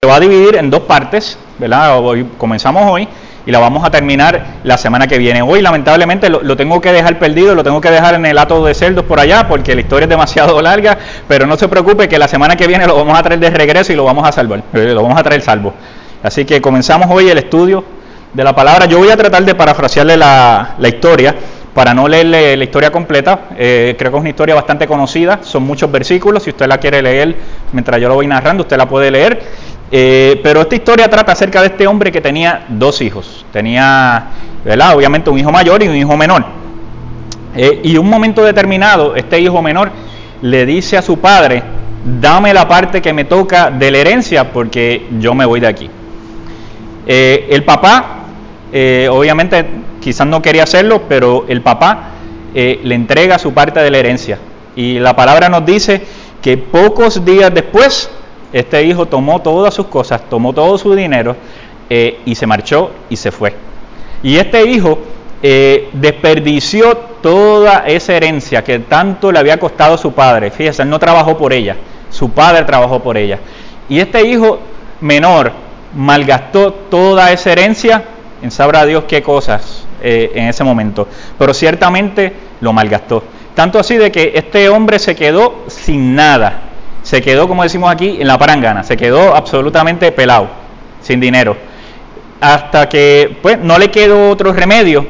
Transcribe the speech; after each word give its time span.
se 0.00 0.06
va 0.08 0.14
a 0.14 0.20
dividir 0.20 0.54
en 0.54 0.70
dos 0.70 0.82
partes, 0.82 1.36
¿verdad? 1.58 2.00
Comenzamos 2.38 2.88
hoy 2.88 3.08
y 3.44 3.50
la 3.50 3.58
vamos 3.58 3.84
a 3.84 3.90
terminar 3.90 4.60
la 4.62 4.78
semana 4.78 5.08
que 5.08 5.18
viene. 5.18 5.42
Hoy 5.42 5.60
lamentablemente 5.60 6.30
lo, 6.30 6.56
tengo 6.56 6.80
que 6.80 6.92
dejar 6.92 7.18
perdido, 7.18 7.56
lo 7.56 7.64
tengo 7.64 7.80
que 7.80 7.90
dejar 7.90 8.14
en 8.14 8.24
el 8.24 8.38
ato 8.38 8.64
de 8.64 8.74
cerdos 8.74 9.04
por 9.06 9.18
allá 9.18 9.48
porque 9.48 9.74
la 9.74 9.80
historia 9.80 10.04
es 10.04 10.08
demasiado 10.08 10.62
larga, 10.62 10.96
pero 11.26 11.48
no 11.48 11.56
se 11.56 11.66
preocupe 11.66 12.08
que 12.08 12.16
la 12.16 12.28
semana 12.28 12.54
que 12.54 12.68
viene 12.68 12.86
lo 12.86 12.94
vamos 12.94 13.18
a 13.18 13.24
traer 13.24 13.40
de 13.40 13.50
regreso 13.50 13.92
y 13.92 13.96
lo 13.96 14.04
vamos 14.04 14.24
a 14.24 14.30
salvar, 14.30 14.62
eh, 14.72 14.92
lo 14.94 15.02
vamos 15.02 15.18
a 15.18 15.22
traer 15.24 15.42
salvo. 15.42 15.74
Así 16.22 16.44
que 16.44 16.62
comenzamos 16.62 17.08
hoy 17.10 17.28
el 17.28 17.38
estudio 17.38 17.82
de 18.32 18.44
la 18.44 18.54
palabra. 18.54 18.86
Yo 18.86 18.98
voy 18.98 19.10
a 19.10 19.16
tratar 19.16 19.44
de 19.44 19.56
parafrasearle 19.56 20.16
la, 20.16 20.76
la 20.78 20.88
historia 20.88 21.34
para 21.78 21.94
no 21.94 22.08
leerle 22.08 22.56
la 22.56 22.64
historia 22.64 22.90
completa, 22.90 23.50
eh, 23.56 23.94
creo 23.96 24.10
que 24.10 24.16
es 24.16 24.20
una 24.20 24.30
historia 24.30 24.54
bastante 24.56 24.88
conocida, 24.88 25.38
son 25.42 25.62
muchos 25.62 25.90
versículos, 25.92 26.42
si 26.42 26.50
usted 26.50 26.66
la 26.66 26.78
quiere 26.78 27.00
leer 27.00 27.36
mientras 27.72 28.00
yo 28.00 28.08
lo 28.08 28.16
voy 28.16 28.26
narrando, 28.26 28.62
usted 28.62 28.76
la 28.76 28.88
puede 28.88 29.12
leer. 29.12 29.40
Eh, 29.90 30.40
pero 30.42 30.60
esta 30.60 30.74
historia 30.74 31.08
trata 31.08 31.32
acerca 31.32 31.60
de 31.60 31.68
este 31.68 31.86
hombre 31.86 32.12
que 32.12 32.20
tenía 32.20 32.66
dos 32.68 33.00
hijos, 33.00 33.44
tenía. 33.52 34.28
Obviamente 34.94 35.30
un 35.30 35.38
hijo 35.38 35.50
mayor 35.50 35.82
y 35.82 35.88
un 35.88 35.96
hijo 35.96 36.16
menor. 36.16 36.44
Eh, 37.56 37.80
y 37.84 37.96
un 37.96 38.08
momento 38.08 38.44
determinado, 38.44 39.16
este 39.16 39.40
hijo 39.40 39.62
menor 39.62 39.90
le 40.42 40.66
dice 40.66 40.98
a 40.98 41.02
su 41.02 41.18
padre, 41.18 41.62
dame 42.20 42.52
la 42.52 42.68
parte 42.68 43.00
que 43.00 43.12
me 43.12 43.24
toca 43.24 43.70
de 43.70 43.90
la 43.90 43.98
herencia 43.98 44.52
porque 44.52 45.06
yo 45.18 45.34
me 45.34 45.44
voy 45.44 45.60
de 45.60 45.66
aquí. 45.66 45.90
el 47.06 47.64
papá, 47.64 48.24
obviamente 49.10 49.64
quizás 50.00 50.26
no 50.26 50.42
quería 50.42 50.64
hacerlo, 50.64 51.02
pero 51.08 51.46
el 51.48 51.62
papá 51.62 52.10
eh, 52.54 52.80
le 52.82 52.94
entrega 52.94 53.38
su 53.38 53.52
parte 53.52 53.80
de 53.80 53.90
la 53.90 53.98
herencia. 53.98 54.38
Y 54.74 54.98
la 54.98 55.14
palabra 55.14 55.48
nos 55.48 55.66
dice 55.66 56.02
que 56.42 56.56
pocos 56.56 57.24
días 57.24 57.52
después, 57.52 58.10
este 58.52 58.82
hijo 58.84 59.06
tomó 59.06 59.40
todas 59.40 59.74
sus 59.74 59.86
cosas, 59.86 60.22
tomó 60.28 60.52
todo 60.52 60.78
su 60.78 60.94
dinero 60.94 61.36
eh, 61.90 62.20
y 62.24 62.34
se 62.34 62.46
marchó 62.46 62.90
y 63.10 63.16
se 63.16 63.30
fue. 63.30 63.54
Y 64.22 64.36
este 64.36 64.64
hijo 64.64 64.98
eh, 65.42 65.88
desperdició 65.92 66.96
toda 67.22 67.84
esa 67.86 68.14
herencia 68.14 68.64
que 68.64 68.80
tanto 68.80 69.30
le 69.30 69.38
había 69.38 69.58
costado 69.58 69.94
a 69.94 69.98
su 69.98 70.12
padre. 70.12 70.50
Fíjese, 70.50 70.82
él 70.82 70.90
no 70.90 70.98
trabajó 70.98 71.36
por 71.36 71.52
ella, 71.52 71.76
su 72.10 72.30
padre 72.30 72.64
trabajó 72.64 73.00
por 73.00 73.16
ella. 73.16 73.38
Y 73.88 74.00
este 74.00 74.26
hijo 74.26 74.58
menor 75.00 75.52
malgastó 75.94 76.72
toda 76.72 77.32
esa 77.32 77.52
herencia 77.52 78.04
en 78.42 78.50
sabrá 78.50 78.84
Dios 78.84 79.04
qué 79.08 79.22
cosas 79.22 79.84
eh, 80.02 80.30
en 80.34 80.48
ese 80.48 80.64
momento, 80.64 81.08
pero 81.38 81.54
ciertamente 81.54 82.32
lo 82.60 82.72
malgastó. 82.72 83.22
Tanto 83.54 83.78
así 83.78 83.96
de 83.96 84.12
que 84.12 84.32
este 84.34 84.68
hombre 84.68 84.98
se 84.98 85.16
quedó 85.16 85.64
sin 85.66 86.14
nada, 86.14 86.67
se 87.08 87.22
quedó, 87.22 87.48
como 87.48 87.62
decimos 87.62 87.90
aquí, 87.90 88.18
en 88.20 88.26
la 88.26 88.36
parangana, 88.36 88.84
se 88.84 88.94
quedó 88.94 89.34
absolutamente 89.34 90.12
pelado, 90.12 90.48
sin 91.00 91.18
dinero, 91.20 91.56
hasta 92.38 92.86
que 92.86 93.38
pues 93.40 93.58
no 93.58 93.78
le 93.78 93.90
quedó 93.90 94.28
otro 94.28 94.52
remedio 94.52 95.06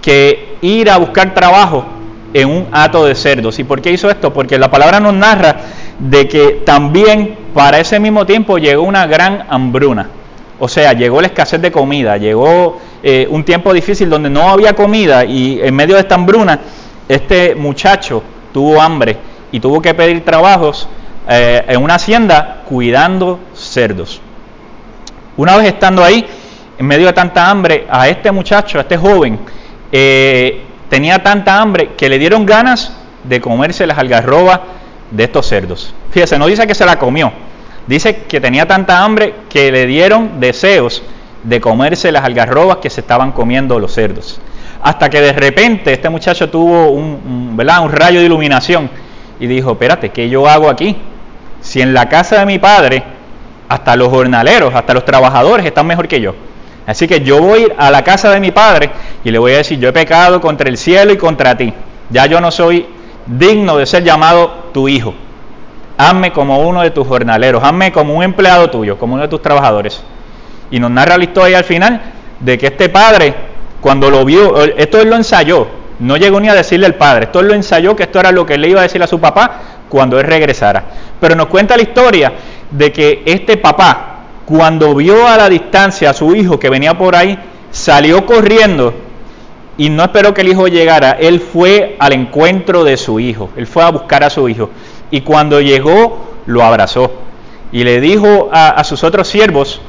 que 0.00 0.56
ir 0.62 0.88
a 0.88 0.96
buscar 0.96 1.34
trabajo 1.34 1.84
en 2.32 2.48
un 2.48 2.68
hato 2.72 3.04
de 3.04 3.14
cerdos. 3.14 3.58
¿Y 3.58 3.64
por 3.64 3.82
qué 3.82 3.92
hizo 3.92 4.08
esto? 4.08 4.32
Porque 4.32 4.58
la 4.58 4.70
palabra 4.70 4.98
nos 4.98 5.12
narra 5.12 5.56
de 5.98 6.26
que 6.26 6.62
también 6.64 7.36
para 7.52 7.78
ese 7.80 8.00
mismo 8.00 8.24
tiempo 8.24 8.56
llegó 8.56 8.84
una 8.84 9.06
gran 9.06 9.44
hambruna. 9.50 10.08
O 10.58 10.68
sea, 10.68 10.94
llegó 10.94 11.20
la 11.20 11.26
escasez 11.26 11.60
de 11.60 11.70
comida, 11.70 12.16
llegó 12.16 12.78
eh, 13.02 13.26
un 13.28 13.44
tiempo 13.44 13.74
difícil 13.74 14.08
donde 14.08 14.30
no 14.30 14.48
había 14.48 14.72
comida 14.72 15.26
y 15.26 15.60
en 15.62 15.74
medio 15.74 15.96
de 15.96 16.00
esta 16.00 16.14
hambruna, 16.14 16.60
este 17.10 17.54
muchacho 17.54 18.22
tuvo 18.54 18.80
hambre 18.80 19.18
y 19.50 19.60
tuvo 19.60 19.82
que 19.82 19.92
pedir 19.92 20.24
trabajos 20.24 20.88
eh, 21.28 21.64
en 21.68 21.82
una 21.82 21.94
hacienda 21.94 22.62
cuidando 22.68 23.38
cerdos. 23.54 24.20
Una 25.36 25.56
vez 25.56 25.66
estando 25.66 26.02
ahí, 26.02 26.26
en 26.78 26.86
medio 26.86 27.06
de 27.06 27.12
tanta 27.12 27.48
hambre, 27.48 27.86
a 27.88 28.08
este 28.08 28.30
muchacho, 28.32 28.78
a 28.78 28.82
este 28.82 28.96
joven, 28.96 29.38
eh, 29.90 30.62
tenía 30.88 31.22
tanta 31.22 31.60
hambre 31.60 31.90
que 31.96 32.08
le 32.08 32.18
dieron 32.18 32.44
ganas 32.44 32.92
de 33.24 33.40
comerse 33.40 33.86
las 33.86 33.98
algarrobas 33.98 34.60
de 35.10 35.24
estos 35.24 35.46
cerdos. 35.46 35.94
Fíjese, 36.10 36.38
no 36.38 36.46
dice 36.46 36.66
que 36.66 36.74
se 36.74 36.84
la 36.84 36.98
comió, 36.98 37.32
dice 37.86 38.24
que 38.24 38.40
tenía 38.40 38.66
tanta 38.66 39.04
hambre 39.04 39.34
que 39.48 39.70
le 39.70 39.86
dieron 39.86 40.40
deseos 40.40 41.02
de 41.42 41.60
comerse 41.60 42.12
las 42.12 42.24
algarrobas 42.24 42.78
que 42.78 42.90
se 42.90 43.00
estaban 43.00 43.32
comiendo 43.32 43.78
los 43.78 43.92
cerdos. 43.92 44.40
Hasta 44.82 45.08
que 45.08 45.20
de 45.20 45.32
repente 45.32 45.92
este 45.92 46.08
muchacho 46.08 46.50
tuvo 46.50 46.90
un, 46.90 47.56
¿verdad? 47.56 47.84
un 47.84 47.92
rayo 47.92 48.20
de 48.20 48.26
iluminación 48.26 48.90
y 49.38 49.46
dijo, 49.46 49.72
espérate, 49.72 50.10
¿qué 50.10 50.28
yo 50.28 50.48
hago 50.48 50.68
aquí? 50.68 50.96
Si 51.62 51.80
en 51.80 51.94
la 51.94 52.08
casa 52.08 52.40
de 52.40 52.46
mi 52.46 52.58
padre 52.58 53.02
hasta 53.68 53.96
los 53.96 54.08
jornaleros, 54.08 54.74
hasta 54.74 54.92
los 54.92 55.04
trabajadores 55.04 55.64
están 55.64 55.86
mejor 55.86 56.06
que 56.06 56.20
yo. 56.20 56.34
Así 56.86 57.06
que 57.06 57.20
yo 57.20 57.40
voy 57.40 57.72
a 57.78 57.90
la 57.90 58.02
casa 58.02 58.30
de 58.30 58.40
mi 58.40 58.50
padre 58.50 58.90
y 59.24 59.30
le 59.30 59.38
voy 59.38 59.52
a 59.52 59.58
decir, 59.58 59.78
yo 59.78 59.88
he 59.88 59.92
pecado 59.92 60.40
contra 60.40 60.68
el 60.68 60.76
cielo 60.76 61.12
y 61.12 61.16
contra 61.16 61.56
ti. 61.56 61.72
Ya 62.10 62.26
yo 62.26 62.40
no 62.40 62.50
soy 62.50 62.86
digno 63.26 63.76
de 63.76 63.86
ser 63.86 64.02
llamado 64.02 64.68
tu 64.74 64.88
hijo. 64.88 65.14
Hazme 65.96 66.32
como 66.32 66.58
uno 66.60 66.82
de 66.82 66.90
tus 66.90 67.06
jornaleros, 67.06 67.62
hazme 67.62 67.92
como 67.92 68.14
un 68.14 68.24
empleado 68.24 68.68
tuyo, 68.68 68.98
como 68.98 69.14
uno 69.14 69.22
de 69.22 69.28
tus 69.28 69.40
trabajadores. 69.40 70.02
Y 70.70 70.80
nos 70.80 70.90
narra 70.90 71.16
la 71.16 71.24
historia 71.24 71.58
al 71.58 71.64
final 71.64 72.00
de 72.40 72.58
que 72.58 72.66
este 72.66 72.88
padre, 72.88 73.34
cuando 73.80 74.10
lo 74.10 74.24
vio, 74.24 74.62
esto 74.64 75.00
él 75.00 75.08
lo 75.08 75.16
ensayó, 75.16 75.68
no 76.00 76.16
llegó 76.16 76.40
ni 76.40 76.48
a 76.48 76.54
decirle 76.54 76.86
al 76.86 76.96
padre, 76.96 77.26
esto 77.26 77.40
él 77.40 77.48
lo 77.48 77.54
ensayó 77.54 77.94
que 77.94 78.02
esto 78.04 78.18
era 78.18 78.32
lo 78.32 78.44
que 78.44 78.58
le 78.58 78.68
iba 78.68 78.80
a 78.80 78.82
decir 78.82 79.02
a 79.02 79.06
su 79.06 79.20
papá 79.20 79.60
cuando 79.92 80.18
él 80.18 80.26
regresara. 80.26 80.84
Pero 81.20 81.34
nos 81.34 81.48
cuenta 81.48 81.76
la 81.76 81.82
historia 81.82 82.32
de 82.70 82.90
que 82.90 83.22
este 83.26 83.58
papá, 83.58 84.20
cuando 84.46 84.94
vio 84.94 85.28
a 85.28 85.36
la 85.36 85.50
distancia 85.50 86.08
a 86.08 86.14
su 86.14 86.34
hijo 86.34 86.58
que 86.58 86.70
venía 86.70 86.96
por 86.96 87.14
ahí, 87.14 87.38
salió 87.70 88.24
corriendo 88.24 88.94
y 89.76 89.90
no 89.90 90.02
esperó 90.02 90.32
que 90.32 90.40
el 90.40 90.48
hijo 90.48 90.66
llegara, 90.66 91.10
él 91.20 91.40
fue 91.40 91.96
al 91.98 92.14
encuentro 92.14 92.84
de 92.84 92.96
su 92.96 93.20
hijo, 93.20 93.50
él 93.54 93.66
fue 93.66 93.82
a 93.82 93.90
buscar 93.90 94.24
a 94.24 94.30
su 94.30 94.48
hijo. 94.48 94.70
Y 95.10 95.20
cuando 95.20 95.60
llegó 95.60 96.24
lo 96.46 96.62
abrazó. 96.62 97.12
Y 97.70 97.84
le 97.84 98.00
dijo 98.00 98.48
a, 98.50 98.82
sus 98.84 99.04
otros 99.04 99.28
siervos, 99.28 99.82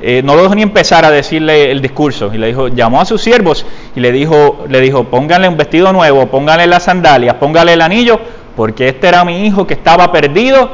eh, 0.00 0.22
no 0.24 0.36
lo 0.36 0.42
dejó 0.44 0.54
ni 0.54 0.62
empezar 0.62 1.04
a 1.04 1.10
decirle 1.10 1.72
el 1.72 1.82
discurso. 1.82 2.30
Y 2.32 2.38
le 2.38 2.46
dijo, 2.46 2.68
llamó 2.68 3.00
a 3.00 3.04
sus 3.04 3.20
siervos 3.20 3.66
y 3.96 3.98
le 3.98 4.12
dijo, 4.12 4.66
le 4.68 4.80
dijo, 4.80 5.02
pónganle 5.02 5.48
un 5.48 5.56
vestido 5.56 5.92
nuevo, 5.92 6.26
pónganle 6.26 6.68
las 6.68 6.84
sandalias, 6.84 7.34
pónganle 7.34 7.72
el 7.72 7.80
anillo, 7.80 8.20
porque 8.56 8.88
este 8.88 9.08
era 9.08 9.24
mi 9.24 9.46
hijo 9.46 9.66
que 9.66 9.74
estaba 9.74 10.10
perdido, 10.12 10.70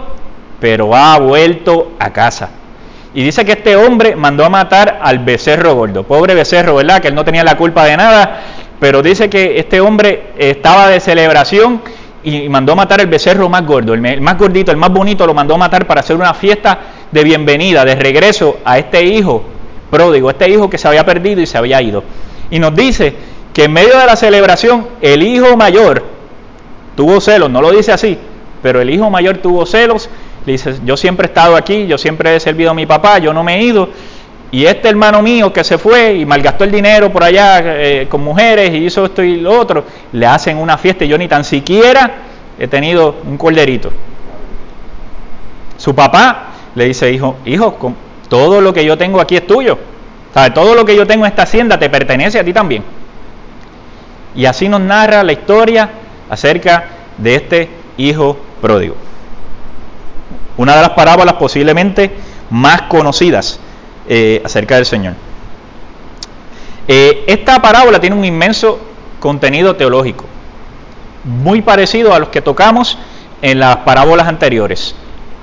pero 0.61 0.95
ha 0.95 1.19
vuelto 1.19 1.93
a 1.99 2.13
casa. 2.13 2.51
Y 3.15 3.23
dice 3.23 3.45
que 3.45 3.53
este 3.53 3.77
hombre 3.77 4.17
mandó 4.17 4.45
a 4.45 4.49
matar 4.49 5.01
al 5.03 5.21
becerro 5.21 5.75
gordo, 5.75 6.05
pobre 6.05 6.35
becerro, 6.35 6.77
¿verdad? 6.77 7.01
Que 7.01 7.09
él 7.09 7.15
no 7.15 7.25
tenía 7.25 7.43
la 7.43 7.57
culpa 7.57 7.85
de 7.85 7.97
nada, 7.97 8.41
pero 8.79 9.03
dice 9.03 9.31
que 9.31 9.59
este 9.59 9.81
hombre 9.81 10.33
estaba 10.37 10.89
de 10.89 11.01
celebración 11.01 11.81
y 12.23 12.49
mandó 12.49 12.73
a 12.73 12.77
matar 12.77 13.01
el 13.01 13.07
becerro 13.07 13.49
más 13.49 13.65
gordo, 13.65 13.95
el 13.95 14.21
más 14.21 14.39
gordito, 14.39 14.71
el 14.71 14.77
más 14.77 14.93
bonito, 14.93 15.27
lo 15.27 15.35
mandó 15.35 15.55
a 15.55 15.59
matar 15.59 15.87
para 15.87 16.01
hacer 16.01 16.17
una 16.17 16.35
fiesta 16.35 16.79
de 17.11 17.25
bienvenida, 17.25 17.85
de 17.85 17.95
regreso 17.95 18.59
a 18.65 18.79
este 18.79 19.03
hijo 19.03 19.43
pródigo, 19.91 20.29
este 20.29 20.51
hijo 20.51 20.69
que 20.69 20.77
se 20.77 20.87
había 20.87 21.05
perdido 21.07 21.41
y 21.41 21.47
se 21.47 21.57
había 21.57 21.81
ido. 21.81 22.05
Y 22.51 22.59
nos 22.59 22.75
dice 22.75 23.15
que 23.55 23.65
en 23.65 23.73
medio 23.73 23.99
de 23.99 24.07
la 24.07 24.17
celebración 24.17 24.87
el 25.01 25.23
hijo 25.23 25.57
mayor 25.57 26.18
tuvo 26.99 27.21
celos, 27.21 27.49
no 27.49 27.63
lo 27.63 27.71
dice 27.71 27.93
así, 27.93 28.19
pero 28.61 28.81
el 28.81 28.91
hijo 28.91 29.09
mayor 29.09 29.39
tuvo 29.39 29.65
celos, 29.67 30.11
le 30.45 30.51
dice, 30.51 30.75
yo 30.85 30.97
siempre 30.97 31.27
he 31.27 31.29
estado 31.29 31.55
aquí, 31.55 31.87
yo 31.87 31.97
siempre 31.97 32.35
he 32.35 32.41
servido 32.41 32.73
a 32.73 32.75
mi 32.75 32.87
papá, 32.87 33.19
yo 33.19 33.33
no 33.33 33.45
me 33.45 33.55
he 33.55 33.63
ido, 33.63 33.89
y 34.51 34.67
este 34.67 34.89
hermano 34.89 35.23
mío 35.23 35.53
que 35.53 35.63
se 35.63 35.79
fue 35.79 36.15
y 36.15 36.27
malgastó 36.27 36.65
el 36.65 36.73
dinero 36.73 37.13
por 37.13 37.23
allá 37.23 37.61
eh, 37.63 38.09
con 38.11 38.25
mujeres 38.25 38.73
y 38.75 38.79
hizo 38.79 39.05
esto 39.05 39.23
y 39.23 39.37
lo 39.37 39.57
otro, 39.61 39.85
le 40.11 40.27
hacen 40.27 40.59
una 40.59 40.77
fiesta 40.77 41.05
y 41.05 41.09
yo 41.09 41.17
ni 41.17 41.29
tan 41.29 41.45
siquiera 41.45 42.17
he 42.59 42.67
tenido 42.67 43.15
un 43.25 43.39
corderito. 43.39 43.93
Su 45.77 45.95
papá 45.95 46.47
le 46.75 46.87
dice, 46.87 47.13
hijo, 47.13 47.37
hijo, 47.47 47.95
todo 48.29 48.61
lo 48.61 48.75
que 48.75 48.85
yo 48.85 48.99
tengo 48.99 49.21
aquí 49.21 49.37
es 49.37 49.47
tuyo. 49.47 49.79
¿Sabe? 50.35 50.51
Todo 50.51 50.75
lo 50.75 50.85
que 50.85 50.97
yo 50.97 51.07
tengo 51.07 51.27
en 51.27 51.31
esta 51.31 51.45
hacienda 51.45 51.79
te 51.79 51.89
pertenece 51.89 52.41
a 52.41 52.45
ti 52.45 52.53
también. 52.53 52.83
Y 54.35 54.47
así 54.47 54.69
nos 54.69 54.81
narra 54.81 55.23
la 55.23 55.31
historia 55.31 55.89
acerca 56.29 56.98
de 57.19 57.35
este 57.35 57.69
hijo 57.97 58.39
pródigo. 58.61 58.95
Una 60.57 60.77
de 60.77 60.83
las 60.83 60.91
parábolas 60.91 61.35
posiblemente 61.35 62.11
más 62.51 62.83
conocidas 62.83 63.61
eh, 64.09 64.43
acerca 64.45 64.77
del 64.77 64.87
Señor. 64.87 65.15
Eh, 66.87 67.25
esta 67.27 67.61
parábola 67.61 68.01
tiene 68.01 68.17
un 68.17 68.25
inmenso 68.25 68.81
contenido 69.21 69.77
teológico, 69.77 70.25
muy 71.25 71.61
parecido 71.61 72.15
a 72.15 72.19
los 72.19 72.31
que 72.31 72.41
tocamos 72.41 72.97
en 73.43 73.61
las 73.61 73.79
parábolas 73.79 74.27
anteriores. 74.27 74.95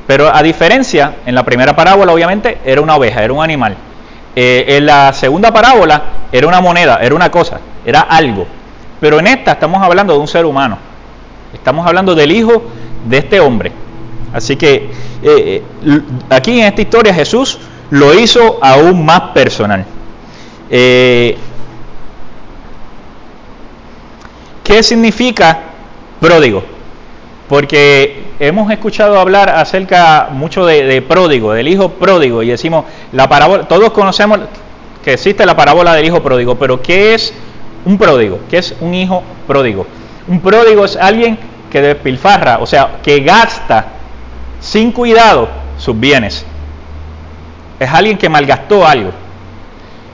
Pero 0.08 0.34
a 0.34 0.42
diferencia, 0.44 1.16
en 1.26 1.36
la 1.36 1.44
primera 1.44 1.76
parábola 1.76 2.14
obviamente 2.14 2.60
era 2.66 2.82
una 2.82 2.96
oveja, 2.96 3.24
era 3.24 3.34
un 3.34 3.44
animal. 3.44 3.76
Eh, 4.36 4.66
en 4.68 4.86
la 4.86 5.14
segunda 5.14 5.52
parábola 5.54 6.04
era 6.32 6.48
una 6.48 6.62
moneda, 6.62 7.00
era 7.02 7.16
una 7.16 7.32
cosa, 7.32 7.60
era 7.86 8.02
algo. 8.02 8.46
Pero 9.00 9.20
en 9.20 9.28
esta 9.28 9.54
estamos 9.54 9.82
hablando 9.82 10.14
de 10.14 10.20
un 10.20 10.28
ser 10.28 10.46
humano. 10.46 10.78
Estamos 11.56 11.88
hablando 11.88 12.14
del 12.14 12.32
hijo 12.32 12.64
de 13.08 13.18
este 13.18 13.40
hombre. 13.40 13.72
Así 14.34 14.56
que 14.56 14.90
eh, 15.24 15.64
aquí 16.30 16.60
en 16.60 16.68
esta 16.68 16.82
historia 16.82 17.14
Jesús 17.14 17.58
lo 17.90 18.14
hizo 18.14 18.60
aún 18.62 19.06
más 19.06 19.22
personal. 19.34 19.86
Eh, 20.70 21.38
¿Qué 24.64 24.84
significa 24.84 25.60
pródigo? 26.20 26.64
Porque 27.48 28.24
hemos 28.40 28.70
escuchado 28.72 29.20
hablar 29.20 29.50
acerca 29.50 30.30
mucho 30.32 30.66
de, 30.66 31.02
pródigo, 31.04 31.54
del 31.54 31.68
hijo 31.68 31.90
pródigo, 31.90 32.44
y 32.44 32.48
decimos, 32.48 32.86
la 33.12 33.30
parábola, 33.30 33.68
todos 33.68 33.92
conocemos 33.92 34.40
que 35.04 35.14
existe 35.14 35.46
la 35.46 35.56
parábola 35.56 35.94
del 35.94 36.06
hijo 36.06 36.22
pródigo, 36.22 36.56
pero 36.56 36.82
¿qué 36.82 37.14
es 37.14 37.34
un 37.86 37.98
pródigo? 37.98 38.40
¿Qué 38.50 38.58
es 38.58 38.76
un 38.82 38.96
hijo 38.96 39.22
pródigo? 39.48 39.86
Un 40.28 40.40
pródigo 40.40 40.86
es 40.86 40.96
alguien 40.96 41.38
que 41.72 41.82
despilfarra, 41.82 42.60
o 42.60 42.66
sea, 42.66 42.98
que 43.04 43.20
gasta 43.20 43.86
sin 44.60 44.92
cuidado 44.92 45.50
sus 45.78 46.00
bienes. 46.00 46.46
Es 47.80 47.90
alguien 47.90 48.18
que 48.18 48.30
malgastó 48.30 48.86
algo. 48.86 49.12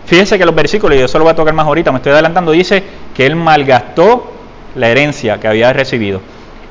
Fíjense 0.05 0.37
que 0.37 0.45
los 0.45 0.55
versículos, 0.55 0.97
y 0.97 1.01
yo 1.01 1.07
solo 1.07 1.23
voy 1.23 1.31
a 1.31 1.35
tocar 1.35 1.53
más 1.53 1.65
ahorita, 1.65 1.91
me 1.91 1.97
estoy 1.97 2.11
adelantando, 2.11 2.51
dice 2.51 2.83
que 3.15 3.25
él 3.25 3.35
malgastó 3.35 4.33
la 4.75 4.89
herencia 4.89 5.39
que 5.39 5.47
había 5.47 5.71
recibido. 5.71 6.21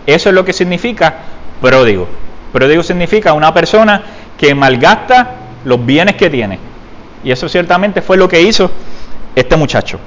Eso 0.06 0.28
es 0.28 0.34
lo 0.34 0.44
que 0.44 0.52
significa 0.52 1.14
pródigo. 1.60 2.08
Pródigo 2.52 2.82
significa 2.82 3.32
una 3.32 3.54
persona 3.54 4.02
que 4.36 4.54
malgasta 4.54 5.36
los 5.64 5.84
bienes 5.84 6.16
que 6.16 6.28
tiene. 6.28 6.58
Y 7.22 7.30
eso 7.30 7.48
ciertamente 7.48 8.02
fue 8.02 8.16
lo 8.16 8.28
que 8.28 8.42
hizo 8.42 8.70
este 9.34 9.56
muchacho. 9.56 9.98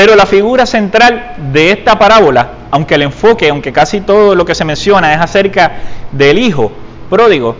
Pero 0.00 0.16
la 0.16 0.24
figura 0.24 0.64
central 0.64 1.34
de 1.52 1.72
esta 1.72 1.98
parábola, 1.98 2.52
aunque 2.70 2.94
el 2.94 3.02
enfoque, 3.02 3.50
aunque 3.50 3.70
casi 3.70 4.00
todo 4.00 4.34
lo 4.34 4.46
que 4.46 4.54
se 4.54 4.64
menciona 4.64 5.12
es 5.12 5.20
acerca 5.20 5.72
del 6.10 6.38
hijo 6.38 6.72
pródigo, 7.10 7.54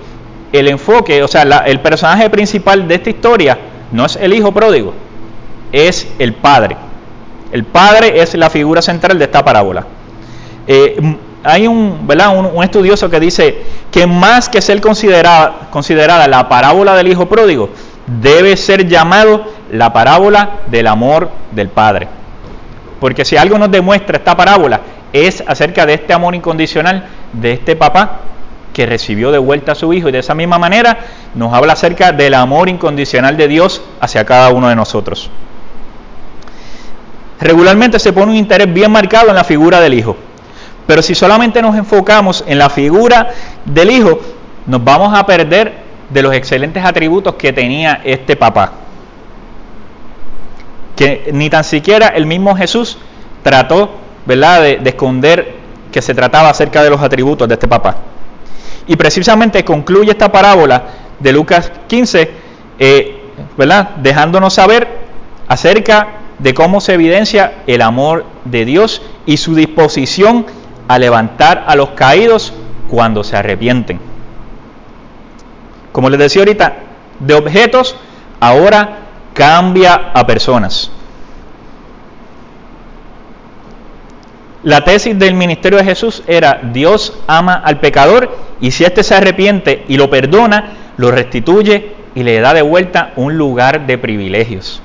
el 0.50 0.69
enfoque, 0.69 1.22
o 1.22 1.28
sea, 1.28 1.42
el 1.66 1.81
personaje 1.81 2.31
principal 2.31 2.88
de 2.88 2.94
esta 2.94 3.10
historia 3.10 3.58
no 3.92 4.06
es 4.06 4.16
el 4.16 4.32
hijo 4.32 4.52
pródigo, 4.52 4.94
es 5.70 6.08
el 6.19 6.32
padre. 6.32 6.78
El 7.52 7.64
padre 7.64 8.22
es 8.22 8.34
la 8.34 8.48
figura 8.48 8.81
central 8.81 9.19
de 9.19 9.26
esta 9.26 9.44
parábola. 9.44 9.84
Eh, 10.66 10.96
hay 11.44 11.66
un, 11.66 12.06
¿verdad? 12.06 12.34
Un, 12.54 12.64
estudioso 12.64 13.10
que 13.10 13.20
dice 13.20 13.58
que 13.92 14.06
más 14.06 14.48
que 14.48 14.62
ser 14.62 14.81
considerada, 14.81 15.69
considerada 15.70 16.26
la 16.26 16.48
parábola 16.48 16.96
del 16.96 17.08
hijo 17.08 17.28
pródigo, 17.28 17.69
debe 18.06 18.56
ser 18.56 18.88
llamado 18.88 19.44
la 19.70 19.92
parábola 19.92 20.60
del 20.69 20.87
amor 20.87 21.28
del 21.52 21.69
Padre. 21.69 22.19
Porque 23.00 23.25
si 23.25 23.37
algo 23.37 23.58
nos 23.58 23.70
demuestra 23.70 24.19
esta 24.19 24.37
parábola 24.37 24.81
es 25.12 25.43
acerca 25.47 25.87
de 25.87 25.94
este 25.94 26.12
amor 26.12 26.35
incondicional 26.35 27.06
de 27.32 27.52
este 27.52 27.75
papá 27.75 28.20
que 28.73 28.87
recibió 28.87 29.32
de 29.32 29.38
vuelta 29.38 29.73
a 29.73 29.75
su 29.75 29.93
hijo 29.93 30.08
y 30.08 30.12
de 30.12 30.20
esa 30.20 30.35
misma 30.35 30.58
manera 30.58 30.99
nos 31.35 31.52
habla 31.52 31.73
acerca 31.73 32.12
del 32.12 32.35
amor 32.35 32.69
incondicional 32.69 33.37
de 33.37 33.49
Dios 33.49 33.82
hacia 34.00 34.25
cada 34.25 34.50
uno 34.50 34.69
de 34.69 34.76
nosotros. 34.76 35.31
Regularmente 37.41 37.99
se 37.99 38.12
pone 38.12 38.32
un 38.32 38.37
interés 38.37 38.73
bien 38.73 38.93
marcado 38.93 39.31
en 39.31 39.35
la 39.35 39.44
figura 39.44 39.81
del 39.81 39.94
hijo, 39.94 40.17
pero 40.87 41.02
si 41.02 41.14
solamente 41.14 41.62
nos 41.62 41.75
enfocamos 41.75 42.44
en 42.47 42.58
la 42.58 42.69
figura 42.69 43.31
del 43.64 43.91
hijo, 43.91 44.20
nos 44.67 44.85
vamos 44.85 45.19
a 45.19 45.25
perder 45.25 45.73
de 46.11 46.23
los 46.23 46.35
excelentes 46.35 46.85
atributos 46.85 47.35
que 47.35 47.52
tenía 47.52 48.02
este 48.05 48.37
papá. 48.37 48.73
Que 51.00 51.31
ni 51.32 51.49
tan 51.49 51.64
siquiera 51.64 52.08
el 52.08 52.26
mismo 52.26 52.55
Jesús 52.55 52.99
trató, 53.43 53.91
¿verdad?, 54.26 54.61
de, 54.61 54.81
esconder 54.85 55.55
que 55.91 56.02
se 56.02 56.14
trataba 56.14 56.50
acerca 56.50 56.82
de 56.82 56.91
los 56.91 57.00
atributos 57.00 57.49
de 57.49 57.55
este 57.55 57.67
papá. 57.67 57.97
Y 58.87 58.97
precisamente 58.97 59.64
concluye 59.64 60.11
esta 60.11 60.31
parábola 60.31 60.82
de 61.19 61.32
Lucas 61.32 61.73
15, 61.87 62.31
eh, 62.79 63.19
¿verdad?, 63.56 63.93
dejándonos 64.02 64.52
saber 64.52 64.88
acerca 65.49 66.19
de 66.38 66.52
cómo 66.52 66.82
se 66.82 66.93
evidencia 66.93 67.62
el 67.67 67.81
amor 67.81 68.26
de 68.44 68.67
Dios 68.67 69.00
y 69.25 69.38
su 69.38 69.55
disposición 69.55 70.44
a 70.87 70.99
levantar 70.99 71.64
a 71.67 71.76
los 71.76 71.93
caídos 71.93 72.52
cuando 72.91 73.25
se 73.25 73.38
arrepienten. 73.38 73.99
Como 75.93 76.11
les 76.11 76.19
decía 76.19 76.43
ahorita, 76.43 76.75
de 77.20 77.32
objetos 77.32 77.97
ahora 78.38 79.09
cambia 79.34 80.10
a 80.14 80.26
personas. 80.26 80.90
La 84.62 84.84
tesis 84.84 85.18
del 85.18 85.34
ministerio 85.34 85.78
de 85.78 85.84
Jesús 85.84 86.22
era 86.26 86.60
Dios 86.72 87.14
ama 87.26 87.54
al 87.54 87.80
pecador 87.80 88.36
y 88.60 88.70
si 88.72 88.84
éste 88.84 89.02
se 89.02 89.14
arrepiente 89.14 89.84
y 89.88 89.96
lo 89.96 90.10
perdona, 90.10 90.92
lo 90.98 91.10
restituye 91.10 91.92
y 92.14 92.22
le 92.22 92.40
da 92.40 92.52
de 92.52 92.60
vuelta 92.60 93.12
un 93.16 93.38
lugar 93.38 93.86
de 93.86 93.96
privilegios. 93.96 94.82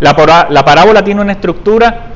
La, 0.00 0.14
parábola 0.14 1.04
tiene 1.04 1.20
una 1.20 1.32
estructura 1.32 2.12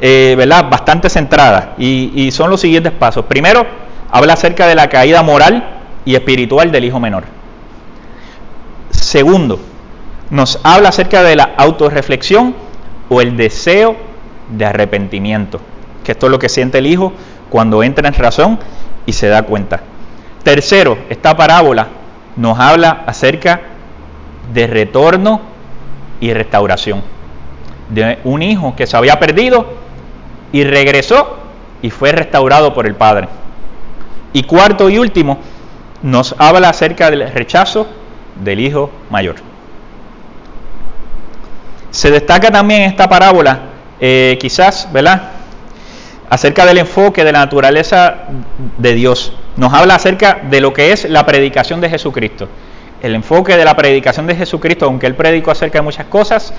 eh, 0.00 0.34
¿verdad? 0.36 0.68
bastante 0.70 1.08
centrada 1.08 1.74
y, 1.76 2.12
y 2.14 2.30
son 2.30 2.50
los 2.50 2.60
siguientes 2.60 2.92
pasos. 2.92 3.24
Primero, 3.24 3.66
habla 4.12 4.34
acerca 4.34 4.68
de 4.68 4.76
la 4.76 4.88
caída 4.88 5.22
moral 5.22 5.80
y 6.04 6.14
espiritual 6.14 6.70
del 6.70 6.84
hijo 6.84 7.00
menor. 7.00 7.24
Segundo, 8.90 9.60
nos 10.30 10.60
habla 10.62 10.90
acerca 10.90 11.22
de 11.22 11.36
la 11.36 11.50
autorreflexión 11.56 12.54
o 13.08 13.20
el 13.20 13.36
deseo 13.36 13.96
de 14.48 14.64
arrepentimiento, 14.64 15.60
que 16.04 16.12
esto 16.12 16.26
es 16.26 16.32
lo 16.32 16.38
que 16.38 16.48
siente 16.48 16.78
el 16.78 16.86
hijo 16.86 17.12
cuando 17.50 17.82
entra 17.82 18.08
en 18.08 18.14
razón 18.14 18.58
y 19.06 19.12
se 19.12 19.28
da 19.28 19.42
cuenta. 19.42 19.80
Tercero, 20.42 20.98
esta 21.10 21.36
parábola 21.36 21.88
nos 22.36 22.58
habla 22.58 23.02
acerca 23.06 23.60
de 24.54 24.66
retorno 24.66 25.40
y 26.20 26.32
restauración, 26.32 27.02
de 27.88 28.18
un 28.24 28.42
hijo 28.42 28.74
que 28.76 28.86
se 28.86 28.96
había 28.96 29.18
perdido 29.18 29.66
y 30.52 30.64
regresó 30.64 31.38
y 31.82 31.90
fue 31.90 32.12
restaurado 32.12 32.72
por 32.72 32.86
el 32.86 32.94
Padre. 32.94 33.28
Y 34.32 34.44
cuarto 34.44 34.88
y 34.88 34.98
último, 34.98 35.38
nos 36.02 36.34
habla 36.38 36.68
acerca 36.68 37.10
del 37.10 37.30
rechazo 37.32 37.86
del 38.42 38.60
hijo 38.60 38.90
mayor. 39.10 39.49
Se 41.90 42.10
destaca 42.10 42.50
también 42.50 42.82
esta 42.82 43.08
parábola, 43.08 43.60
eh, 44.00 44.38
quizás, 44.40 44.88
¿verdad? 44.92 45.22
Acerca 46.28 46.64
del 46.64 46.78
enfoque 46.78 47.24
de 47.24 47.32
la 47.32 47.40
naturaleza 47.40 48.18
de 48.78 48.94
Dios. 48.94 49.32
Nos 49.56 49.72
habla 49.72 49.96
acerca 49.96 50.40
de 50.48 50.60
lo 50.60 50.72
que 50.72 50.92
es 50.92 51.08
la 51.08 51.26
predicación 51.26 51.80
de 51.80 51.90
Jesucristo. 51.90 52.48
El 53.02 53.14
enfoque 53.14 53.56
de 53.56 53.64
la 53.64 53.76
predicación 53.76 54.26
de 54.26 54.36
Jesucristo, 54.36 54.86
aunque 54.86 55.06
él 55.06 55.14
predicó 55.14 55.50
acerca 55.50 55.78
de 55.78 55.82
muchas 55.82 56.06
cosas, 56.06 56.52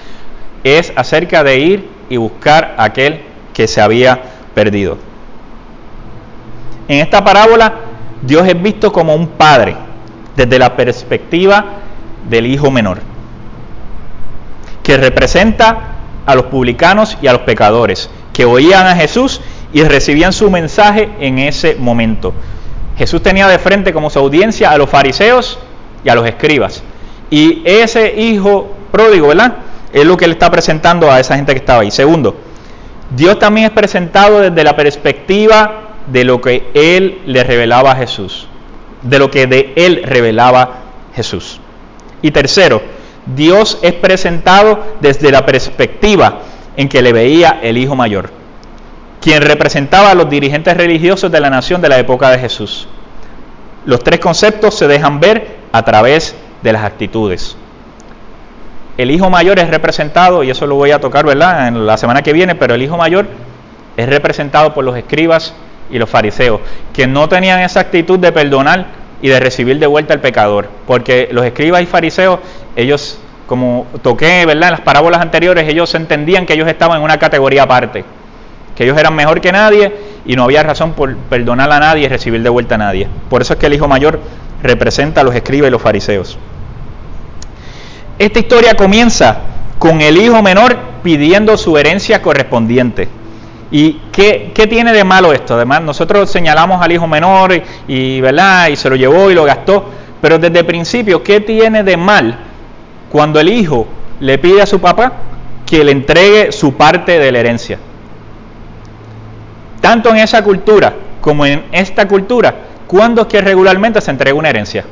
es 0.64 0.92
acerca 0.96 1.44
de 1.44 1.60
ir 1.60 1.90
y 2.10 2.18
buscar 2.18 2.76
a 2.78 2.86
aquel 2.86 3.22
que 3.54 3.68
se 3.68 3.82
había 3.82 4.20
perdido. 4.54 4.98
En 6.88 7.00
esta 7.00 7.24
parábola 7.24 7.74
Dios 8.22 8.48
es 8.48 8.62
visto 8.62 8.92
como 8.92 9.16
un 9.16 9.28
padre 9.28 9.76
desde 10.36 10.60
la 10.60 10.76
perspectiva 10.76 11.66
del 12.30 12.46
hijo 12.46 12.70
menor, 12.70 13.00
que 14.84 14.98
representa 14.98 15.98
a 16.26 16.36
los 16.36 16.46
publicanos 16.46 17.18
y 17.22 17.28
a 17.28 17.34
los 17.34 17.42
pecadores, 17.42 18.10
que 18.34 18.46
oían 18.46 18.88
a 18.88 18.96
Jesús 18.96 19.42
y 19.74 19.84
recibían 19.84 20.34
su 20.34 20.50
mensaje 20.50 21.10
en 21.20 21.40
ese 21.40 21.76
momento. 21.76 22.34
Jesús 22.98 23.24
tenía 23.24 23.48
de 23.48 23.60
frente 23.60 23.94
como 23.94 24.10
su 24.10 24.20
audiencia 24.20 24.72
a 24.72 24.78
los 24.78 24.90
fariseos 24.90 25.60
y 26.04 26.10
a 26.10 26.16
los 26.16 26.28
escribas. 26.28 26.84
Y 27.30 27.62
ese 27.66 28.14
hijo 28.22 28.76
pródigo, 28.92 29.30
¿verdad? 29.30 29.58
Es 29.94 30.06
lo 30.06 30.18
que 30.18 30.26
él 30.26 30.32
está 30.32 30.50
presentando 30.52 31.12
a 31.12 31.20
esa 31.20 31.36
gente 31.36 31.54
que 31.54 31.60
estaba 31.60 31.82
ahí. 31.82 31.92
Segundo, 31.92 32.36
Dios 33.16 33.40
también 33.40 33.68
es 33.68 33.72
presentado 33.72 34.40
desde 34.40 34.64
la 34.64 34.76
perspectiva 34.76 35.96
de 36.08 36.24
lo 36.24 36.42
que 36.42 36.70
él 36.74 37.20
le 37.26 37.44
revelaba 37.44 37.92
a 37.92 37.96
Jesús, 37.96 38.48
de 39.02 39.20
lo 39.20 39.32
que 39.32 39.48
de 39.48 39.74
él 39.76 40.02
revelaba 40.06 40.82
Jesús. 41.16 41.60
Y 42.22 42.32
tercero, 42.32 42.82
Dios 43.26 43.80
es 43.82 43.94
presentado 43.94 44.80
desde 45.00 45.32
la 45.32 45.46
perspectiva 45.46 46.40
en 46.78 46.90
que 46.90 47.02
le 47.02 47.14
veía 47.14 47.60
el 47.62 47.78
hijo 47.78 47.96
mayor, 47.96 48.30
quien 49.22 49.42
representaba 49.42 50.12
a 50.12 50.16
los 50.16 50.30
dirigentes 50.30 50.76
religiosos 50.76 51.32
de 51.32 51.40
la 51.40 51.50
nación 51.50 51.82
de 51.82 51.90
la 51.90 52.00
época 52.00 52.30
de 52.30 52.40
Jesús. 52.40 52.88
Los 53.86 54.04
tres 54.04 54.20
conceptos 54.20 54.76
se 54.76 54.88
dejan 54.88 55.20
ver 55.20 55.58
a 55.72 55.84
través 55.84 56.36
de 56.62 56.74
las 56.74 56.84
actitudes. 56.84 57.56
El 58.98 59.10
hijo 59.10 59.30
mayor 59.30 59.58
es 59.60 59.70
representado, 59.70 60.44
y 60.44 60.50
eso 60.50 60.68
lo 60.68 60.76
voy 60.76 60.92
a 60.92 61.00
tocar 61.00 61.26
¿verdad? 61.26 61.68
en 61.68 61.86
la 61.86 61.98
semana 61.98 62.22
que 62.22 62.34
viene, 62.34 62.56
pero 62.56 62.76
el 62.76 62.82
hijo 62.82 62.98
mayor 62.98 63.28
es 63.98 64.08
representado 64.08 64.74
por 64.74 64.84
los 64.84 64.96
escribas 64.98 65.54
y 65.90 65.98
los 65.98 66.10
fariseos, 66.10 66.62
que 66.94 67.08
no 67.08 67.28
tenían 67.28 67.60
esa 67.62 67.80
actitud 67.80 68.20
de 68.20 68.32
perdonar 68.32 68.86
y 69.22 69.30
de 69.30 69.40
recibir 69.40 69.80
de 69.80 69.88
vuelta 69.88 70.14
al 70.14 70.22
pecador, 70.22 70.70
porque 70.88 71.30
los 71.32 71.46
escribas 71.46 71.82
y 71.82 71.86
fariseos, 71.86 72.40
ellos, 72.76 73.20
como 73.48 73.86
toqué, 74.02 74.46
¿verdad? 74.46 74.70
En 74.70 74.72
las 74.72 74.82
parábolas 74.82 75.22
anteriores, 75.22 75.68
ellos 75.68 75.94
entendían 75.96 76.46
que 76.46 76.54
ellos 76.54 76.68
estaban 76.68 76.98
en 76.98 77.04
una 77.04 77.18
categoría 77.20 77.64
aparte, 77.64 78.06
que 78.76 78.84
ellos 78.84 78.98
eran 78.98 79.16
mejor 79.16 79.42
que 79.42 79.52
nadie 79.52 79.94
y 80.26 80.36
no 80.36 80.44
había 80.44 80.64
razón 80.64 80.94
por 80.94 81.16
perdonar 81.16 81.72
a 81.72 81.80
nadie 81.80 82.06
y 82.06 82.08
recibir 82.08 82.42
de 82.42 82.50
vuelta 82.50 82.76
a 82.76 82.78
nadie. 82.78 83.08
Por 83.30 83.42
eso 83.42 83.54
es 83.54 83.60
que 83.60 83.66
el 83.66 83.74
hijo 83.74 83.88
mayor 83.88 84.20
representa 84.64 85.22
a 85.22 85.24
los 85.24 85.36
escribas 85.36 85.68
y 85.68 85.72
los 85.72 85.82
fariseos. 85.82 86.38
Esta 88.20 88.40
historia 88.40 88.76
comienza 88.76 89.40
con 89.80 90.00
el 90.02 90.18
hijo 90.18 90.42
menor 90.44 90.78
pidiendo 91.04 91.58
su 91.58 91.78
herencia 91.78 92.22
correspondiente. 92.22 93.10
¿Y 93.72 93.94
qué, 94.12 94.52
tiene 94.70 94.92
de 94.92 95.04
malo 95.04 95.34
esto? 95.34 95.56
Además, 95.56 95.82
nosotros 95.82 96.30
señalamos 96.30 96.82
al 96.82 96.92
hijo 96.92 97.08
menor 97.08 97.64
y, 97.88 98.22
¿verdad? 98.22 98.68
y 98.68 98.76
se 98.76 98.90
lo 98.90 98.96
llevó 98.96 99.32
y 99.32 99.34
lo 99.34 99.46
gastó, 99.46 99.86
pero 100.22 100.38
desde 100.38 100.60
el 100.60 100.66
principio, 100.66 101.24
¿qué 101.24 101.40
tiene 101.40 101.84
de 101.84 101.98
mal 101.98 102.38
cuando 103.12 103.40
el 103.40 103.50
hijo 103.50 103.88
le 104.20 104.38
pide 104.38 104.62
a 104.62 104.66
su 104.66 104.80
papá 104.80 105.14
que 105.66 105.84
le 105.84 105.92
entregue 105.92 106.52
su 106.52 106.74
parte 106.74 107.20
de 107.20 107.32
la 107.32 107.40
herencia? 107.40 107.78
Tanto 109.82 110.10
en 110.10 110.18
esa 110.18 110.44
cultura 110.44 110.94
como 111.22 111.46
en 111.46 111.66
esta 111.72 112.08
cultura, 112.08 112.54
¿cuándo 112.88 113.22
es 113.22 113.28
que 113.28 113.42
regularmente 113.42 114.02
se 114.02 114.12
entrega 114.12 114.36
una 114.36 114.50
herencia? 114.50 114.86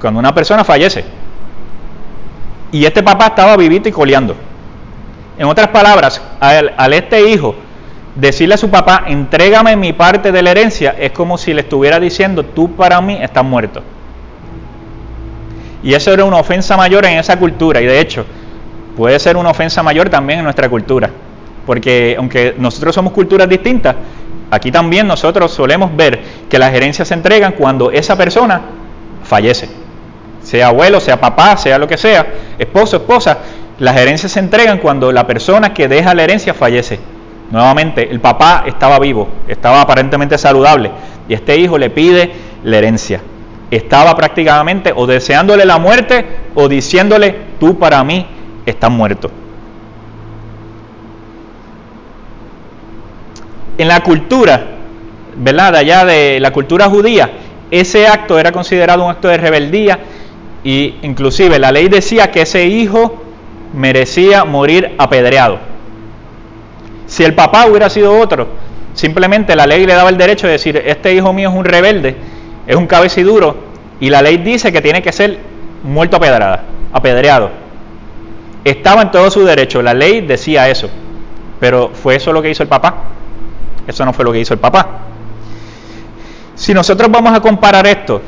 Cuando 0.00 0.20
una 0.20 0.34
persona 0.34 0.64
fallece. 0.64 1.04
Y 2.72 2.84
este 2.84 3.02
papá 3.02 3.28
estaba 3.28 3.56
vivito 3.56 3.88
y 3.88 3.92
coleando. 3.92 4.36
En 5.38 5.46
otras 5.46 5.68
palabras, 5.68 6.20
al, 6.40 6.92
este 6.92 7.30
hijo 7.30 7.54
decirle 8.14 8.54
a 8.54 8.58
su 8.58 8.70
papá, 8.70 9.04
entrégame 9.06 9.76
mi 9.76 9.92
parte 9.92 10.32
de 10.32 10.42
la 10.42 10.50
herencia, 10.50 10.94
es 10.98 11.12
como 11.12 11.36
si 11.36 11.52
le 11.52 11.60
estuviera 11.60 12.00
diciendo, 12.00 12.44
tú 12.44 12.74
para 12.74 13.00
mí 13.00 13.18
estás 13.20 13.44
muerto. 13.44 13.82
Y 15.86 15.94
eso 15.94 16.12
era 16.12 16.24
una 16.24 16.38
ofensa 16.38 16.76
mayor 16.76 17.06
en 17.06 17.16
esa 17.16 17.38
cultura, 17.38 17.80
y 17.80 17.86
de 17.86 18.00
hecho, 18.00 18.26
puede 18.96 19.20
ser 19.20 19.36
una 19.36 19.50
ofensa 19.50 19.84
mayor 19.84 20.08
también 20.08 20.40
en 20.40 20.44
nuestra 20.44 20.68
cultura. 20.68 21.08
Porque 21.64 22.16
aunque 22.18 22.56
nosotros 22.58 22.92
somos 22.92 23.12
culturas 23.12 23.48
distintas, 23.48 23.94
aquí 24.50 24.72
también 24.72 25.06
nosotros 25.06 25.52
solemos 25.52 25.94
ver 25.94 26.18
que 26.50 26.58
las 26.58 26.74
herencias 26.74 27.06
se 27.06 27.14
entregan 27.14 27.52
cuando 27.52 27.92
esa 27.92 28.16
persona 28.16 28.62
fallece. 29.22 29.68
Sea 30.42 30.66
abuelo, 30.66 30.98
sea 30.98 31.20
papá, 31.20 31.56
sea 31.56 31.78
lo 31.78 31.86
que 31.86 31.96
sea, 31.96 32.26
esposo, 32.58 32.96
esposa, 32.96 33.38
las 33.78 33.96
herencias 33.96 34.32
se 34.32 34.40
entregan 34.40 34.78
cuando 34.78 35.12
la 35.12 35.24
persona 35.24 35.72
que 35.72 35.86
deja 35.86 36.14
la 36.14 36.24
herencia 36.24 36.52
fallece. 36.52 36.98
Nuevamente, 37.52 38.10
el 38.10 38.18
papá 38.18 38.64
estaba 38.66 38.98
vivo, 38.98 39.28
estaba 39.46 39.82
aparentemente 39.82 40.36
saludable 40.36 40.90
y 41.28 41.34
este 41.34 41.56
hijo 41.56 41.78
le 41.78 41.90
pide 41.90 42.32
la 42.64 42.78
herencia. 42.78 43.20
Estaba 43.70 44.14
prácticamente 44.14 44.92
o 44.94 45.06
deseándole 45.06 45.64
la 45.64 45.78
muerte 45.78 46.24
o 46.54 46.68
diciéndole, 46.68 47.34
tú 47.58 47.78
para 47.78 48.02
mí 48.04 48.26
estás 48.64 48.90
muerto. 48.90 49.30
En 53.78 53.88
la 53.88 54.00
cultura, 54.02 54.64
¿verdad? 55.36 55.72
De 55.72 55.78
allá 55.78 56.04
de 56.04 56.40
la 56.40 56.52
cultura 56.52 56.88
judía, 56.88 57.30
ese 57.70 58.06
acto 58.06 58.38
era 58.38 58.52
considerado 58.52 59.04
un 59.04 59.10
acto 59.10 59.28
de 59.28 59.36
rebeldía 59.36 59.98
y 60.64 60.94
inclusive 61.02 61.58
la 61.58 61.72
ley 61.72 61.88
decía 61.88 62.30
que 62.30 62.42
ese 62.42 62.66
hijo 62.66 63.22
merecía 63.74 64.44
morir 64.44 64.94
apedreado. 64.98 65.58
Si 67.06 67.22
el 67.22 67.34
papá 67.34 67.66
hubiera 67.66 67.90
sido 67.90 68.18
otro, 68.18 68.48
simplemente 68.94 69.54
la 69.54 69.66
ley 69.66 69.86
le 69.86 69.94
daba 69.94 70.08
el 70.08 70.16
derecho 70.16 70.46
de 70.46 70.54
decir, 70.54 70.82
este 70.84 71.14
hijo 71.14 71.32
mío 71.32 71.50
es 71.50 71.54
un 71.54 71.64
rebelde, 71.64 72.16
es 72.66 72.76
un 72.76 72.86
cabeciduro, 72.86 73.56
y 74.00 74.10
la 74.10 74.22
ley 74.22 74.38
dice 74.38 74.72
que 74.72 74.82
tiene 74.82 75.02
que 75.02 75.12
ser 75.12 75.38
muerto 75.82 76.16
apedrada, 76.16 76.64
apedreado. 76.92 77.50
Estaba 78.64 79.02
en 79.02 79.10
todo 79.10 79.30
su 79.30 79.44
derecho, 79.44 79.82
la 79.82 79.94
ley 79.94 80.22
decía 80.22 80.68
eso, 80.68 80.88
pero 81.60 81.90
¿fue 81.94 82.16
eso 82.16 82.32
lo 82.32 82.42
que 82.42 82.50
hizo 82.50 82.62
el 82.62 82.68
papá? 82.68 82.94
Eso 83.86 84.04
no 84.04 84.12
fue 84.12 84.24
lo 84.24 84.32
que 84.32 84.40
hizo 84.40 84.54
el 84.54 84.60
papá. 84.60 85.00
Si 86.54 86.74
nosotros 86.74 87.10
vamos 87.10 87.36
a 87.36 87.40
comparar 87.40 87.86
esto 87.86 88.20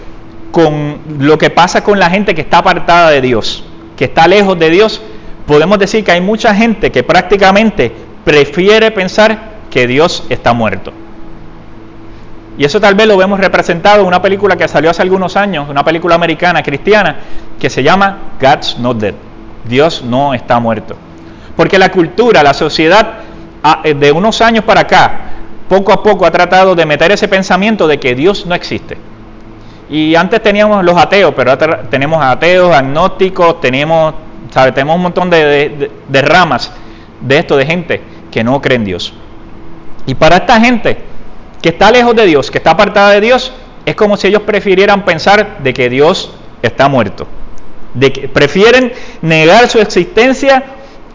con 0.52 0.98
lo 1.18 1.36
que 1.38 1.50
pasa 1.50 1.82
con 1.82 1.98
la 1.98 2.08
gente 2.10 2.34
que 2.34 2.42
está 2.42 2.58
apartada 2.58 3.10
de 3.10 3.20
Dios, 3.20 3.64
que 3.96 4.04
está 4.04 4.28
lejos 4.28 4.58
de 4.58 4.70
Dios, 4.70 5.02
podemos 5.46 5.78
decir 5.78 6.04
que 6.04 6.12
hay 6.12 6.20
mucha 6.20 6.54
gente 6.54 6.92
que 6.92 7.02
prácticamente 7.02 7.92
prefiere 8.24 8.90
pensar 8.90 9.56
que 9.70 9.86
Dios 9.86 10.24
está 10.28 10.52
muerto. 10.52 10.92
Y 12.58 12.64
eso 12.64 12.80
tal 12.80 12.94
vez 12.96 13.06
lo 13.06 13.16
vemos 13.16 13.38
representado 13.38 14.00
en 14.00 14.06
una 14.06 14.20
película 14.20 14.56
que 14.56 14.66
salió 14.66 14.90
hace 14.90 15.00
algunos 15.00 15.36
años, 15.36 15.68
una 15.68 15.84
película 15.84 16.16
americana 16.16 16.62
cristiana, 16.62 17.16
que 17.58 17.70
se 17.70 17.82
llama 17.82 18.18
God's 18.40 18.78
Not 18.78 18.98
Dead. 18.98 19.14
Dios 19.64 20.02
no 20.02 20.34
está 20.34 20.58
muerto. 20.58 20.96
Porque 21.56 21.78
la 21.78 21.90
cultura, 21.90 22.42
la 22.42 22.52
sociedad 22.52 23.20
ah, 23.62 23.80
eh, 23.84 23.94
de 23.94 24.10
unos 24.10 24.40
años 24.40 24.64
para 24.64 24.80
acá, 24.80 25.20
poco 25.68 25.92
a 25.92 26.02
poco 26.02 26.26
ha 26.26 26.30
tratado 26.30 26.74
de 26.74 26.84
meter 26.84 27.12
ese 27.12 27.28
pensamiento 27.28 27.86
de 27.86 28.00
que 28.00 28.14
Dios 28.14 28.44
no 28.44 28.54
existe. 28.54 28.96
Y 29.88 30.16
antes 30.16 30.42
teníamos 30.42 30.84
los 30.84 30.96
ateos, 30.96 31.32
pero 31.36 31.52
ahora 31.52 31.82
tenemos 31.88 32.22
ateos, 32.22 32.74
agnósticos, 32.74 33.60
tenemos 33.60 34.14
tenemos 34.74 34.96
un 34.96 35.02
montón 35.02 35.30
de, 35.30 35.90
ramas 36.22 36.72
de 37.20 37.38
esto, 37.38 37.56
de 37.56 37.66
gente 37.66 38.02
que 38.30 38.42
no 38.42 38.60
cree 38.60 38.76
en 38.76 38.84
Dios. 38.84 39.12
Y 40.06 40.14
para 40.14 40.36
esta 40.36 40.60
gente 40.60 41.07
que 41.62 41.70
está 41.70 41.90
lejos 41.90 42.14
de 42.14 42.26
Dios, 42.26 42.50
que 42.50 42.58
está 42.58 42.72
apartada 42.72 43.10
de 43.10 43.20
Dios, 43.20 43.52
es 43.84 43.94
como 43.94 44.16
si 44.16 44.28
ellos 44.28 44.42
prefirieran 44.42 45.04
pensar 45.04 45.58
de 45.58 45.72
que 45.72 45.88
Dios 45.88 46.32
está 46.62 46.88
muerto. 46.88 47.26
De 47.94 48.12
que 48.12 48.28
prefieren 48.28 48.92
negar 49.22 49.68
su 49.68 49.80
existencia 49.80 50.62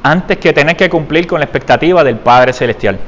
antes 0.01 0.37
que 0.37 0.51
tener 0.51 0.75
que 0.75 0.89
cumplir 0.89 1.27
con 1.27 1.39
la 1.39 1.45
expectativa 1.45 2.03
del 2.03 2.17
Padre 2.17 2.51
Celestial. 2.51 2.99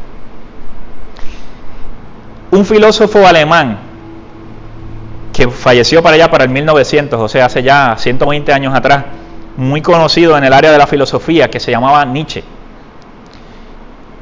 Un 2.51 2.65
filósofo 2.65 3.25
alemán 3.25 3.79
que 5.33 5.49
falleció 5.49 6.01
para 6.01 6.15
allá 6.15 6.31
para 6.31 6.45
el 6.45 6.49
1900, 6.49 7.19
o 7.19 7.27
sea, 7.27 7.45
hace 7.47 7.61
ya 7.61 7.95
120 7.97 8.53
años 8.53 8.73
atrás, 8.73 9.03
muy 9.57 9.81
conocido 9.81 10.37
en 10.37 10.45
el 10.45 10.53
área 10.53 10.71
de 10.71 10.77
la 10.77 10.87
filosofía 10.87 11.49
que 11.49 11.59
se 11.59 11.71
llamaba 11.71 12.05
Nietzsche. 12.05 12.43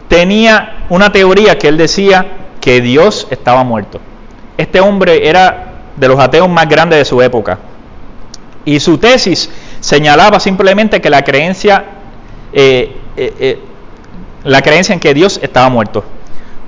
Tenía 0.08 0.86
una 0.90 1.12
teoría 1.12 1.58
que 1.58 1.68
él 1.68 1.78
decía 1.78 2.26
que 2.64 2.80
Dios 2.80 3.28
estaba 3.30 3.66
muerto. 3.66 4.00
Este 4.58 4.80
hombre 4.80 5.28
era 5.28 5.74
de 5.98 6.08
los 6.08 6.18
ateos 6.18 6.48
más 6.48 6.66
grandes 6.70 6.98
de 6.98 7.04
su 7.04 7.22
época. 7.22 7.60
Y 8.64 8.80
su 8.80 8.98
tesis 8.98 9.50
señalaba 9.82 10.40
simplemente 10.40 11.02
que 11.02 11.10
la 11.10 11.24
creencia, 11.24 11.84
eh, 12.54 12.96
eh, 13.18 13.34
eh, 13.38 13.60
la 14.46 14.62
creencia 14.62 14.94
en 14.94 15.02
que 15.02 15.14
Dios 15.14 15.42
estaba 15.44 15.68
muerto. 15.68 16.06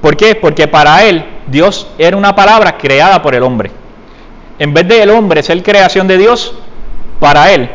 ¿Por 0.02 0.18
qué? 0.18 0.36
Porque 0.36 0.68
para 0.68 1.02
él 1.06 1.24
Dios 1.48 1.88
era 1.98 2.18
una 2.18 2.36
palabra 2.36 2.78
creada 2.78 3.22
por 3.22 3.34
el 3.34 3.44
hombre. 3.44 3.72
En 4.60 4.74
vez 4.74 4.86
de 4.90 5.02
el 5.02 5.10
hombre 5.12 5.44
ser 5.44 5.64
creación 5.64 6.10
de 6.10 6.18
Dios, 6.18 6.56
para 7.22 7.54
él 7.54 7.70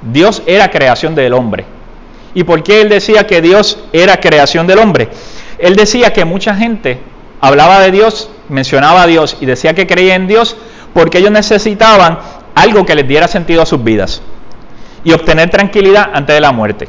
Dios 0.00 0.44
era 0.46 0.70
creación 0.70 1.16
del 1.16 1.32
hombre. 1.32 1.64
¿Y 2.34 2.44
por 2.44 2.62
qué 2.62 2.82
él 2.82 2.88
decía 2.88 3.26
que 3.26 3.42
Dios 3.42 3.80
era 3.92 4.18
creación 4.18 4.68
del 4.68 4.78
hombre? 4.78 5.08
Él 5.58 5.74
decía 5.74 6.12
que 6.12 6.24
mucha 6.24 6.54
gente 6.54 7.10
hablaba 7.42 7.80
de 7.80 7.90
Dios, 7.90 8.30
mencionaba 8.48 9.02
a 9.02 9.06
Dios 9.06 9.36
y 9.40 9.46
decía 9.46 9.74
que 9.74 9.86
creía 9.86 10.14
en 10.14 10.26
Dios 10.26 10.56
porque 10.94 11.18
ellos 11.18 11.32
necesitaban 11.32 12.18
algo 12.54 12.86
que 12.86 12.94
les 12.94 13.06
diera 13.06 13.28
sentido 13.28 13.62
a 13.62 13.66
sus 13.66 13.82
vidas 13.82 14.22
y 15.04 15.12
obtener 15.12 15.50
tranquilidad 15.50 16.10
antes 16.14 16.34
de 16.34 16.40
la 16.40 16.52
muerte. 16.52 16.88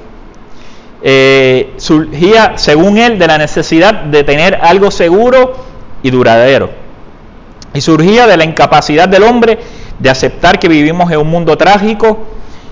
Eh, 1.02 1.74
surgía, 1.78 2.54
según 2.56 2.98
él, 2.98 3.18
de 3.18 3.28
la 3.28 3.38
necesidad 3.38 3.94
de 4.04 4.24
tener 4.24 4.60
algo 4.62 4.92
seguro 4.92 5.56
y 6.04 6.12
duradero. 6.12 6.70
Y 7.74 7.82
surgía 7.82 8.28
de 8.28 8.38
la 8.38 8.44
incapacidad 8.44 9.10
del 9.10 9.24
hombre 9.24 9.58
de 9.98 10.10
aceptar 10.10 10.60
que 10.60 10.68
vivimos 10.68 11.12
en 11.12 11.20
un 11.20 11.28
mundo 11.28 11.58
trágico 11.58 12.20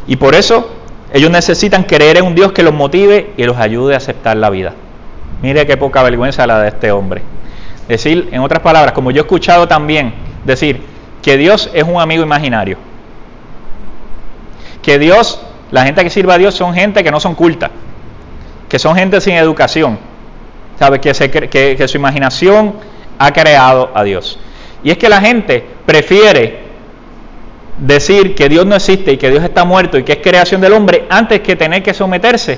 y 0.05 0.17
por 0.17 0.35
eso 0.35 0.69
ellos 1.11 1.31
necesitan 1.31 1.83
creer 1.83 2.17
en 2.17 2.25
un 2.25 2.35
Dios 2.35 2.51
que 2.51 2.61
los 2.61 2.73
motive 2.73 3.33
y 3.38 3.43
los 3.43 3.57
ayude 3.57 3.95
a 3.95 3.97
aceptar 3.97 4.38
la 4.38 4.51
vida. 4.51 4.73
Mire 5.41 5.65
qué 5.65 5.77
poca 5.77 6.03
vergüenza 6.03 6.45
la 6.45 6.59
de 6.59 6.67
este 6.67 6.91
hombre. 6.91 7.23
Decir, 7.91 8.29
en 8.31 8.39
otras 8.39 8.62
palabras, 8.62 8.93
como 8.93 9.12
yo 9.12 9.19
he 9.19 9.24
escuchado 9.24 9.67
también, 9.67 10.13
decir 10.45 10.81
que 11.21 11.36
Dios 11.36 11.69
es 11.74 11.83
un 11.83 12.00
amigo 12.00 12.24
imaginario. 12.24 12.77
Que 14.81 14.98
Dios, 14.98 15.41
la 15.71 15.83
gente 15.83 16.01
que 16.01 16.10
sirve 16.10 16.31
a 16.31 16.38
Dios 16.38 16.55
son 16.55 16.74
gente 16.74 17.03
que 17.03 17.12
no 17.12 17.19
son 17.19 17.36
culta, 17.36 17.69
que 18.69 18.79
son 18.79 18.95
gente 18.95 19.19
sin 19.19 19.33
educación, 19.33 20.00
¿sabe? 20.79 21.01
Que, 21.01 21.12
que 21.77 21.88
su 21.89 21.98
imaginación 21.98 22.75
ha 23.19 23.33
creado 23.33 23.91
a 23.93 24.05
Dios. 24.05 24.39
Y 24.86 24.91
es 24.91 24.98
que 24.98 25.10
la 25.10 25.19
gente 25.19 25.62
prefiere 25.86 26.60
decir 27.77 28.36
que 28.36 28.48
Dios 28.48 28.65
no 28.65 28.75
existe 28.75 29.12
y 29.12 29.17
que 29.17 29.29
Dios 29.29 29.43
está 29.43 29.65
muerto 29.65 29.98
y 29.98 30.03
que 30.03 30.13
es 30.13 30.19
creación 30.19 30.62
del 30.62 30.71
hombre 30.71 31.07
antes 31.10 31.41
que 31.41 31.57
tener 31.57 31.83
que 31.83 31.93
someterse 31.93 32.57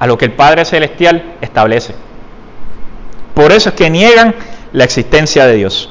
a 0.00 0.06
lo 0.08 0.18
que 0.18 0.24
el 0.24 0.32
Padre 0.32 0.64
Celestial 0.64 1.36
establece. 1.40 1.94
Por 3.34 3.52
eso 3.52 3.68
es 3.68 3.74
que 3.76 3.88
niegan 3.88 4.34
la 4.74 4.84
existencia 4.84 5.46
de 5.46 5.54
Dios. 5.54 5.88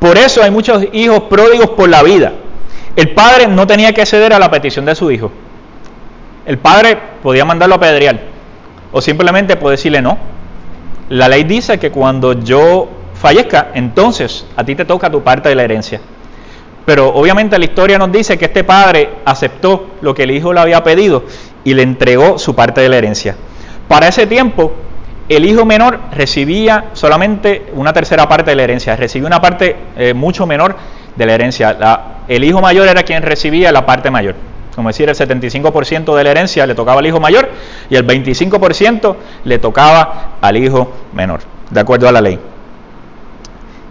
Por 0.00 0.18
eso 0.18 0.42
hay 0.42 0.50
muchos 0.50 0.84
hijos 0.92 1.24
pródigos 1.24 1.70
por 1.70 1.88
la 1.88 2.02
vida. 2.02 2.32
El 2.96 3.10
padre 3.10 3.46
no 3.46 3.66
tenía 3.66 3.92
que 3.92 4.04
ceder 4.04 4.32
a 4.32 4.38
la 4.38 4.50
petición 4.50 4.84
de 4.84 4.94
su 4.94 5.10
hijo. 5.10 5.30
El 6.44 6.58
padre 6.58 6.98
podía 7.22 7.44
mandarlo 7.44 7.76
a 7.76 7.80
pedrear 7.80 8.18
o 8.90 9.00
simplemente 9.00 9.56
puede 9.56 9.76
decirle 9.76 10.02
no. 10.02 10.18
la 11.10 11.28
ley 11.28 11.44
dice 11.44 11.78
que 11.78 11.90
cuando 11.90 12.32
yo 12.32 12.88
fallezca, 13.14 13.68
entonces 13.74 14.46
a 14.56 14.64
ti 14.64 14.74
te 14.74 14.84
toca 14.84 15.10
tu 15.10 15.22
parte 15.22 15.50
de 15.50 15.54
la 15.54 15.64
herencia. 15.64 16.00
Pero 16.86 17.10
obviamente 17.14 17.58
la 17.58 17.64
historia 17.66 17.98
nos 17.98 18.10
dice 18.10 18.38
que 18.38 18.46
este 18.46 18.64
padre 18.64 19.10
aceptó 19.24 19.90
lo 20.00 20.14
que 20.14 20.24
el 20.24 20.30
hijo 20.32 20.52
le 20.52 20.60
había 20.60 20.82
pedido 20.82 21.24
y 21.62 21.74
le 21.74 21.82
entregó 21.82 22.38
su 22.38 22.54
parte 22.54 22.80
de 22.80 22.88
la 22.88 22.96
herencia. 22.96 23.36
Para 23.86 24.08
ese 24.08 24.26
tiempo, 24.26 24.72
el 25.28 25.44
hijo 25.44 25.64
menor 25.64 25.98
recibía 26.12 26.86
solamente 26.94 27.70
una 27.74 27.92
tercera 27.92 28.28
parte 28.28 28.50
de 28.50 28.56
la 28.56 28.64
herencia, 28.64 28.96
recibía 28.96 29.26
una 29.26 29.40
parte 29.40 29.76
eh, 29.96 30.14
mucho 30.14 30.46
menor 30.46 30.76
de 31.16 31.26
la 31.26 31.34
herencia. 31.34 31.76
el 32.28 32.44
hijo 32.44 32.60
mayor 32.60 32.88
era 32.88 33.02
quien 33.02 33.22
recibía 33.22 33.72
la 33.72 33.86
parte 33.86 34.10
mayor. 34.10 34.34
Como 34.74 34.88
decir, 34.88 35.08
el 35.08 35.14
75% 35.14 36.16
de 36.16 36.24
la 36.24 36.30
herencia 36.30 36.66
le 36.66 36.74
tocaba 36.74 37.00
al 37.00 37.06
hijo 37.06 37.20
mayor 37.20 37.48
y 37.90 37.96
el 37.96 38.06
25% 38.06 39.16
le 39.44 39.58
tocaba 39.58 40.36
al 40.40 40.56
hijo 40.56 40.90
menor, 41.12 41.40
de 41.70 41.80
acuerdo 41.80 42.08
a 42.08 42.12
la 42.12 42.20
ley. 42.20 42.38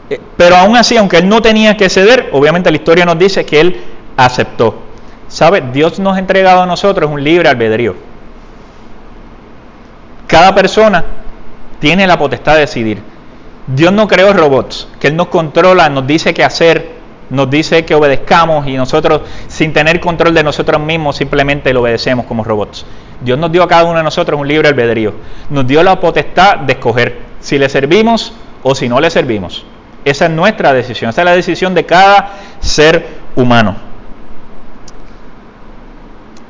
Eh, 0.10 0.20
pero 0.36 0.56
aún 0.56 0.76
así, 0.76 0.98
aunque 0.98 1.18
él 1.18 1.30
no 1.30 1.42
tenía 1.42 1.78
que 1.78 1.88
ceder, 1.88 2.30
obviamente 2.34 2.72
la 2.72 2.78
historia 2.78 3.06
nos 3.06 3.18
dice 3.18 3.46
que 3.46 3.62
él 3.62 3.82
aceptó. 4.18 4.82
¿Sabe? 5.28 5.64
Dios 5.72 6.00
nos 6.00 6.18
ha 6.18 6.20
entregado 6.20 6.64
a 6.64 6.66
nosotros 6.66 7.10
un 7.10 7.24
libre 7.24 7.48
albedrío. 7.48 7.96
Cada 10.28 10.54
persona 10.54 11.06
tiene 11.82 12.08
la 12.08 12.18
potestad 12.18 12.54
de 12.54 12.62
decidir. 12.62 13.02
Dios 13.68 13.92
no 13.92 14.08
creó 14.08 14.32
robots, 14.32 14.88
que 15.00 15.08
Él 15.08 15.16
nos 15.16 15.28
controla, 15.28 15.90
nos 15.90 16.06
dice 16.08 16.34
qué 16.34 16.44
hacer, 16.44 16.92
nos 17.32 17.50
dice 17.50 17.86
que 17.86 17.96
obedezcamos 17.96 18.68
y 18.68 18.74
nosotros, 18.74 19.22
sin 19.48 19.74
tener 19.74 20.00
control 20.00 20.34
de 20.34 20.44
nosotros 20.44 20.80
mismos, 20.80 21.18
simplemente 21.18 21.74
lo 21.74 21.82
obedecemos 21.82 22.26
como 22.26 22.44
robots. 22.44 22.86
Dios 23.20 23.38
nos 23.40 23.52
dio 23.52 23.64
a 23.64 23.68
cada 23.68 23.86
uno 23.86 23.98
de 23.98 24.04
nosotros 24.04 24.40
un 24.40 24.48
libre 24.48 24.68
albedrío. 24.68 25.14
Nos 25.50 25.66
dio 25.66 25.84
la 25.84 26.00
potestad 26.00 26.58
de 26.58 26.74
escoger 26.74 27.20
si 27.40 27.58
le 27.58 27.68
servimos 27.68 28.34
o 28.62 28.76
si 28.76 28.88
no 28.88 29.00
le 29.00 29.10
servimos. 29.10 29.66
Esa 30.06 30.26
es 30.26 30.32
nuestra 30.32 30.74
decisión, 30.74 31.10
esa 31.10 31.22
es 31.22 31.26
la 31.26 31.36
decisión 31.36 31.74
de 31.74 31.86
cada 31.86 32.34
ser 32.60 33.08
humano. 33.36 33.76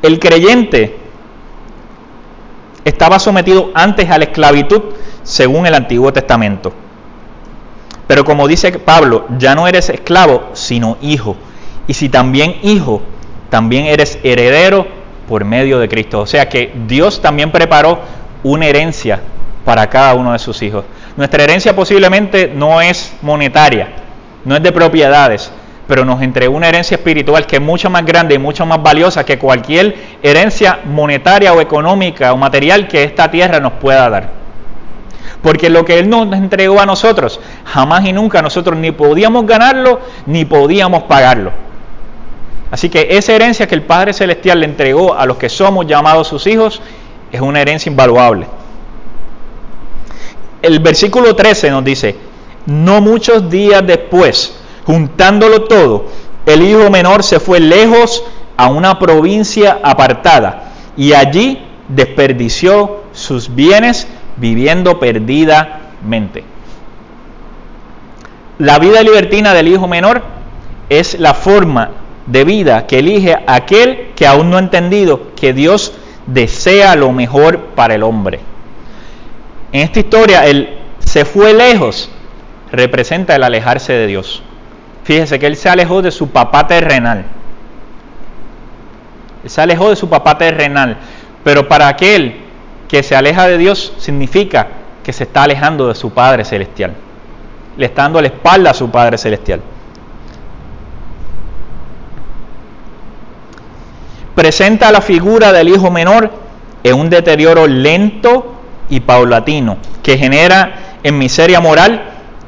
El 0.01 0.19
creyente 0.19 0.97
estaba 2.83 3.19
sometido 3.19 3.71
antes 3.75 4.09
a 4.09 4.17
la 4.17 4.25
esclavitud 4.25 4.81
según 5.23 5.65
el 5.65 5.75
Antiguo 5.75 6.11
Testamento. 6.13 6.73
Pero 8.07 8.25
como 8.25 8.47
dice 8.47 8.71
Pablo, 8.73 9.25
ya 9.37 9.55
no 9.55 9.67
eres 9.67 9.89
esclavo, 9.89 10.49
sino 10.53 10.97
hijo. 11.01 11.37
Y 11.87 11.93
si 11.93 12.09
también 12.09 12.57
hijo, 12.61 13.01
también 13.49 13.85
eres 13.85 14.19
heredero 14.23 14.85
por 15.27 15.45
medio 15.45 15.79
de 15.79 15.87
Cristo. 15.87 16.19
O 16.19 16.25
sea 16.25 16.49
que 16.49 16.73
Dios 16.87 17.21
también 17.21 17.51
preparó 17.51 17.99
una 18.43 18.65
herencia 18.65 19.21
para 19.63 19.89
cada 19.89 20.13
uno 20.13 20.33
de 20.33 20.39
sus 20.39 20.61
hijos. 20.61 20.83
Nuestra 21.15 21.43
herencia 21.43 21.75
posiblemente 21.75 22.51
no 22.53 22.81
es 22.81 23.13
monetaria, 23.21 23.89
no 24.43 24.55
es 24.55 24.63
de 24.63 24.71
propiedades, 24.71 25.51
pero 25.87 26.03
nos 26.03 26.21
entregó 26.21 26.55
una 26.55 26.69
herencia 26.69 26.95
espiritual 26.95 27.45
que 27.45 27.57
es 27.57 27.61
mucho 27.61 27.89
más 27.89 28.05
grande 28.05 28.35
y 28.35 28.39
mucho 28.39 28.65
más 28.65 28.81
valiosa 28.81 29.25
que 29.25 29.37
cualquier 29.37 29.95
herencia 30.23 30.79
monetaria 30.85 31.53
o 31.53 31.61
económica 31.61 32.33
o 32.33 32.37
material 32.37 32.87
que 32.87 33.03
esta 33.03 33.29
tierra 33.29 33.59
nos 33.59 33.73
pueda 33.73 34.09
dar. 34.09 34.40
Porque 35.41 35.69
lo 35.69 35.85
que 35.85 35.99
Él 35.99 36.09
nos 36.09 36.31
entregó 36.33 36.79
a 36.79 36.85
nosotros, 36.85 37.39
jamás 37.65 38.05
y 38.05 38.13
nunca 38.13 38.41
nosotros 38.41 38.77
ni 38.77 38.91
podíamos 38.91 39.45
ganarlo 39.45 39.99
ni 40.25 40.45
podíamos 40.45 41.03
pagarlo. 41.03 41.51
Así 42.69 42.89
que 42.89 43.07
esa 43.11 43.33
herencia 43.33 43.67
que 43.67 43.75
el 43.75 43.83
Padre 43.83 44.13
Celestial 44.13 44.59
le 44.61 44.65
entregó 44.65 45.13
a 45.13 45.25
los 45.25 45.37
que 45.37 45.49
somos 45.49 45.87
llamados 45.87 46.27
sus 46.27 46.47
hijos 46.47 46.81
es 47.31 47.41
una 47.41 47.61
herencia 47.61 47.89
invaluable 47.89 48.47
el 50.61 50.79
versículo 50.79 51.35
13 51.35 51.71
nos 51.71 51.83
dice, 51.83 52.15
no 52.65 53.01
muchos 53.01 53.49
días 53.49 53.85
después, 53.85 54.53
juntándolo 54.85 55.63
todo, 55.63 56.05
el 56.45 56.61
hijo 56.61 56.89
menor 56.89 57.23
se 57.23 57.39
fue 57.39 57.59
lejos 57.59 58.23
a 58.57 58.67
una 58.67 58.99
provincia 58.99 59.79
apartada 59.83 60.73
y 60.95 61.13
allí 61.13 61.65
desperdició 61.87 63.01
sus 63.11 63.53
bienes 63.53 64.07
viviendo 64.41 64.99
perdidamente. 64.99 66.43
La 68.57 68.79
vida 68.79 69.01
libertina 69.01 69.53
del 69.53 69.69
hijo 69.69 69.87
menor 69.87 70.23
es 70.89 71.17
la 71.19 71.33
forma 71.33 71.91
de 72.25 72.43
vida 72.43 72.87
que 72.87 72.99
elige 72.99 73.37
aquel 73.47 74.09
que 74.15 74.27
aún 74.27 74.49
no 74.49 74.57
ha 74.57 74.59
entendido 74.59 75.33
que 75.35 75.53
Dios 75.53 75.93
desea 76.25 76.95
lo 76.95 77.11
mejor 77.11 77.59
para 77.75 77.95
el 77.95 78.03
hombre. 78.03 78.39
En 79.71 79.81
esta 79.81 79.99
historia, 79.99 80.45
el 80.45 80.77
se 80.99 81.25
fue 81.25 81.53
lejos 81.53 82.09
representa 82.71 83.35
el 83.35 83.43
alejarse 83.43 83.93
de 83.93 84.07
Dios. 84.07 84.43
Fíjese 85.03 85.39
que 85.39 85.47
él 85.47 85.55
se 85.55 85.69
alejó 85.69 86.01
de 86.01 86.11
su 86.11 86.29
papá 86.29 86.67
terrenal. 86.67 87.25
Él 89.43 89.49
se 89.49 89.61
alejó 89.61 89.89
de 89.89 89.95
su 89.95 90.09
papá 90.09 90.37
terrenal. 90.37 90.97
Pero 91.43 91.67
para 91.67 91.87
aquel 91.87 92.50
que 92.91 93.03
se 93.03 93.15
aleja 93.15 93.47
de 93.47 93.57
Dios 93.57 93.93
significa 93.99 94.67
que 95.01 95.13
se 95.13 95.23
está 95.23 95.43
alejando 95.43 95.87
de 95.87 95.95
su 95.95 96.09
Padre 96.09 96.43
Celestial. 96.43 96.93
Le 97.77 97.85
está 97.85 98.01
dando 98.01 98.19
la 98.19 98.27
espalda 98.27 98.71
a 98.71 98.73
su 98.73 98.91
Padre 98.91 99.17
Celestial. 99.17 99.61
Presenta 104.35 104.91
la 104.91 104.99
figura 104.99 105.53
del 105.53 105.69
hijo 105.69 105.89
menor 105.89 106.31
en 106.83 106.99
un 106.99 107.09
deterioro 107.09 107.65
lento 107.65 108.55
y 108.89 108.99
paulatino 108.99 109.77
que 110.03 110.17
genera 110.17 110.97
en 111.01 111.17
miseria 111.17 111.61
moral 111.61 112.03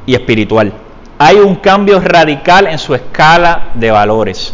y 0.05 0.13
espiritual. 0.13 0.73
Hay 1.19 1.37
un 1.37 1.55
cambio 1.55 2.01
radical 2.01 2.67
en 2.67 2.79
su 2.79 2.93
escala 2.93 3.69
de 3.75 3.91
valores. 3.91 4.53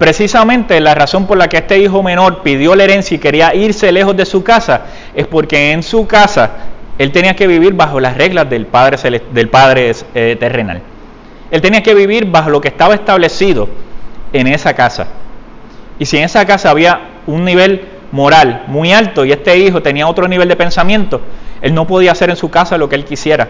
Precisamente 0.00 0.80
la 0.80 0.94
razón 0.94 1.26
por 1.26 1.36
la 1.36 1.50
que 1.50 1.58
este 1.58 1.78
hijo 1.78 2.02
menor 2.02 2.42
pidió 2.42 2.74
la 2.74 2.84
herencia 2.84 3.16
y 3.16 3.18
quería 3.18 3.54
irse 3.54 3.92
lejos 3.92 4.16
de 4.16 4.24
su 4.24 4.42
casa 4.42 4.86
es 5.14 5.26
porque 5.26 5.72
en 5.72 5.82
su 5.82 6.06
casa 6.06 6.52
él 6.96 7.12
tenía 7.12 7.36
que 7.36 7.46
vivir 7.46 7.74
bajo 7.74 8.00
las 8.00 8.16
reglas 8.16 8.48
del 8.48 8.64
Padre, 8.64 8.96
del 9.30 9.50
padre 9.50 9.92
eh, 10.14 10.38
terrenal. 10.40 10.80
Él 11.50 11.60
tenía 11.60 11.82
que 11.82 11.92
vivir 11.92 12.24
bajo 12.24 12.48
lo 12.48 12.62
que 12.62 12.68
estaba 12.68 12.94
establecido 12.94 13.68
en 14.32 14.46
esa 14.46 14.72
casa. 14.72 15.06
Y 15.98 16.06
si 16.06 16.16
en 16.16 16.24
esa 16.24 16.46
casa 16.46 16.70
había 16.70 17.00
un 17.26 17.44
nivel 17.44 17.86
moral 18.10 18.64
muy 18.68 18.94
alto 18.94 19.26
y 19.26 19.32
este 19.32 19.58
hijo 19.58 19.82
tenía 19.82 20.08
otro 20.08 20.26
nivel 20.28 20.48
de 20.48 20.56
pensamiento, 20.56 21.20
él 21.60 21.74
no 21.74 21.86
podía 21.86 22.12
hacer 22.12 22.30
en 22.30 22.36
su 22.36 22.50
casa 22.50 22.78
lo 22.78 22.88
que 22.88 22.94
él 22.96 23.04
quisiera. 23.04 23.48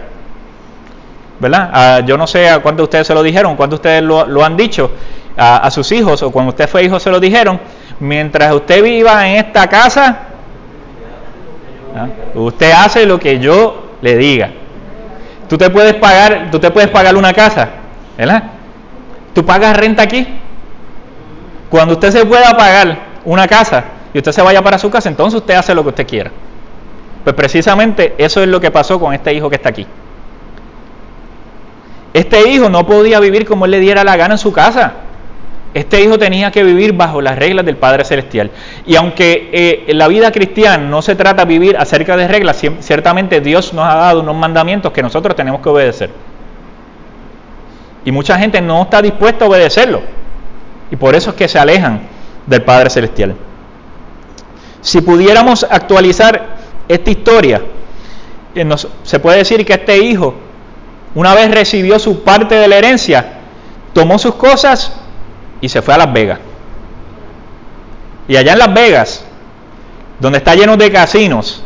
¿Verdad? 1.38 1.70
Ah, 1.72 2.00
yo 2.04 2.18
no 2.18 2.26
sé 2.26 2.48
a 2.48 2.58
cuántos 2.58 2.78
de 2.78 2.84
ustedes 2.84 3.06
se 3.06 3.14
lo 3.14 3.22
dijeron, 3.22 3.54
cuántos 3.54 3.80
de 3.80 3.88
ustedes 3.88 4.02
lo, 4.02 4.44
han 4.44 4.56
dicho 4.56 4.90
a, 5.36 5.70
sus 5.70 5.90
hijos 5.92 6.22
o 6.22 6.30
cuando 6.30 6.50
usted 6.50 6.68
fue 6.68 6.84
hijo 6.84 7.00
se 7.00 7.10
lo 7.10 7.20
dijeron. 7.20 7.60
Mientras 8.00 8.52
usted 8.54 8.82
viva 8.82 9.28
en 9.28 9.36
esta 9.36 9.66
casa, 9.68 10.18
¿ah? 11.96 12.06
usted 12.34 12.72
hace 12.72 13.06
lo 13.06 13.18
que 13.18 13.38
yo 13.38 13.90
le 14.00 14.16
diga. 14.16 14.50
Tú 15.48 15.58
te 15.58 15.68
puedes 15.70 15.94
pagar, 15.94 16.48
tú 16.50 16.58
te 16.58 16.70
puedes 16.70 16.90
pagar 16.90 17.16
una 17.16 17.32
casa, 17.32 17.68
¿verdad? 18.16 18.44
Tú 19.34 19.44
pagas 19.44 19.76
renta 19.76 20.02
aquí. 20.02 20.26
Cuando 21.68 21.94
usted 21.94 22.10
se 22.10 22.24
pueda 22.24 22.56
pagar 22.56 22.98
una 23.24 23.46
casa, 23.46 23.84
y 24.12 24.18
usted 24.18 24.32
se 24.32 24.42
vaya 24.42 24.62
para 24.62 24.78
su 24.78 24.90
casa, 24.90 25.08
entonces 25.08 25.40
usted 25.40 25.54
hace 25.54 25.74
lo 25.74 25.82
que 25.82 25.90
usted 25.90 26.06
quiera. 26.06 26.30
Pues 27.22 27.34
precisamente 27.36 28.14
eso 28.18 28.42
es 28.42 28.48
lo 28.48 28.60
que 28.60 28.70
pasó 28.70 28.98
con 28.98 29.12
este 29.14 29.32
hijo 29.32 29.48
que 29.48 29.56
está 29.56 29.68
aquí. 29.68 29.86
Este 32.12 32.48
hijo 32.48 32.68
no 32.68 32.86
podía 32.86 33.20
vivir 33.20 33.46
como 33.46 33.66
él 33.66 33.70
le 33.70 33.80
diera 33.80 34.02
la 34.02 34.16
gana 34.16 34.34
en 34.34 34.38
su 34.38 34.52
casa. 34.52 34.94
Este 35.72 36.02
hijo 36.02 36.18
tenía 36.18 36.50
que 36.50 36.64
vivir 36.64 36.94
bajo 36.94 37.20
las 37.20 37.38
reglas 37.38 37.64
del 37.64 37.76
Padre 37.76 38.04
Celestial. 38.04 38.50
Y 38.86 38.96
aunque 38.96 39.50
eh, 39.52 39.84
en 39.86 39.98
la 39.98 40.08
vida 40.08 40.32
cristiana 40.32 40.84
no 40.84 41.00
se 41.00 41.14
trata 41.14 41.44
de 41.44 41.48
vivir 41.48 41.76
acerca 41.76 42.16
de 42.16 42.26
reglas, 42.26 42.60
ciertamente 42.80 43.40
Dios 43.40 43.72
nos 43.72 43.84
ha 43.84 43.94
dado 43.94 44.20
unos 44.20 44.34
mandamientos 44.34 44.92
que 44.92 45.02
nosotros 45.02 45.36
tenemos 45.36 45.60
que 45.60 45.68
obedecer. 45.68 46.10
Y 48.04 48.10
mucha 48.10 48.36
gente 48.36 48.60
no 48.60 48.82
está 48.82 49.00
dispuesta 49.00 49.44
a 49.44 49.48
obedecerlo. 49.48 50.02
Y 50.90 50.96
por 50.96 51.14
eso 51.14 51.30
es 51.30 51.36
que 51.36 51.46
se 51.46 51.58
alejan 51.58 52.00
del 52.46 52.62
Padre 52.62 52.90
Celestial. 52.90 53.36
Si 54.80 55.00
pudiéramos 55.02 55.64
actualizar 55.70 56.56
esta 56.88 57.10
historia, 57.10 57.62
eh, 58.56 58.68
se 59.04 59.20
puede 59.20 59.38
decir 59.38 59.64
que 59.64 59.74
este 59.74 59.98
hijo, 59.98 60.34
una 61.14 61.32
vez 61.34 61.48
recibió 61.52 62.00
su 62.00 62.24
parte 62.24 62.56
de 62.56 62.66
la 62.66 62.78
herencia, 62.78 63.34
tomó 63.92 64.18
sus 64.18 64.34
cosas 64.34 65.00
y 65.60 65.68
se 65.68 65.82
fue 65.82 65.94
a 65.94 65.98
Las 65.98 66.12
Vegas. 66.12 66.38
Y 68.28 68.36
allá 68.36 68.52
en 68.52 68.58
Las 68.58 68.72
Vegas, 68.72 69.24
donde 70.20 70.38
está 70.38 70.54
lleno 70.54 70.76
de 70.76 70.92
casinos, 70.92 71.62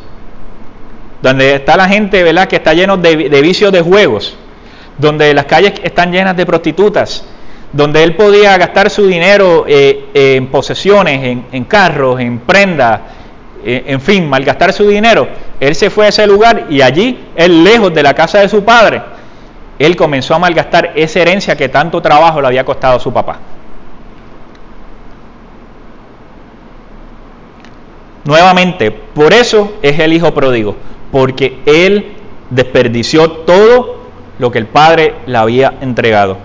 donde 1.20 1.54
está 1.56 1.76
la 1.76 1.88
gente, 1.88 2.22
¿verdad?, 2.22 2.46
que 2.48 2.56
está 2.56 2.74
lleno 2.74 2.96
de, 2.96 3.16
vicios 3.42 3.72
de 3.72 3.80
juegos, 3.80 4.36
donde 4.98 5.32
las 5.34 5.46
calles 5.46 5.72
están 5.82 6.12
llenas 6.12 6.36
de 6.36 6.46
prostitutas, 6.46 7.24
donde 7.72 8.02
él 8.04 8.14
podía 8.14 8.56
gastar 8.56 8.90
su 8.90 9.06
dinero 9.06 9.64
eh, 9.66 10.10
en 10.14 10.46
posesiones, 10.48 11.38
en, 11.50 11.64
carros, 11.64 12.20
en 12.20 12.38
prendas, 12.40 13.00
eh, 13.64 13.84
en 13.86 14.00
fin, 14.00 14.28
malgastar 14.28 14.72
su 14.72 14.86
dinero, 14.86 15.26
él 15.58 15.74
se 15.74 15.90
fue 15.90 16.06
a 16.06 16.08
ese 16.10 16.26
lugar 16.26 16.66
y 16.68 16.82
allí, 16.82 17.18
él 17.34 17.64
lejos 17.64 17.92
de 17.92 18.02
la 18.02 18.14
casa 18.14 18.40
de 18.40 18.48
su 18.48 18.62
padre, 18.62 19.02
él 19.78 19.96
comenzó 19.96 20.34
a 20.34 20.38
malgastar 20.38 20.92
esa 20.94 21.20
herencia 21.20 21.56
que 21.56 21.68
tanto 21.68 22.00
trabajo 22.00 22.40
le 22.40 22.46
había 22.46 22.64
costado 22.64 22.96
a 22.96 23.00
su 23.00 23.12
papá. 23.12 23.38
Nuevamente, 28.24 28.90
por 28.90 29.34
eso 29.34 29.74
es 29.82 29.98
el 29.98 30.12
hijo 30.12 30.32
pródigo, 30.32 30.76
porque 31.12 31.58
él 31.66 32.12
desperdició 32.50 33.30
todo 33.30 33.96
lo 34.38 34.50
que 34.50 34.58
el 34.58 34.66
padre 34.66 35.14
le 35.26 35.36
había 35.36 35.74
entregado. 35.80 36.38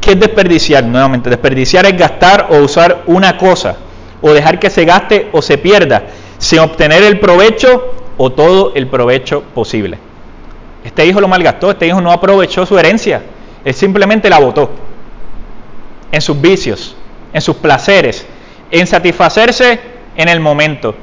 ¿Qué 0.00 0.12
es 0.12 0.20
desperdiciar? 0.20 0.84
Nuevamente, 0.84 1.28
desperdiciar 1.28 1.84
es 1.86 1.96
gastar 1.96 2.46
o 2.50 2.58
usar 2.58 3.02
una 3.06 3.36
cosa, 3.36 3.76
o 4.22 4.32
dejar 4.32 4.58
que 4.58 4.70
se 4.70 4.84
gaste 4.84 5.28
o 5.32 5.42
se 5.42 5.58
pierda, 5.58 6.04
sin 6.38 6.60
obtener 6.60 7.02
el 7.02 7.18
provecho 7.18 7.92
o 8.16 8.30
todo 8.30 8.72
el 8.74 8.86
provecho 8.86 9.42
posible. 9.54 9.98
Este 10.84 11.04
hijo 11.04 11.20
lo 11.20 11.28
malgastó, 11.28 11.70
este 11.70 11.86
hijo 11.86 12.00
no 12.00 12.12
aprovechó 12.12 12.64
su 12.64 12.78
herencia, 12.78 13.22
él 13.64 13.74
simplemente 13.74 14.30
la 14.30 14.38
botó 14.38 14.70
en 16.12 16.20
sus 16.20 16.40
vicios, 16.40 16.96
en 17.32 17.40
sus 17.40 17.56
placeres, 17.56 18.26
en 18.70 18.86
satisfacerse 18.86 19.99
en 20.20 20.28
el 20.28 20.40
momento. 20.40 20.94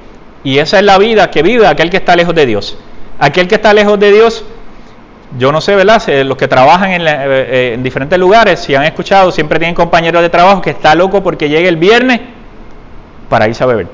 Y 0.43 0.60
esa 0.60 0.77
es 0.77 0.84
la 0.84 0.97
vida 0.97 1.30
que 1.30 1.41
vive 1.41 1.67
aquel 1.67 1.89
que 1.89 1.97
está 1.97 2.15
lejos 2.15 2.34
de 2.36 2.45
Dios. 2.45 2.77
Aquel 3.19 3.47
que 3.47 3.56
está 3.56 3.73
lejos 3.73 3.99
de 3.99 4.12
Dios, 4.12 4.45
yo 5.38 5.51
no 5.51 5.60
sé, 5.60 5.75
¿verdad? 5.75 6.01
Los 6.23 6.38
que 6.38 6.47
trabajan 6.47 6.91
en, 6.91 7.01
eh, 7.06 7.73
en 7.73 7.84
diferentes 7.84 8.17
lugares, 8.17 8.60
si 8.60 8.75
han 8.75 8.84
escuchado, 8.84 9.32
siempre 9.32 9.60
tienen 9.60 9.75
compañeros 9.75 10.21
de 10.21 10.30
trabajo 10.30 10.62
que 10.62 10.69
está 10.69 10.95
loco 10.95 11.21
porque 11.23 11.49
llegue 11.49 11.67
el 11.67 11.77
viernes 11.77 12.21
para 13.30 13.47
irse 13.47 13.63
a 13.63 13.67
beber. 13.67 13.88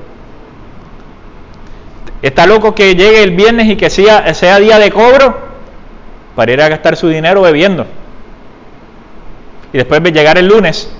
Está 2.22 2.46
loco 2.46 2.74
que 2.74 2.94
llegue 2.94 3.22
el 3.22 3.32
viernes 3.32 3.68
y 3.68 3.76
que 3.76 3.90
sea, 3.90 4.32
sea 4.32 4.58
día 4.58 4.78
de 4.78 4.90
cobro 4.90 5.36
para 6.34 6.52
ir 6.52 6.60
a 6.60 6.68
gastar 6.68 6.96
su 6.96 7.08
dinero 7.08 7.42
bebiendo. 7.42 7.86
Y 9.72 9.78
después 9.78 10.02
de 10.02 10.12
llegar 10.12 10.38
el 10.38 10.46
lunes 10.46 10.90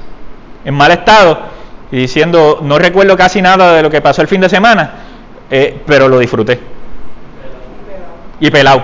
en 0.65 0.75
mal 0.75 0.91
estado 0.91 1.54
y 1.91 1.97
diciendo, 1.97 2.61
no 2.63 2.79
recuerdo 2.79 3.17
casi 3.17 3.41
nada 3.43 3.75
de 3.75 3.83
lo 3.83 3.91
que 3.91 4.01
pasó 4.01 4.23
el 4.23 4.29
fin 4.29 4.41
de 4.41 4.49
semana, 4.49 4.91
eh, 5.51 5.81
pero 5.87 6.09
lo 6.09 6.19
disfruté. 6.19 6.61
Y 8.41 8.51
pelado. 8.51 8.83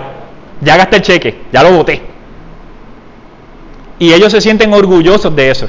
Ya 0.61 0.77
gasté 0.77 0.97
el 0.97 1.03
cheque, 1.03 1.43
ya 1.53 1.63
lo 1.63 1.73
voté. 1.73 2.03
Y 3.99 4.13
ellos 4.13 4.33
se 4.33 4.41
sienten 4.41 4.73
orgullosos 4.73 5.35
de 5.35 5.51
eso. 5.51 5.69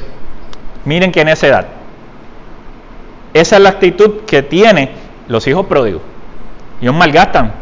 Miren 0.84 1.12
que 1.12 1.20
en 1.20 1.28
esa 1.28 1.46
edad. 1.46 1.66
Esa 3.34 3.56
es 3.56 3.62
la 3.62 3.70
actitud 3.70 4.20
que 4.26 4.42
tienen 4.42 4.90
los 5.28 5.46
hijos 5.46 5.66
pródigos. 5.66 6.02
Ellos 6.80 6.94
malgastan, 6.94 7.52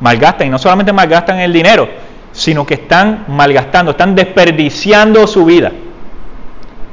malgastan, 0.00 0.46
y 0.46 0.50
no 0.50 0.58
solamente 0.58 0.92
malgastan 0.92 1.40
el 1.40 1.52
dinero, 1.52 1.88
sino 2.32 2.64
que 2.64 2.74
están 2.74 3.24
malgastando, 3.28 3.92
están 3.92 4.14
desperdiciando 4.14 5.26
su 5.26 5.44
vida. 5.44 5.72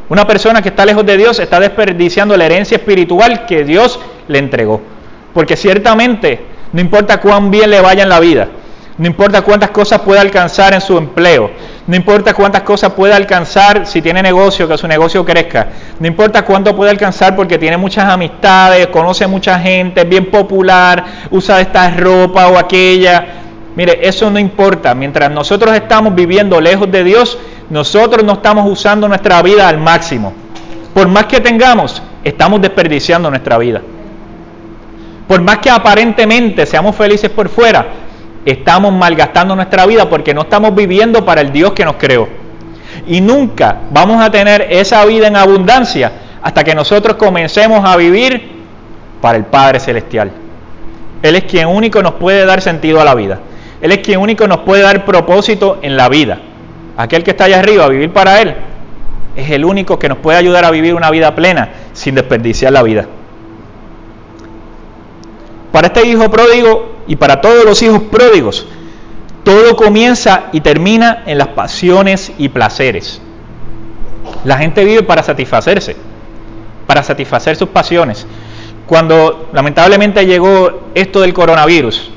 Una 0.09 0.25
persona 0.25 0.61
que 0.61 0.69
está 0.69 0.85
lejos 0.85 1.05
de 1.05 1.17
Dios 1.17 1.39
está 1.39 1.59
desperdiciando 1.59 2.35
la 2.35 2.45
herencia 2.45 2.77
espiritual 2.77 3.45
que 3.45 3.63
Dios 3.63 3.99
le 4.27 4.39
entregó. 4.39 4.81
Porque 5.33 5.55
ciertamente, 5.55 6.41
no 6.73 6.81
importa 6.81 7.21
cuán 7.21 7.51
bien 7.51 7.69
le 7.69 7.79
vaya 7.79 8.03
en 8.03 8.09
la 8.09 8.19
vida, 8.19 8.47
no 8.97 9.07
importa 9.07 9.43
cuántas 9.43 9.69
cosas 9.69 10.01
pueda 10.01 10.19
alcanzar 10.19 10.73
en 10.73 10.81
su 10.81 10.97
empleo, 10.97 11.51
no 11.87 11.95
importa 11.95 12.33
cuántas 12.33 12.63
cosas 12.63 12.91
pueda 12.93 13.15
alcanzar 13.15 13.85
si 13.85 14.01
tiene 14.01 14.21
negocio, 14.21 14.67
que 14.67 14.77
su 14.77 14.87
negocio 14.87 15.23
crezca, 15.23 15.67
no 15.99 16.07
importa 16.07 16.43
cuánto 16.43 16.75
puede 16.75 16.91
alcanzar 16.91 17.35
porque 17.35 17.57
tiene 17.57 17.77
muchas 17.77 18.05
amistades, 18.05 18.87
conoce 18.87 19.25
mucha 19.25 19.57
gente, 19.59 20.01
es 20.01 20.09
bien 20.09 20.29
popular, 20.29 21.05
usa 21.31 21.61
esta 21.61 21.89
ropa 21.91 22.47
o 22.47 22.57
aquella. 22.57 23.38
Mire, 23.79 24.05
eso 24.05 24.29
no 24.29 24.39
importa. 24.39 24.93
Mientras 24.93 25.31
nosotros 25.31 25.73
estamos 25.73 26.13
viviendo 26.13 26.59
lejos 26.59 26.91
de 26.91 27.01
Dios, 27.01 27.37
nosotros 27.69 28.25
no 28.25 28.33
estamos 28.33 28.69
usando 28.69 29.07
nuestra 29.07 29.41
vida 29.41 29.69
al 29.69 29.77
máximo. 29.77 30.33
Por 30.93 31.07
más 31.07 31.27
que 31.27 31.39
tengamos, 31.39 32.03
estamos 32.21 32.61
desperdiciando 32.61 33.29
nuestra 33.29 33.57
vida. 33.57 33.81
Por 35.29 35.39
más 35.39 35.59
que 35.59 35.69
aparentemente 35.69 36.65
seamos 36.65 36.93
felices 36.93 37.29
por 37.29 37.47
fuera, 37.47 37.87
estamos 38.43 38.91
malgastando 38.91 39.55
nuestra 39.55 39.85
vida 39.85 40.09
porque 40.09 40.33
no 40.33 40.41
estamos 40.41 40.75
viviendo 40.75 41.23
para 41.23 41.39
el 41.39 41.53
Dios 41.53 41.71
que 41.71 41.85
nos 41.85 41.95
creó. 41.95 42.27
Y 43.07 43.21
nunca 43.21 43.83
vamos 43.91 44.21
a 44.21 44.29
tener 44.29 44.67
esa 44.71 45.05
vida 45.05 45.27
en 45.27 45.37
abundancia 45.37 46.11
hasta 46.41 46.65
que 46.65 46.75
nosotros 46.75 47.15
comencemos 47.15 47.89
a 47.89 47.95
vivir 47.95 48.45
para 49.21 49.37
el 49.37 49.45
Padre 49.45 49.79
Celestial. 49.79 50.33
Él 51.23 51.35
es 51.37 51.45
quien 51.45 51.69
único 51.69 52.03
nos 52.03 52.15
puede 52.15 52.45
dar 52.45 52.59
sentido 52.59 52.99
a 52.99 53.05
la 53.05 53.15
vida. 53.15 53.39
Él 53.81 53.91
es 53.91 53.99
quien 53.99 54.19
único 54.19 54.47
nos 54.47 54.59
puede 54.59 54.81
dar 54.83 55.05
propósito 55.05 55.79
en 55.81 55.95
la 55.95 56.09
vida. 56.09 56.39
Aquel 56.97 57.23
que 57.23 57.31
está 57.31 57.45
allá 57.45 57.59
arriba, 57.59 57.87
vivir 57.87 58.11
para 58.11 58.41
Él, 58.41 58.55
es 59.35 59.49
el 59.51 59.63
único 59.63 59.97
que 59.97 60.09
nos 60.09 60.17
puede 60.17 60.37
ayudar 60.37 60.65
a 60.65 60.71
vivir 60.71 60.93
una 60.95 61.09
vida 61.11 61.33
plena 61.33 61.69
sin 61.93 62.15
desperdiciar 62.15 62.73
la 62.73 62.83
vida. 62.83 63.07
Para 65.71 65.87
este 65.87 66.05
hijo 66.07 66.29
pródigo 66.29 66.97
y 67.07 67.15
para 67.15 67.39
todos 67.39 67.63
los 67.63 67.81
hijos 67.81 68.01
pródigos, 68.11 68.67
todo 69.45 69.77
comienza 69.77 70.45
y 70.51 70.59
termina 70.59 71.23
en 71.25 71.37
las 71.37 71.49
pasiones 71.49 72.33
y 72.37 72.49
placeres. 72.49 73.21
La 74.43 74.57
gente 74.57 74.83
vive 74.83 75.03
para 75.03 75.23
satisfacerse, 75.23 75.95
para 76.85 77.01
satisfacer 77.01 77.55
sus 77.55 77.69
pasiones. 77.69 78.27
Cuando 78.87 79.49
lamentablemente 79.53 80.25
llegó 80.25 80.89
esto 80.95 81.21
del 81.21 81.33
coronavirus 81.33 82.11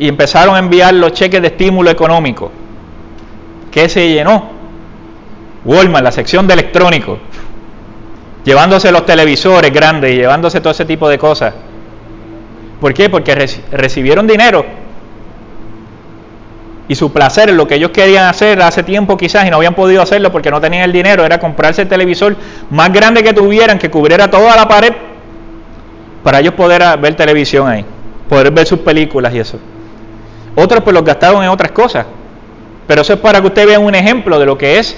y 0.00 0.08
empezaron 0.08 0.56
a 0.56 0.58
enviar 0.58 0.94
los 0.94 1.12
cheques 1.12 1.42
de 1.42 1.48
estímulo 1.48 1.90
económico, 1.90 2.50
¿qué 3.70 3.86
se 3.86 4.08
llenó? 4.08 4.48
Walmart, 5.62 6.02
la 6.02 6.10
sección 6.10 6.46
de 6.46 6.54
electrónico, 6.54 7.18
llevándose 8.42 8.90
los 8.92 9.04
televisores 9.04 9.70
grandes 9.70 10.12
y 10.12 10.16
llevándose 10.16 10.62
todo 10.62 10.70
ese 10.70 10.86
tipo 10.86 11.06
de 11.06 11.18
cosas. 11.18 11.52
¿Por 12.80 12.94
qué? 12.94 13.10
Porque 13.10 13.34
recibieron 13.72 14.26
dinero. 14.26 14.64
Y 16.88 16.94
su 16.94 17.12
placer, 17.12 17.52
lo 17.52 17.68
que 17.68 17.74
ellos 17.74 17.90
querían 17.90 18.26
hacer 18.26 18.62
hace 18.62 18.82
tiempo 18.82 19.18
quizás 19.18 19.46
y 19.46 19.50
no 19.50 19.58
habían 19.58 19.74
podido 19.74 20.00
hacerlo 20.00 20.32
porque 20.32 20.50
no 20.50 20.62
tenían 20.62 20.84
el 20.84 20.92
dinero, 20.92 21.26
era 21.26 21.38
comprarse 21.38 21.82
el 21.82 21.88
televisor 21.88 22.36
más 22.70 22.90
grande 22.90 23.22
que 23.22 23.34
tuvieran, 23.34 23.78
que 23.78 23.90
cubriera 23.90 24.30
toda 24.30 24.56
la 24.56 24.66
pared, 24.66 24.94
para 26.24 26.40
ellos 26.40 26.54
poder 26.54 26.82
ver 26.98 27.14
televisión 27.16 27.68
ahí, 27.68 27.84
poder 28.30 28.50
ver 28.50 28.66
sus 28.66 28.78
películas 28.78 29.34
y 29.34 29.40
eso. 29.40 29.58
Otros 30.56 30.82
pues 30.82 30.94
los 30.94 31.04
gastaron 31.04 31.42
en 31.42 31.48
otras 31.48 31.72
cosas. 31.72 32.06
Pero 32.86 33.02
eso 33.02 33.12
es 33.12 33.20
para 33.20 33.40
que 33.40 33.46
ustedes 33.46 33.68
vean 33.68 33.84
un 33.84 33.94
ejemplo 33.94 34.38
de 34.38 34.46
lo 34.46 34.58
que 34.58 34.78
es, 34.78 34.96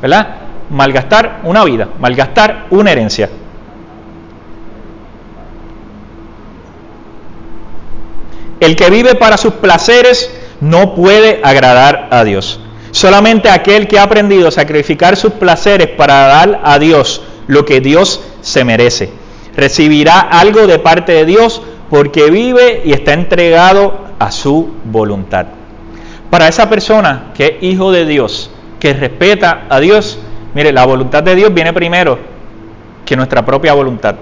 ¿verdad? 0.00 0.36
Malgastar 0.70 1.40
una 1.44 1.64
vida, 1.64 1.88
malgastar 1.98 2.66
una 2.70 2.92
herencia. 2.92 3.28
El 8.60 8.76
que 8.76 8.90
vive 8.90 9.16
para 9.16 9.36
sus 9.36 9.54
placeres 9.54 10.30
no 10.60 10.94
puede 10.94 11.40
agradar 11.42 12.06
a 12.12 12.22
Dios. 12.22 12.60
Solamente 12.92 13.48
aquel 13.50 13.88
que 13.88 13.98
ha 13.98 14.04
aprendido 14.04 14.46
a 14.46 14.52
sacrificar 14.52 15.16
sus 15.16 15.32
placeres 15.32 15.88
para 15.88 16.28
dar 16.28 16.60
a 16.62 16.78
Dios 16.78 17.22
lo 17.48 17.64
que 17.64 17.80
Dios 17.80 18.20
se 18.40 18.62
merece. 18.62 19.10
Recibirá 19.56 20.20
algo 20.20 20.68
de 20.68 20.78
parte 20.78 21.10
de 21.10 21.24
Dios 21.24 21.60
porque 21.92 22.30
vive 22.30 22.80
y 22.86 22.94
está 22.94 23.12
entregado 23.12 23.92
a 24.18 24.30
su 24.30 24.76
voluntad. 24.82 25.44
Para 26.30 26.48
esa 26.48 26.70
persona 26.70 27.32
que 27.34 27.44
es 27.44 27.62
hijo 27.62 27.92
de 27.92 28.06
Dios, 28.06 28.50
que 28.80 28.94
respeta 28.94 29.64
a 29.68 29.78
Dios, 29.78 30.18
mire, 30.54 30.72
la 30.72 30.86
voluntad 30.86 31.22
de 31.22 31.34
Dios 31.34 31.52
viene 31.52 31.74
primero 31.74 32.18
que 33.04 33.14
nuestra 33.14 33.44
propia 33.44 33.74
voluntad. 33.74 34.14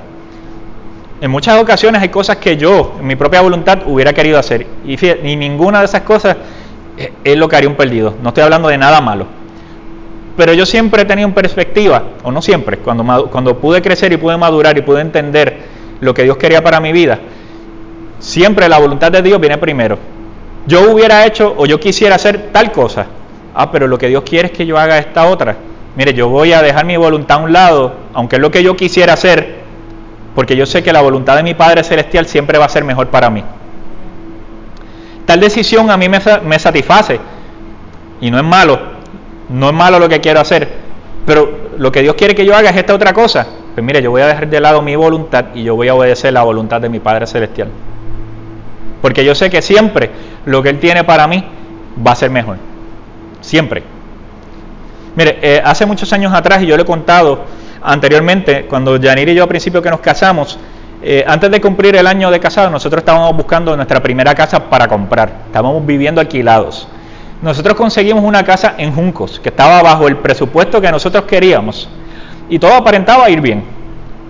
En 1.21 1.31
muchas 1.31 1.63
ocasiones 1.63 2.03
hay 2.03 2.09
cosas 2.09 2.39
que 2.39 2.57
yo, 2.57 2.97
en 2.99 3.07
mi 3.07 3.15
propia 3.15 3.41
voluntad, 3.41 3.79
hubiera 3.87 4.13
querido 4.13 4.41
hacer. 4.41 4.67
Y, 4.85 4.97
fíjate, 4.97 5.23
ninguna 5.37 5.79
de 5.79 5.85
esas 5.85 6.03
cosas 6.03 6.39
es 7.23 7.37
lo 7.37 7.49
que 7.49 7.55
haría 7.55 7.69
un 7.69 7.77
perdido. 7.77 8.17
No 8.21 8.31
estoy 8.31 8.43
hablando 8.43 8.67
de 8.67 8.79
nada 8.79 9.01
malo. 9.01 9.27
Pero 10.37 10.55
yo 10.55 10.67
siempre 10.67 11.03
he 11.03 11.05
tenido 11.05 11.29
en 11.29 11.35
perspectiva, 11.35 12.03
o 12.25 12.33
no 12.33 12.43
siempre, 12.43 12.79
cuando, 12.79 13.29
cuando 13.31 13.59
pude 13.59 13.81
crecer 13.81 14.13
y 14.13 14.17
pude 14.17 14.37
madurar 14.37 14.77
y 14.77 14.83
pude 14.83 15.03
entender 15.03 15.79
lo 16.01 16.13
que 16.15 16.25
Dios 16.25 16.37
quería 16.37 16.65
para 16.65 16.81
mi 16.81 16.91
vida, 16.91 17.21
siempre 18.21 18.69
la 18.69 18.79
voluntad 18.79 19.11
de 19.11 19.23
Dios 19.23 19.41
viene 19.41 19.59
primero. 19.59 19.99
Yo 20.67 20.93
hubiera 20.93 21.27
hecho 21.27 21.55
o 21.57 21.67
yo 21.67 21.81
quisiera 21.81 22.15
hacer 22.15 22.51
tal 22.53 22.71
cosa. 22.71 23.07
Ah, 23.55 23.73
pero 23.73 23.89
lo 23.89 23.99
que 23.99 24.07
Dios 24.07 24.23
quiere 24.23 24.47
es 24.47 24.53
que 24.53 24.65
yo 24.65 24.79
haga 24.79 24.99
esta 24.99 25.27
otra. 25.27 25.57
Mire, 25.97 26.15
yo 26.15 26.29
voy 26.29 26.53
a 26.53 26.63
dejar 26.63 26.85
mi 26.85 26.97
voluntad 26.97 27.39
a 27.39 27.43
un 27.43 27.53
lado, 27.53 27.93
aunque 28.15 28.37
es 28.37 28.43
lo 28.43 28.51
que 28.51 28.63
yo 28.63 28.77
quisiera 28.77 29.15
hacer, 29.15 29.57
porque 30.35 30.55
yo 30.55 30.65
sé 30.67 30.83
que 30.83 30.93
la 30.93 31.01
voluntad 31.01 31.37
de 31.37 31.43
mi 31.43 31.55
Padre 31.55 31.83
Celestial 31.83 32.27
siempre 32.27 32.59
va 32.59 32.67
a 32.67 32.69
ser 32.69 32.85
mejor 32.85 33.09
para 33.09 33.29
mí. 33.29 33.43
Tal 35.27 35.41
decisión 35.41 35.91
a 35.91 35.97
mí 35.97 36.09
me, 36.09 36.59
satisface 36.59 37.21
y 38.21 38.31
no 38.31 38.39
es 38.39 38.45
malo, 38.45 38.79
no 39.49 39.69
es 39.69 39.75
malo 39.75 39.99
lo 39.99 40.09
que 40.09 40.21
quiero 40.21 40.41
hacer, 40.41 40.69
pero 41.27 41.71
lo 41.77 41.91
que 41.91 42.03
Dios 42.03 42.15
quiere 42.15 42.35
que 42.35 42.45
yo 42.45 42.55
haga 42.55 42.71
es 42.71 42.77
esta 42.77 42.95
otra 42.95 43.13
cosa. 43.13 43.47
Pues 43.75 43.85
mire, 43.85 44.03
yo 44.03 44.11
voy 44.11 44.23
a 44.23 44.27
dejar 44.27 44.49
de 44.49 44.61
lado 44.61 44.83
mi 44.83 44.97
voluntad 44.97 45.47
y 45.55 45.63
yo 45.65 45.77
voy 45.77 45.89
a 45.89 45.95
obedecer 45.95 46.33
la 46.33 46.43
voluntad 46.43 46.81
de 46.81 46.89
mi 46.89 47.01
Padre 47.01 47.27
Celestial. 47.27 47.69
Porque 49.01 49.25
yo 49.25 49.35
sé 49.35 49.51
que 49.51 49.63
siempre 49.63 50.11
lo 50.45 50.63
que 50.63 50.69
Él 50.71 50.79
tiene 50.79 51.05
para 51.05 51.27
mí 51.27 51.45
va 52.07 52.13
a 52.13 52.17
ser 52.17 52.31
mejor. 52.31 52.57
Siempre. 53.41 53.83
Mire, 55.17 55.39
eh, 55.43 55.63
hace 55.65 55.87
muchos 55.87 56.13
años 56.13 56.33
atrás, 56.33 56.63
y 56.63 56.67
yo 56.67 56.77
le 56.77 56.83
he 56.83 56.87
contado 56.87 57.45
anteriormente, 57.83 58.67
cuando 58.67 58.97
Yanir 58.97 59.29
y 59.29 59.35
yo 59.35 59.43
al 59.43 59.49
principio 59.49 59.83
que 59.83 59.91
nos 59.91 60.01
casamos, 60.01 60.59
eh, 61.03 61.25
antes 61.27 61.51
de 61.51 61.61
cumplir 61.61 61.97
el 61.97 62.07
año 62.07 62.31
de 62.31 62.39
casado, 62.39 62.69
nosotros 62.69 63.01
estábamos 63.01 63.35
buscando 63.35 63.75
nuestra 63.75 64.03
primera 64.03 64.35
casa 64.35 64.69
para 64.69 64.87
comprar. 64.87 65.33
Estábamos 65.47 65.85
viviendo 65.87 66.21
alquilados. 66.21 66.87
Nosotros 67.41 67.75
conseguimos 67.75 68.23
una 68.23 68.45
casa 68.45 68.75
en 68.77 68.93
Juncos, 68.93 69.41
que 69.41 69.49
estaba 69.49 69.83
bajo 69.83 70.09
el 70.09 70.19
presupuesto 70.19 70.79
que 70.81 70.91
nosotros 70.91 71.25
queríamos. 71.25 71.89
Y 72.51 72.59
todo 72.59 72.75
aparentaba 72.75 73.31
ir 73.31 73.41
bien. 73.41 73.65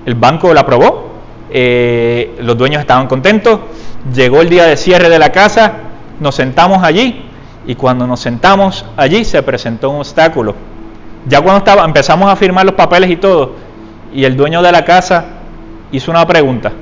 El 0.06 0.14
banco 0.14 0.54
la 0.54 0.60
aprobó, 0.60 1.10
eh, 1.50 2.36
los 2.40 2.56
dueños 2.56 2.80
estaban 2.80 3.08
contentos, 3.08 3.58
llegó 4.14 4.40
el 4.40 4.48
día 4.48 4.64
de 4.64 4.76
cierre 4.76 5.08
de 5.08 5.18
la 5.18 5.30
casa, 5.30 5.72
nos 6.20 6.34
sentamos 6.34 6.82
allí 6.82 7.24
y 7.66 7.74
cuando 7.74 8.06
nos 8.06 8.20
sentamos 8.20 8.84
allí 8.96 9.24
se 9.24 9.42
presentó 9.42 9.90
un 9.90 9.98
obstáculo. 9.98 10.54
Ya 11.26 11.40
cuando 11.40 11.58
estaba, 11.58 11.84
empezamos 11.84 12.30
a 12.30 12.36
firmar 12.36 12.64
los 12.64 12.74
papeles 12.74 13.10
y 13.10 13.16
todo, 13.16 13.52
y 14.12 14.24
el 14.24 14.36
dueño 14.36 14.62
de 14.62 14.72
la 14.72 14.84
casa 14.84 15.24
hizo 15.92 16.10
una 16.10 16.26
pregunta, 16.26 16.72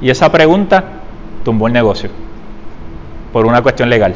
y 0.00 0.08
esa 0.08 0.32
pregunta 0.32 0.84
tumbó 1.44 1.66
el 1.66 1.72
negocio 1.72 2.10
por 3.32 3.46
una 3.46 3.62
cuestión 3.62 3.90
legal. 3.90 4.14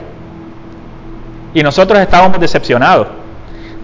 Y 1.52 1.62
nosotros 1.62 2.00
estábamos 2.00 2.40
decepcionados. 2.40 3.06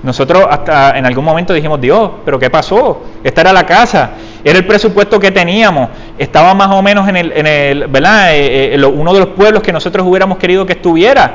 Nosotros 0.03 0.47
hasta 0.51 0.97
en 0.99 1.05
algún 1.05 1.25
momento 1.25 1.53
dijimos, 1.53 1.81
Dios, 1.81 2.11
pero 2.25 2.39
¿qué 2.39 2.49
pasó? 2.49 3.03
Esta 3.23 3.43
era 3.43 3.53
la 3.53 3.65
casa, 3.65 4.13
era 4.43 4.59
el 4.59 4.67
presupuesto 4.67 5.21
que 5.21 5.31
teníamos, 5.31 5.91
estaba 6.19 6.55
más 6.55 6.71
o 6.71 6.83
menos 6.83 7.09
en 7.09 7.17
el, 7.17 7.33
en 7.35 7.93
¿verdad? 7.93 8.35
Eh, 8.35 8.75
eh, 8.75 8.85
uno 8.85 9.13
de 9.13 9.21
los 9.21 9.29
pueblos 9.31 9.63
que 9.63 9.73
nosotros 9.73 10.07
hubiéramos 10.07 10.39
querido 10.39 10.65
que 10.65 10.73
estuviera. 10.73 11.35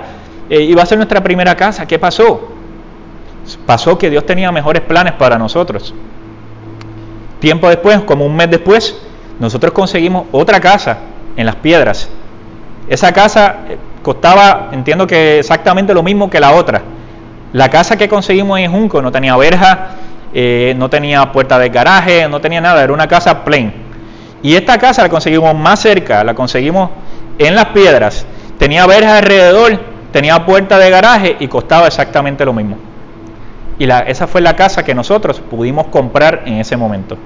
Eh, 0.50 0.62
iba 0.62 0.82
a 0.82 0.86
ser 0.86 0.98
nuestra 0.98 1.22
primera 1.22 1.56
casa. 1.56 1.86
¿Qué 1.86 2.00
pasó? 2.00 2.50
Pasó 3.66 3.98
que 3.98 4.10
Dios 4.10 4.26
tenía 4.26 4.52
mejores 4.52 4.82
planes 4.82 5.14
para 5.14 5.38
nosotros. 5.38 5.94
Tiempo 7.40 7.70
después, 7.70 8.00
como 8.02 8.26
un 8.26 8.36
mes 8.36 8.50
después, 8.50 9.00
nosotros 9.40 9.72
conseguimos 9.74 10.26
otra 10.32 10.60
casa 10.60 10.98
en 11.36 11.46
las 11.46 11.56
piedras. 11.58 12.10
Esa 12.88 13.12
casa 13.12 13.58
costaba, 14.02 14.70
entiendo 14.72 15.06
que 15.06 15.40
exactamente 15.40 15.94
lo 15.94 16.02
mismo 16.02 16.30
que 16.30 16.40
la 16.40 16.54
otra. 16.54 16.82
La 17.54 17.70
casa 17.70 17.98
que 17.98 18.10
conseguimos 18.10 18.60
en 18.60 18.72
Junco 18.72 19.02
no 19.02 19.12
tenía 19.12 19.36
verja, 19.38 19.90
eh, 20.38 20.76
no 20.78 20.90
tenía 20.90 21.32
puerta 21.32 21.58
de 21.58 21.70
garaje, 21.70 22.28
no 22.28 22.42
tenía 22.42 22.60
nada, 22.60 22.84
era 22.84 22.92
una 22.92 23.08
casa 23.08 23.46
plain. 23.46 23.72
Y 24.44 24.54
esta 24.56 24.78
casa 24.78 25.02
la 25.02 25.08
conseguimos 25.08 25.56
más 25.56 25.80
cerca, 25.80 26.26
la 26.26 26.36
conseguimos 26.36 26.90
en 27.40 27.56
las 27.56 27.68
piedras, 27.68 28.26
tenía 28.60 28.86
verja 28.86 29.20
alrededor, 29.20 29.80
tenía 30.12 30.46
puerta 30.46 30.78
de 30.78 30.90
garaje 30.90 31.38
y 31.40 31.48
costaba 31.48 31.88
exactamente 31.88 32.44
lo 32.44 32.52
mismo. 32.52 32.76
Y 33.80 33.86
la, 33.86 34.00
esa 34.02 34.28
fue 34.28 34.42
la 34.42 34.58
casa 34.58 34.84
que 34.84 34.94
nosotros 34.94 35.40
pudimos 35.40 35.88
comprar 35.88 36.44
en 36.46 36.56
ese 36.56 36.76
momento. 36.76 37.18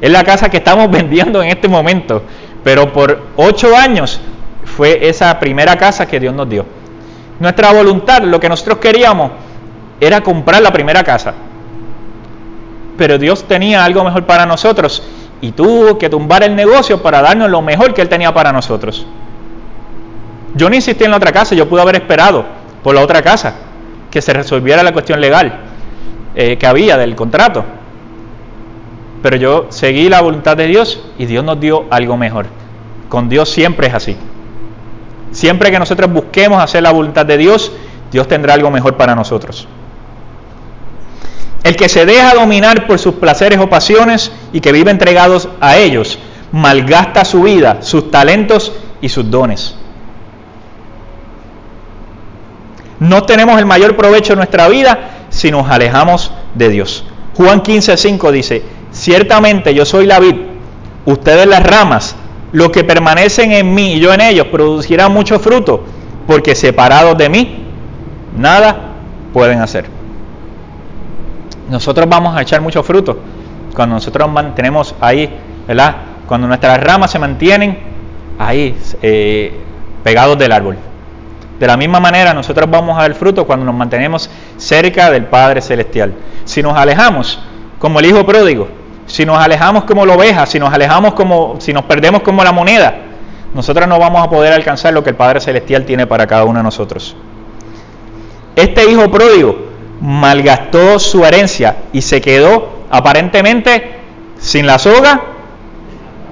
Es 0.00 0.12
la 0.12 0.22
casa 0.22 0.48
que 0.48 0.58
estamos 0.58 0.88
vendiendo 0.98 1.42
en 1.42 1.48
este 1.48 1.66
momento, 1.66 2.22
pero 2.62 2.92
por 2.92 3.22
ocho 3.34 3.76
años 3.76 4.20
fue 4.64 5.08
esa 5.08 5.36
primera 5.40 5.76
casa 5.76 6.06
que 6.06 6.20
Dios 6.20 6.32
nos 6.32 6.48
dio. 6.48 6.64
Nuestra 7.40 7.72
voluntad, 7.72 8.22
lo 8.22 8.38
que 8.38 8.48
nosotros 8.48 8.78
queríamos, 8.78 9.32
era 10.00 10.20
comprar 10.20 10.62
la 10.62 10.72
primera 10.72 11.02
casa. 11.02 11.34
Pero 12.96 13.18
Dios 13.18 13.44
tenía 13.44 13.84
algo 13.84 14.04
mejor 14.04 14.24
para 14.24 14.46
nosotros 14.46 15.02
y 15.40 15.52
tuvo 15.52 15.98
que 15.98 16.08
tumbar 16.08 16.42
el 16.42 16.54
negocio 16.54 17.02
para 17.02 17.20
darnos 17.20 17.50
lo 17.50 17.62
mejor 17.62 17.94
que 17.94 18.02
Él 18.02 18.08
tenía 18.08 18.32
para 18.32 18.52
nosotros. 18.52 19.06
Yo 20.54 20.68
no 20.68 20.76
insistí 20.76 21.04
en 21.04 21.10
la 21.10 21.16
otra 21.16 21.32
casa, 21.32 21.54
yo 21.54 21.68
pude 21.68 21.80
haber 21.80 21.96
esperado 21.96 22.44
por 22.82 22.94
la 22.94 23.00
otra 23.00 23.22
casa 23.22 23.54
que 24.10 24.20
se 24.20 24.32
resolviera 24.32 24.82
la 24.82 24.92
cuestión 24.92 25.20
legal 25.20 25.60
eh, 26.34 26.56
que 26.58 26.66
había 26.66 26.96
del 26.96 27.16
contrato. 27.16 27.64
Pero 29.22 29.36
yo 29.36 29.66
seguí 29.70 30.08
la 30.08 30.20
voluntad 30.20 30.56
de 30.56 30.66
Dios 30.66 31.02
y 31.18 31.26
Dios 31.26 31.44
nos 31.44 31.58
dio 31.60 31.86
algo 31.90 32.16
mejor. 32.16 32.46
Con 33.08 33.28
Dios 33.28 33.48
siempre 33.48 33.86
es 33.86 33.94
así. 33.94 34.16
Siempre 35.30 35.70
que 35.70 35.78
nosotros 35.78 36.12
busquemos 36.12 36.62
hacer 36.62 36.82
la 36.82 36.90
voluntad 36.90 37.24
de 37.24 37.38
Dios, 37.38 37.72
Dios 38.10 38.28
tendrá 38.28 38.54
algo 38.54 38.70
mejor 38.70 38.96
para 38.96 39.14
nosotros. 39.14 39.66
El 41.62 41.76
que 41.76 41.88
se 41.88 42.06
deja 42.06 42.34
dominar 42.34 42.86
por 42.86 42.98
sus 42.98 43.14
placeres 43.14 43.60
o 43.60 43.68
pasiones 43.68 44.32
y 44.52 44.60
que 44.60 44.72
vive 44.72 44.90
entregados 44.90 45.48
a 45.60 45.76
ellos, 45.76 46.18
malgasta 46.50 47.24
su 47.24 47.42
vida, 47.42 47.78
sus 47.82 48.10
talentos 48.10 48.72
y 49.00 49.08
sus 49.08 49.30
dones. 49.30 49.76
No 52.98 53.24
tenemos 53.24 53.58
el 53.58 53.66
mayor 53.66 53.96
provecho 53.96 54.32
en 54.32 54.38
nuestra 54.38 54.68
vida 54.68 55.26
si 55.30 55.50
nos 55.50 55.68
alejamos 55.68 56.32
de 56.54 56.68
Dios. 56.68 57.04
Juan 57.36 57.62
15:5 57.62 58.30
dice, 58.30 58.62
ciertamente 58.92 59.74
yo 59.74 59.84
soy 59.84 60.06
la 60.06 60.20
vid, 60.20 60.36
ustedes 61.06 61.46
las 61.46 61.62
ramas, 61.62 62.16
los 62.52 62.70
que 62.70 62.84
permanecen 62.84 63.52
en 63.52 63.74
mí 63.74 63.94
y 63.94 64.00
yo 64.00 64.12
en 64.12 64.20
ellos 64.20 64.48
producirán 64.48 65.12
mucho 65.12 65.38
fruto, 65.38 65.84
porque 66.26 66.54
separados 66.54 67.16
de 67.16 67.28
mí, 67.28 67.64
nada 68.36 68.92
pueden 69.32 69.60
hacer. 69.60 70.01
Nosotros 71.68 72.08
vamos 72.08 72.36
a 72.36 72.42
echar 72.42 72.60
mucho 72.60 72.82
fruto 72.82 73.18
cuando 73.74 73.94
nosotros 73.94 74.30
mantenemos 74.30 74.94
ahí, 75.00 75.30
¿verdad? 75.66 75.96
Cuando 76.26 76.46
nuestras 76.46 76.82
ramas 76.82 77.10
se 77.10 77.18
mantienen 77.18 77.78
ahí, 78.38 78.76
eh, 79.00 79.54
pegados 80.02 80.38
del 80.38 80.52
árbol. 80.52 80.76
De 81.58 81.66
la 81.66 81.76
misma 81.76 82.00
manera, 82.00 82.34
nosotros 82.34 82.68
vamos 82.68 82.98
a 82.98 83.02
dar 83.02 83.14
fruto 83.14 83.46
cuando 83.46 83.64
nos 83.64 83.74
mantenemos 83.74 84.28
cerca 84.56 85.10
del 85.10 85.26
Padre 85.26 85.60
Celestial. 85.60 86.12
Si 86.44 86.62
nos 86.62 86.76
alejamos, 86.76 87.40
como 87.78 88.00
el 88.00 88.06
Hijo 88.06 88.26
pródigo, 88.26 88.68
si 89.06 89.24
nos 89.24 89.38
alejamos 89.38 89.84
como 89.84 90.04
la 90.04 90.14
oveja, 90.14 90.46
si 90.46 90.58
nos 90.58 90.72
alejamos 90.72 91.14
como, 91.14 91.56
si 91.60 91.72
nos 91.72 91.84
perdemos 91.84 92.22
como 92.22 92.42
la 92.42 92.52
moneda, 92.52 92.94
nosotros 93.54 93.86
no 93.86 93.98
vamos 93.98 94.26
a 94.26 94.30
poder 94.30 94.52
alcanzar 94.52 94.92
lo 94.92 95.04
que 95.04 95.10
el 95.10 95.16
Padre 95.16 95.40
Celestial 95.40 95.84
tiene 95.84 96.06
para 96.06 96.26
cada 96.26 96.44
uno 96.44 96.58
de 96.58 96.64
nosotros. 96.64 97.14
Este 98.56 98.90
hijo 98.90 99.10
pródigo 99.10 99.71
malgastó 100.02 100.98
su 100.98 101.24
herencia 101.24 101.76
y 101.92 102.02
se 102.02 102.20
quedó 102.20 102.82
aparentemente 102.90 104.00
sin 104.38 104.66
la 104.66 104.78
soga 104.78 105.22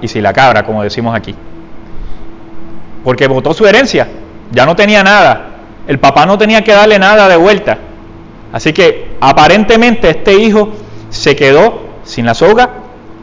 y 0.01 0.07
sin 0.09 0.23
la 0.23 0.33
cabra, 0.33 0.65
como 0.65 0.83
decimos 0.83 1.15
aquí. 1.15 1.33
Porque 3.03 3.27
votó 3.27 3.53
su 3.53 3.65
herencia, 3.65 4.09
ya 4.51 4.65
no 4.65 4.75
tenía 4.75 5.03
nada. 5.03 5.47
El 5.87 5.99
papá 5.99 6.25
no 6.25 6.37
tenía 6.37 6.63
que 6.63 6.73
darle 6.73 6.99
nada 6.99 7.29
de 7.29 7.37
vuelta. 7.37 7.77
Así 8.51 8.73
que 8.73 9.15
aparentemente 9.21 10.09
este 10.09 10.35
hijo 10.35 10.73
se 11.09 11.35
quedó 11.35 11.81
sin 12.03 12.25
la 12.25 12.33
soga 12.33 12.69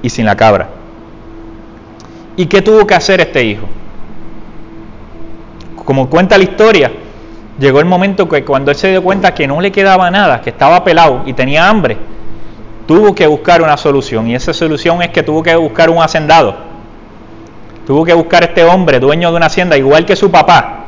y 0.01 0.09
sin 0.09 0.25
la 0.25 0.37
cabra. 0.37 0.71
¿Y 2.37 2.47
qué 2.47 2.63
tuvo 2.63 2.87
que 2.87 2.95
hacer 2.95 3.21
este 3.21 3.45
hijo? 3.45 3.67
Como 5.85 6.09
cuenta 6.09 6.39
la 6.39 6.45
historia, 6.45 6.91
llegó 7.59 7.81
el 7.81 7.87
momento 7.87 8.29
que 8.29 8.45
cuando 8.45 8.71
él 8.71 8.77
se 8.77 8.91
dio 8.91 9.03
cuenta 9.03 9.35
que 9.35 9.47
no 9.47 9.61
le 9.61 9.73
quedaba 9.73 10.11
nada, 10.11 10.41
que 10.41 10.51
estaba 10.51 10.85
pelado 10.85 11.23
y 11.27 11.33
tenía 11.33 11.69
hambre, 11.69 11.97
tuvo 12.87 13.15
que 13.15 13.27
buscar 13.27 13.63
una 13.63 13.77
solución. 13.77 14.29
Y 14.29 14.35
esa 14.35 14.53
solución 14.53 15.03
es 15.03 15.11
que 15.11 15.23
tuvo 15.23 15.43
que 15.43 15.55
buscar 15.57 15.91
un 15.91 16.03
hacendado. 16.03 16.57
Tuvo 17.87 18.05
que 18.05 18.15
buscar 18.15 18.45
este 18.45 18.65
hombre, 18.65 19.01
dueño 19.01 19.31
de 19.31 19.37
una 19.37 19.47
hacienda, 19.47 19.77
igual 19.77 20.05
que 20.05 20.17
su 20.17 20.31
papá. 20.31 20.87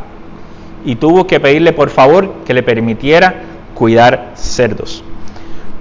Y 0.84 0.96
tuvo 0.96 1.26
que 1.26 1.40
pedirle 1.40 1.72
por 1.72 1.90
favor 1.90 2.36
que 2.44 2.54
le 2.54 2.62
permitiera 2.62 3.34
cuidar 3.74 4.32
cerdos. 4.34 5.02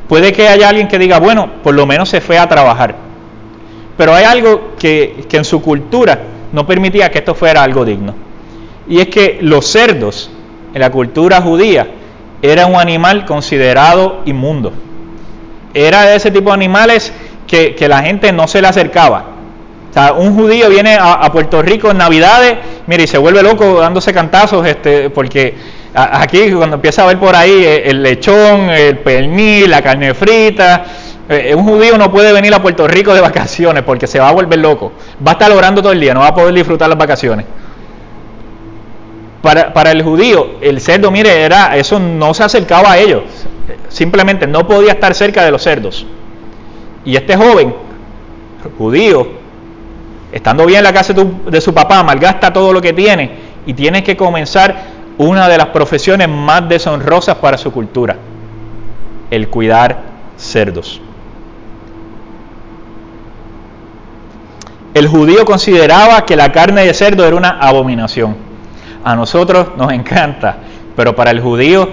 Puede 0.08 0.34
que 0.34 0.48
haya 0.48 0.70
alguien 0.70 0.88
que 0.88 0.98
diga, 0.98 1.20
bueno, 1.20 1.52
por 1.62 1.76
lo 1.76 1.86
menos 1.86 2.10
se 2.10 2.20
fue 2.20 2.38
a 2.38 2.50
trabajar. 2.50 2.96
Pero 3.96 4.16
hay 4.16 4.24
algo 4.24 4.72
que, 4.80 5.28
en 5.30 5.44
su 5.44 5.62
cultura 5.62 6.20
no 6.52 6.66
permitía 6.66 7.12
que 7.12 7.20
esto 7.20 7.36
fuera 7.36 7.62
algo 7.62 7.86
digno. 7.86 8.16
Y 8.88 9.00
es 9.00 9.08
que 9.10 9.38
los 9.42 9.68
cerdos, 9.68 10.32
en 10.74 10.82
la 10.82 10.92
cultura 10.92 11.42
judía, 11.42 11.88
era 12.42 12.66
un 12.66 12.76
animal 12.76 13.26
considerado 13.26 14.22
inmundo. 14.26 14.72
Era 15.74 16.04
de 16.04 16.16
ese 16.16 16.32
tipo 16.32 16.50
de 16.50 16.56
animales 16.56 17.14
que, 17.48 17.76
la 17.88 18.02
gente 18.02 18.32
no 18.32 18.48
se 18.48 18.62
le 18.62 18.68
acercaba. 18.68 19.26
O 19.90 19.94
sea, 19.94 20.14
un 20.14 20.36
judío 20.36 20.70
viene 20.70 20.98
a, 21.00 21.32
Puerto 21.32 21.62
Rico 21.62 21.92
en 21.92 21.98
Navidades, 21.98 22.58
mire, 22.88 23.04
y 23.04 23.08
se 23.08 23.18
vuelve 23.18 23.42
loco 23.42 23.80
dándose 23.80 24.14
cantazos, 24.14 24.66
este, 24.66 25.10
porque 25.10 25.56
Aquí 25.94 26.52
cuando 26.52 26.76
empieza 26.76 27.04
a 27.04 27.08
ver 27.08 27.18
por 27.18 27.36
ahí 27.36 27.64
eh, 27.64 27.90
el 27.90 28.04
lechón, 28.04 28.70
el 28.70 29.00
pernil, 29.00 29.70
la 29.72 29.82
carne 29.82 30.14
frita, 30.14 30.86
eh, 31.28 31.56
un 31.56 31.64
judío 31.64 31.98
no 31.98 32.12
puede 32.12 32.32
venir 32.32 32.54
a 32.54 32.62
Puerto 32.62 32.88
Rico 32.88 33.14
de 33.14 33.22
vacaciones 33.22 33.84
porque 33.84 34.06
se 34.06 34.20
va 34.20 34.30
a 34.30 34.32
volver 34.32 34.60
loco. 34.60 34.92
Va 35.26 35.32
a 35.32 35.34
estar 35.34 35.52
orando 35.52 35.82
todo 35.82 35.92
el 35.92 36.00
día, 36.00 36.14
no 36.14 36.20
va 36.20 36.28
a 36.28 36.36
poder 36.36 36.54
disfrutar 36.54 36.90
las 36.90 36.98
vacaciones. 36.98 37.46
Para, 39.42 39.92
el 39.92 40.04
judío, 40.04 40.58
el 40.60 40.82
cerdo, 40.82 41.12
mire, 41.12 41.42
era, 41.42 41.78
eso 41.78 41.98
no 41.98 42.34
se 42.34 42.44
acercaba 42.44 42.92
a 42.92 42.98
ellos. 42.98 43.24
Simplemente 43.88 44.46
no 44.48 44.68
podía 44.68 44.92
estar 44.92 45.14
cerca 45.16 45.46
de 45.46 45.52
los 45.52 45.64
cerdos. 45.64 46.06
Y 47.06 47.16
este 47.16 47.38
joven, 47.38 47.74
judío, 48.78 49.28
estando 50.32 50.66
bien 50.66 50.80
en 50.80 50.84
la 50.84 50.94
casa 50.94 51.14
de 51.14 51.62
su 51.62 51.74
papá, 51.74 52.04
malgasta 52.04 52.52
todo 52.52 52.74
lo 52.74 52.82
que 52.82 52.92
tiene 52.92 53.32
y 53.66 53.74
tienes 53.74 54.04
que 54.04 54.18
comenzar 54.18 54.76
una 55.18 55.48
de 55.48 55.58
las 55.58 55.68
profesiones 55.68 56.28
más 56.28 56.68
deshonrosas 56.68 57.36
para 57.36 57.58
su 57.58 57.72
cultura, 57.72 58.18
el 59.32 59.48
cuidar 59.50 60.02
cerdos. 60.38 61.02
El 64.94 65.08
judío 65.08 65.46
consideraba 65.46 66.26
que 66.26 66.36
la 66.36 66.52
carne 66.52 66.86
de 66.86 66.94
cerdo 66.94 67.26
era 67.26 67.36
una 67.36 67.52
abominación. 67.60 68.49
A 69.04 69.16
nosotros 69.16 69.70
nos 69.78 69.92
encanta, 69.92 70.58
pero 70.96 71.16
para 71.16 71.32
el 71.32 71.40
judío, 71.40 71.90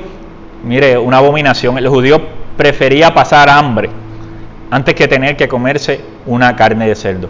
mire, 0.64 0.98
una 0.98 1.18
abominación. 1.18 1.78
El 1.78 1.88
judío 1.88 2.20
prefería 2.56 3.14
pasar 3.14 3.48
hambre 3.48 3.90
antes 4.70 4.94
que 4.94 5.06
tener 5.06 5.36
que 5.36 5.46
comerse 5.46 6.00
una 6.26 6.56
carne 6.56 6.88
de 6.88 6.94
cerdo. 6.94 7.28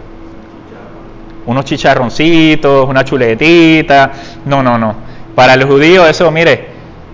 Unos 1.45 1.65
chicharroncitos, 1.65 2.89
una 2.89 3.05
chuletita. 3.05 4.11
No, 4.45 4.63
no, 4.63 4.77
no. 4.77 4.95
Para 5.35 5.53
el 5.53 5.63
judío 5.63 6.05
eso, 6.05 6.29
mire, 6.31 6.67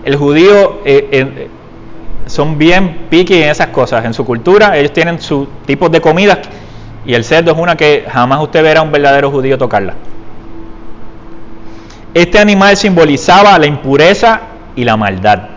el 0.04 0.16
judío 0.16 0.80
eh, 0.84 1.08
eh, 1.12 1.48
son 2.26 2.58
bien 2.58 3.06
piqui 3.10 3.42
en 3.42 3.50
esas 3.50 3.68
cosas. 3.68 4.04
En 4.04 4.14
su 4.14 4.24
cultura 4.24 4.76
ellos 4.76 4.92
tienen 4.92 5.20
sus 5.20 5.46
tipos 5.66 5.90
de 5.92 6.00
comidas 6.00 6.38
y 7.04 7.14
el 7.14 7.24
cerdo 7.24 7.52
es 7.52 7.58
una 7.58 7.76
que 7.76 8.06
jamás 8.10 8.40
usted 8.42 8.62
verá 8.62 8.80
a 8.80 8.82
un 8.82 8.90
verdadero 8.90 9.30
judío 9.30 9.58
tocarla. 9.58 9.94
Este 12.14 12.38
animal 12.38 12.76
simbolizaba 12.76 13.58
la 13.58 13.66
impureza 13.66 14.40
y 14.76 14.84
la 14.84 14.96
maldad. 14.96 15.48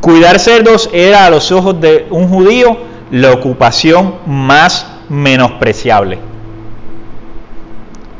Cuidar 0.00 0.38
cerdos 0.38 0.88
era 0.92 1.26
a 1.26 1.30
los 1.30 1.52
ojos 1.52 1.78
de 1.78 2.06
un 2.10 2.26
judío 2.26 2.78
la 3.10 3.32
ocupación 3.32 4.14
más 4.26 4.86
menospreciable. 5.10 6.18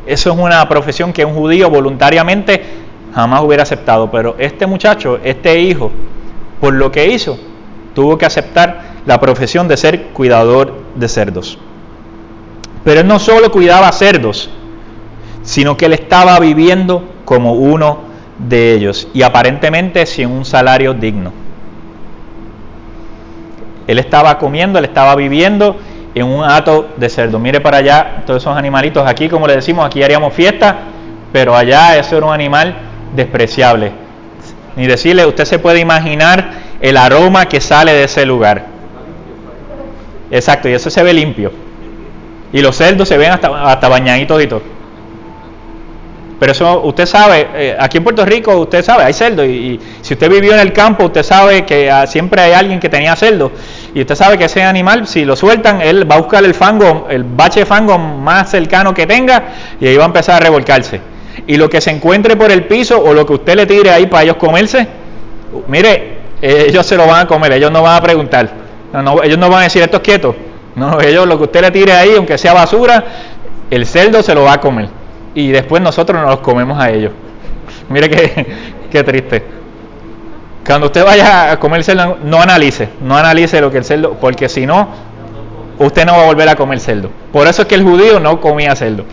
Eso 0.05 0.31
es 0.31 0.37
una 0.37 0.69
profesión 0.69 1.11
que 1.11 1.25
un 1.25 1.33
judío 1.33 1.71
voluntariamente 1.71 2.63
jamás 3.15 3.41
hubiera 3.41 3.63
aceptado, 3.63 4.11
pero 4.11 4.35
este 4.37 4.67
muchacho, 4.67 5.19
este 5.23 5.59
hijo, 5.59 5.91
por 6.61 6.73
lo 6.73 6.91
que 6.91 7.07
hizo, 7.07 7.37
tuvo 7.95 8.17
que 8.17 8.27
aceptar 8.27 8.93
la 9.07 9.19
profesión 9.19 9.67
de 9.67 9.77
ser 9.77 10.03
cuidador 10.09 10.73
de 10.95 11.09
cerdos. 11.09 11.57
Pero 12.83 13.01
él 13.01 13.07
no 13.07 13.17
solo 13.17 13.51
cuidaba 13.51 13.91
cerdos, 13.91 14.49
sino 15.43 15.77
que 15.77 15.85
él 15.85 15.93
estaba 15.93 16.39
viviendo 16.39 17.03
como 17.25 17.53
uno 17.53 17.99
de 18.39 18.73
ellos 18.73 19.07
y 19.13 19.21
aparentemente 19.21 20.05
sin 20.05 20.29
un 20.29 20.45
salario 20.45 20.93
digno. 20.93 21.31
Él 23.85 23.99
estaba 23.99 24.37
comiendo, 24.37 24.79
él 24.79 24.85
estaba 24.85 25.15
viviendo 25.15 25.75
en 26.15 26.25
un 26.25 26.43
hato 26.43 26.89
de 26.95 27.09
cerdo. 27.09 27.39
Mire 27.39 27.59
para 27.59 27.77
allá 27.77 28.23
todos 28.25 28.41
esos 28.41 28.55
animalitos. 28.55 29.05
Aquí, 29.07 29.27
como 29.27 29.47
le 29.47 29.55
decimos, 29.55 29.85
aquí 29.85 30.01
haríamos 30.01 30.33
fiesta, 30.33 30.77
pero 31.31 31.55
allá 31.55 31.97
eso 31.97 32.17
era 32.17 32.25
un 32.25 32.33
animal 32.33 32.75
despreciable. 33.15 33.91
Ni 34.75 34.87
decirle, 34.87 35.25
usted 35.25 35.45
se 35.45 35.59
puede 35.59 35.79
imaginar 35.79 36.51
el 36.79 36.97
aroma 36.97 37.47
que 37.47 37.59
sale 37.59 37.93
de 37.93 38.05
ese 38.05 38.25
lugar. 38.25 38.65
Exacto, 40.31 40.69
y 40.69 40.73
eso 40.73 40.89
se 40.89 41.03
ve 41.03 41.13
limpio. 41.13 41.51
Y 42.53 42.61
los 42.61 42.75
cerdos 42.75 43.07
se 43.07 43.17
ven 43.17 43.31
hasta, 43.31 43.71
hasta 43.71 43.89
bañaditos 43.89 44.41
y 44.41 44.47
todo. 44.47 44.72
Pero 46.43 46.51
eso 46.51 46.81
usted 46.81 47.05
sabe, 47.05 47.47
eh, 47.55 47.77
aquí 47.79 47.99
en 47.99 48.03
Puerto 48.03 48.25
Rico 48.25 48.57
usted 48.57 48.83
sabe, 48.83 49.05
hay 49.05 49.13
cerdos. 49.13 49.45
Y, 49.45 49.79
si 50.01 50.15
usted 50.15 50.29
vivió 50.29 50.51
en 50.51 50.59
el 50.59 50.73
campo, 50.73 51.05
usted 51.05 51.23
sabe 51.23 51.63
que 51.63 51.89
ah, 51.89 52.05
siempre 52.05 52.41
hay 52.41 52.51
alguien 52.51 52.81
que 52.81 52.89
tenía 52.89 53.15
cerdos. 53.15 53.53
Y 53.95 54.01
usted 54.01 54.13
sabe 54.13 54.37
que 54.37 54.43
ese 54.43 54.61
animal, 54.61 55.07
si 55.07 55.23
lo 55.23 55.37
sueltan, 55.37 55.81
él 55.81 56.05
va 56.11 56.15
a 56.15 56.17
buscar 56.17 56.43
el 56.43 56.53
fango, 56.53 57.07
el 57.09 57.23
bache 57.23 57.61
de 57.61 57.65
fango 57.65 57.97
más 57.97 58.51
cercano 58.51 58.93
que 58.93 59.07
tenga 59.07 59.41
y 59.79 59.87
ahí 59.87 59.95
va 59.95 60.03
a 60.03 60.07
empezar 60.07 60.35
a 60.35 60.39
revolcarse. 60.41 60.99
Y 61.47 61.55
lo 61.55 61.69
que 61.69 61.79
se 61.79 61.91
encuentre 61.91 62.35
por 62.35 62.51
el 62.51 62.65
piso 62.65 63.01
o 63.01 63.13
lo 63.13 63.25
que 63.25 63.35
usted 63.35 63.55
le 63.55 63.65
tire 63.65 63.91
ahí 63.91 64.07
para 64.07 64.23
ellos 64.23 64.35
comerse, 64.35 64.85
mire, 65.69 66.17
ellos 66.41 66.85
se 66.85 66.97
lo 66.97 67.07
van 67.07 67.21
a 67.21 67.25
comer, 67.25 67.53
ellos 67.53 67.71
no 67.71 67.83
van 67.83 67.95
a 67.95 68.01
preguntar. 68.01 68.51
No, 68.91 69.23
ellos 69.23 69.37
no 69.37 69.49
van 69.49 69.61
a 69.61 69.63
decir 69.63 69.81
esto 69.81 69.95
es 69.95 70.03
quieto. 70.03 70.35
No, 70.75 70.99
ellos 70.99 71.25
lo 71.25 71.37
que 71.37 71.43
usted 71.45 71.61
le 71.61 71.71
tire 71.71 71.93
ahí, 71.93 72.15
aunque 72.17 72.37
sea 72.37 72.51
basura, 72.51 73.01
el 73.71 73.85
cerdo 73.85 74.21
se 74.21 74.35
lo 74.35 74.43
va 74.43 74.51
a 74.51 74.59
comer. 74.59 75.02
Y 75.35 75.51
después 75.51 75.81
nosotros 75.81 76.21
nos 76.21 76.29
los 76.29 76.39
comemos 76.39 76.79
a 76.79 76.89
ellos. 76.89 77.11
Mire 77.89 78.09
qué, 78.09 78.47
qué 78.91 79.03
triste. 79.03 79.43
Cuando 80.65 80.87
usted 80.87 81.03
vaya 81.03 81.51
a 81.51 81.59
comer 81.59 81.83
cerdo, 81.83 82.17
no 82.23 82.41
analice, 82.41 82.89
no 83.01 83.17
analice 83.17 83.59
lo 83.59 83.69
que 83.69 83.79
el 83.79 83.83
cerdo, 83.83 84.13
porque 84.13 84.47
si 84.47 84.65
no, 84.65 84.87
usted 85.79 86.05
no 86.05 86.13
va 86.13 86.23
a 86.23 86.25
volver 86.27 86.47
a 86.47 86.55
comer 86.55 86.79
cerdo. 86.79 87.09
Por 87.31 87.47
eso 87.47 87.63
es 87.63 87.67
que 87.67 87.75
el 87.75 87.83
judío 87.83 88.19
no 88.19 88.39
comía 88.39 88.75
cerdo. 88.75 89.03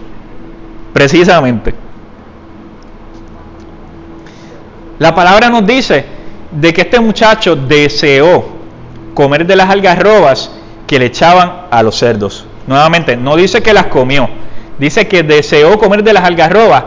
Precisamente. 0.93 1.75
La 4.99 5.15
palabra 5.15 5.49
nos 5.49 5.67
dice 5.67 6.05
de 6.53 6.73
que 6.73 6.83
este 6.83 7.01
muchacho 7.01 7.57
deseó 7.57 8.45
comer 9.15 9.47
de 9.47 9.57
las 9.57 9.71
algarrobas 9.71 10.51
que 10.87 10.99
le 10.99 11.07
echaban 11.07 11.67
a 11.71 11.83
los 11.83 11.97
cerdos. 11.97 12.47
Nuevamente, 12.67 13.17
no 13.17 13.35
dice 13.37 13.63
que 13.63 13.73
las 13.73 13.87
comió, 13.87 14.29
dice 14.81 15.07
que 15.07 15.23
deseó 15.23 15.79
comer 15.79 16.03
de 16.03 16.13
las 16.13 16.25
algarrobas 16.25 16.85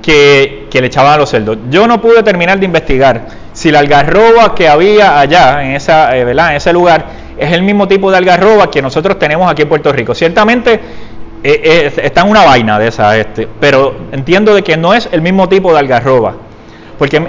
que, 0.00 0.68
le 0.72 0.86
echaban 0.86 1.12
a 1.12 1.16
los 1.16 1.28
cerdos. 1.28 1.58
Yo 1.70 1.86
no 1.86 2.00
pude 2.00 2.22
terminar 2.22 2.58
de 2.58 2.66
investigar 2.66 3.26
si 3.52 3.70
la 3.70 3.80
algarroba 3.80 4.54
que 4.54 4.68
había 4.68 5.20
allá, 5.20 5.62
en, 5.62 5.72
esa, 5.72 6.16
eh, 6.16 6.22
en 6.22 6.38
ese 6.38 6.72
lugar, 6.72 7.06
es 7.36 7.52
el 7.52 7.62
mismo 7.62 7.86
tipo 7.88 8.10
de 8.10 8.16
algarroba 8.16 8.70
que 8.70 8.80
nosotros 8.80 9.18
tenemos 9.18 9.50
aquí 9.50 9.62
en 9.62 9.68
Puerto 9.68 9.92
Rico. 9.92 10.14
Ciertamente 10.14 10.74
eh, 10.74 10.80
eh, 11.42 11.92
está 12.02 12.22
en 12.22 12.30
una 12.30 12.44
vaina 12.44 12.78
de 12.78 12.88
esa, 12.88 13.16
este, 13.16 13.48
pero 13.60 13.94
entiendo 14.12 14.54
de 14.54 14.62
que 14.62 14.76
no 14.76 14.94
es 14.94 15.08
el 15.12 15.20
mismo 15.20 15.48
tipo 15.48 15.72
de 15.72 15.80
algarroba. 15.80 16.34
Porque, 16.98 17.22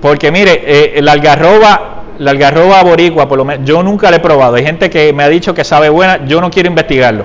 porque 0.00 0.30
mire, 0.30 0.94
la 1.00 1.12
algarroba 1.12 1.96
la 2.18 2.32
algarroba 2.32 2.82
boricua, 2.82 3.26
por 3.26 3.38
lo 3.38 3.46
menos, 3.46 3.66
yo 3.66 3.82
nunca 3.82 4.10
la 4.10 4.18
he 4.18 4.20
probado. 4.20 4.56
Hay 4.56 4.64
gente 4.64 4.90
que 4.90 5.10
me 5.14 5.22
ha 5.22 5.28
dicho 5.30 5.54
que 5.54 5.64
sabe 5.64 5.88
buena, 5.88 6.26
yo 6.26 6.42
no 6.42 6.50
quiero 6.50 6.68
investigarlo. 6.68 7.24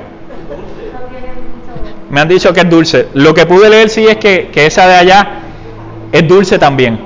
Me 2.15 2.21
han 2.21 2.30
dicho 2.30 2.54
que 2.54 2.62
es 2.62 2.69
dulce. 2.69 3.10
Lo 3.13 3.34
que 3.34 3.45
pude 3.45 3.69
leer 3.69 3.89
sí 3.89 4.08
es 4.08 4.15
que, 4.15 4.49
esa 4.56 4.88
de 4.88 4.95
allá 4.95 5.28
es 6.13 6.25
dulce 6.25 6.58
también. 6.58 6.97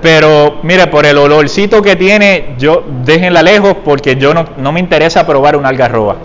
Pero 0.00 0.60
mire, 0.62 0.86
por 0.86 1.04
el 1.04 1.18
olorcito 1.18 1.82
que 1.82 1.96
tiene, 1.96 2.54
yo 2.56 2.82
déjenla 3.04 3.42
lejos 3.42 3.76
porque 3.84 4.16
yo 4.16 4.32
no, 4.32 4.46
no 4.56 4.72
me 4.72 4.80
interesa 4.80 5.26
probar 5.26 5.58
una 5.58 5.68
algarroba. 5.68 6.16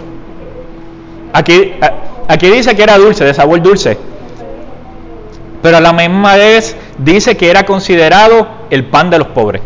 Aquí, 1.33 1.73
aquí 2.29 2.49
dice 2.49 2.77
que 2.77 2.83
era 2.83 2.97
dulce, 2.97 3.25
de 3.25 3.33
sabor 3.33 3.61
dulce. 3.61 3.97
Pero 5.61 5.75
a 5.75 5.81
la 5.81 5.91
misma 5.91 6.37
vez 6.37 6.77
dice 6.97 7.35
que 7.35 7.49
era 7.49 7.65
considerado 7.65 8.47
el 8.69 8.85
pan 8.85 9.09
de 9.09 9.17
los 9.17 9.27
pobres. 9.27 9.61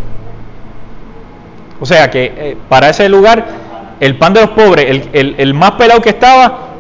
O 1.80 1.86
sea 1.86 2.10
que 2.10 2.34
eh, 2.36 2.58
para 2.68 2.90
ese 2.90 3.08
lugar, 3.08 3.46
el 4.00 4.18
pan 4.18 4.34
de 4.34 4.42
los 4.42 4.50
pobres, 4.50 5.10
el, 5.14 5.54
más 5.54 5.74
pelado 5.74 6.02
que 6.02 6.10
estaba, 6.10 6.73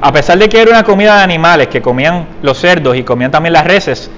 a 0.00 0.12
pesar 0.12 0.38
de 0.38 0.48
que 0.48 0.60
era 0.60 0.70
una 0.70 0.84
comida 0.84 1.16
de 1.16 1.22
animales, 1.22 1.68
que 1.68 1.82
comían 1.82 2.26
los 2.42 2.58
cerdos 2.58 2.96
y 2.96 3.02
comían 3.02 3.30
también 3.30 3.52
las 3.52 3.64
reses, 3.64 4.10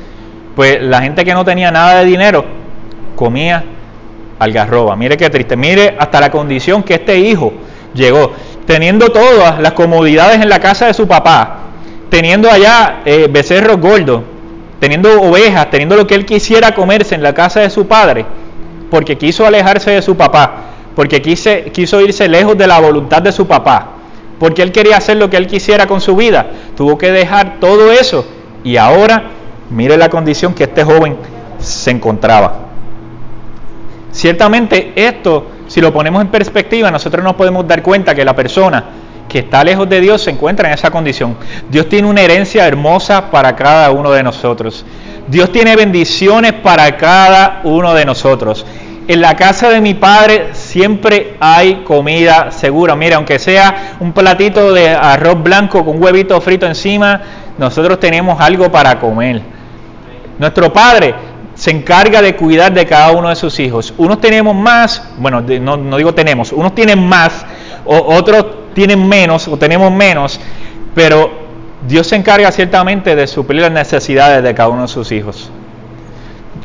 pues 0.55 0.81
la 0.83 1.03
gente 1.03 1.25
que 1.25 1.35
no 1.35 1.45
tenía 1.45 1.71
nada 1.71 2.01
de 2.01 2.05
dinero 2.05 2.45
comía 3.17 3.65
algarroba. 4.39 4.97
Mire 4.97 5.17
qué 5.17 5.31
triste, 5.31 5.57
mire 5.57 5.97
hasta 5.99 6.21
la 6.21 6.31
condición 6.31 6.83
que 6.83 6.95
este 6.95 7.19
hijo 7.19 7.53
llegó, 7.95 8.33
teniendo 8.67 9.11
todas 9.11 9.61
las 9.61 9.73
comodidades 9.73 10.41
en 10.41 10.49
la 10.49 10.61
casa 10.61 10.87
de 10.87 10.95
su 10.95 11.09
papá, 11.09 11.59
teniendo 12.11 12.51
allá 12.51 13.01
eh, 13.05 13.29
becerros 13.31 13.79
gordos, 13.79 14.23
teniendo 14.81 15.21
ovejas, 15.21 15.71
teniendo 15.71 15.97
lo 15.97 16.07
que 16.07 16.15
él 16.15 16.25
quisiera 16.25 16.75
comerse 16.75 17.15
en 17.15 17.23
la 17.23 17.35
casa 17.35 17.61
de 17.61 17.71
su 17.71 17.87
padre 17.87 18.27
porque 18.93 19.17
quiso 19.17 19.47
alejarse 19.47 19.91
de 19.91 20.03
su 20.03 20.15
papá, 20.19 20.53
porque 20.95 21.23
quiso 21.23 22.01
irse 22.03 22.29
lejos 22.29 22.59
de 22.59 22.67
la 22.67 22.79
voluntad 22.79 23.23
de 23.23 23.33
su 23.33 23.47
papá, 23.47 23.93
porque 24.43 24.63
él 24.63 24.73
quería 24.73 24.97
hacer 24.97 25.19
lo 25.19 25.31
que 25.31 25.37
él 25.37 25.47
quisiera 25.47 25.87
con 25.87 26.01
su 26.01 26.17
vida, 26.17 26.47
tuvo 26.77 26.99
que 26.99 27.13
dejar 27.13 27.61
todo 27.61 27.93
eso 27.93 28.27
y 28.65 28.77
ahora 28.77 29.23
mire 29.71 29.97
la 29.97 30.09
condición 30.09 30.53
que 30.53 30.65
este 30.65 30.83
joven 30.83 31.17
se 31.61 31.93
encontraba. 31.93 32.57
Ciertamente 34.11 34.95
esto, 34.97 35.47
si 35.69 35.81
lo 35.81 35.93
ponemos 35.93 36.21
en 36.23 36.27
perspectiva, 36.27 36.91
nosotros 36.91 37.23
nos 37.23 37.37
podemos 37.37 37.69
dar 37.69 37.85
cuenta 37.85 38.17
que 38.17 38.25
la 38.25 38.35
persona 38.35 38.87
que 39.29 39.39
está 39.39 39.63
lejos 39.63 39.89
de 39.89 40.01
Dios 40.01 40.23
se 40.23 40.31
encuentra 40.31 40.67
en 40.67 40.75
esa 40.75 40.91
condición. 40.91 41.37
Dios 41.71 41.89
tiene 41.89 42.09
una 42.09 42.23
herencia 42.23 42.67
hermosa 42.67 43.31
para 43.31 43.55
cada 43.55 43.93
uno 43.93 44.11
de 44.11 44.25
nosotros. 44.25 44.85
Dios 45.29 45.53
tiene 45.53 45.77
bendiciones 45.77 46.53
para 46.53 46.97
cada 46.97 47.61
uno 47.63 47.95
de 47.95 48.05
nosotros. 48.05 48.67
En 49.09 49.21
la 49.21 49.35
casa 49.35 49.69
de 49.69 49.81
mi 49.81 49.95
padre 49.95 50.51
siempre 50.53 51.37
hay 51.41 51.83
comida 51.83 52.53
segura. 52.53 52.95
Mira, 52.95 53.17
aunque 53.17 53.39
sea 53.39 53.97
un 53.99 54.13
platito 54.13 54.73
de 54.73 54.91
arroz 54.91 55.43
blanco 55.43 55.85
con 55.85 55.97
un 55.97 56.03
huevito 56.03 56.41
frito 56.41 56.67
encima, 56.67 57.21
nosotros 57.59 57.99
tenemos 57.99 58.41
algo 58.41 58.71
para 58.71 59.01
comer. 59.01 59.43
Nuestro 60.39 60.73
padre 60.73 61.15
se 61.55 61.71
encarga 61.71 62.23
de 62.23 62.37
cuidar 62.37 62.73
de 62.73 62.87
cada 62.87 63.11
uno 63.11 63.29
de 63.29 63.37
sus 63.37 63.59
hijos. 63.59 63.93
Unos 63.99 64.21
tenemos 64.21 64.55
más, 64.55 65.03
bueno, 65.19 65.41
no, 65.41 65.77
no 65.77 65.97
digo 65.97 66.15
tenemos, 66.15 66.53
unos 66.53 66.75
tienen 66.75 67.05
más, 67.07 67.45
o 67.85 68.15
otros 68.15 68.47
tienen 68.73 69.07
menos, 69.07 69.49
o 69.49 69.57
tenemos 69.57 69.93
menos, 69.93 70.41
pero 70.95 71.31
Dios 71.87 72.07
se 72.07 72.17
encarga 72.17 72.53
ciertamente 72.53 73.17
de 73.17 73.27
suplir 73.27 73.63
las 73.63 73.73
necesidades 73.73 74.43
de 74.43 74.55
cada 74.55 74.69
uno 74.69 74.83
de 74.83 74.89
sus 74.89 75.11
hijos. 75.13 75.51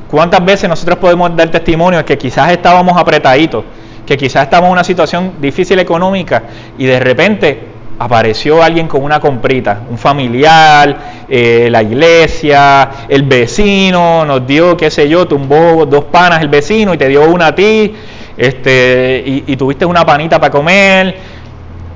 ¿Cuántas 0.10 0.44
veces 0.44 0.70
nosotros 0.70 0.98
podemos 0.98 1.36
dar 1.36 1.50
testimonio 1.50 2.00
de 2.00 2.06
que 2.06 2.18
quizás 2.18 2.52
estábamos 2.52 2.98
apretaditos, 2.98 3.64
que 4.06 4.18
quizás 4.18 4.44
estábamos 4.44 4.70
en 4.70 4.74
una 4.74 4.84
situación 4.84 5.34
difícil 5.42 5.80
económica 5.80 6.44
y 6.78 6.86
de 6.86 7.00
repente 7.00 7.60
apareció 8.00 8.64
alguien 8.64 8.88
con 8.88 9.04
una 9.04 9.20
comprita, 9.20 9.82
un 9.90 9.98
familiar, 9.98 11.26
eh, 11.28 11.68
la 11.70 11.84
iglesia, 11.84 12.90
el 13.10 13.24
vecino, 13.24 14.24
nos 14.26 14.46
dio, 14.48 14.78
qué 14.78 14.90
sé 14.90 15.10
yo, 15.10 15.28
tumbó 15.28 15.86
dos 15.86 16.06
panas 16.06 16.42
el 16.42 16.48
vecino 16.48 16.94
y 16.94 16.98
te 16.98 17.08
dio 17.08 17.30
una 17.30 17.48
a 17.48 17.56
ti, 17.56 17.94
este, 18.38 19.24
y, 19.26 19.44
y 19.48 19.58
tuviste 19.58 19.86
una 19.86 20.06
panita 20.06 20.40
para 20.40 20.52
comer, 20.52 21.16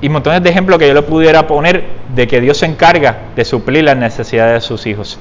y 0.00 0.08
montones 0.08 0.42
de 0.42 0.50
ejemplos 0.50 0.78
que 0.78 0.88
yo 0.88 0.94
le 0.94 1.02
pudiera 1.02 1.46
poner 1.46 1.84
de 2.14 2.26
que 2.26 2.40
Dios 2.40 2.58
se 2.58 2.66
encarga 2.66 3.18
de 3.36 3.44
suplir 3.44 3.84
las 3.84 3.96
necesidades 3.96 4.54
de 4.54 4.60
sus 4.60 4.86
hijos, 4.86 5.18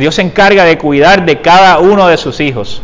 Dios 0.00 0.14
se 0.16 0.22
encarga 0.22 0.64
de 0.64 0.78
cuidar 0.78 1.24
de 1.24 1.40
cada 1.40 1.78
uno 1.78 2.08
de 2.08 2.16
sus 2.16 2.40
hijos. 2.40 2.82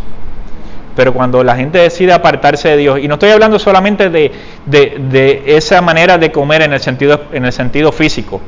Pero 0.95 1.15
cuando 1.15 1.43
la 1.43 1.57
gente 1.57 1.79
decide 1.79 2.13
apartarse 2.13 2.69
de 2.69 2.77
Dios, 2.77 2.99
y 3.01 3.09
no 3.09 3.15
estoy 3.15 3.31
hablando 3.31 3.59
solamente 3.59 4.11
de, 4.11 4.33
de, 4.67 5.43
esa 5.47 5.81
manera 5.81 6.19
de 6.19 6.31
comer 6.31 6.63
en 6.63 6.73
el, 6.75 6.81
sentido, 6.81 7.23
en 7.33 7.47
el 7.47 7.53
sentido 7.53 7.93
físico, 7.93 8.41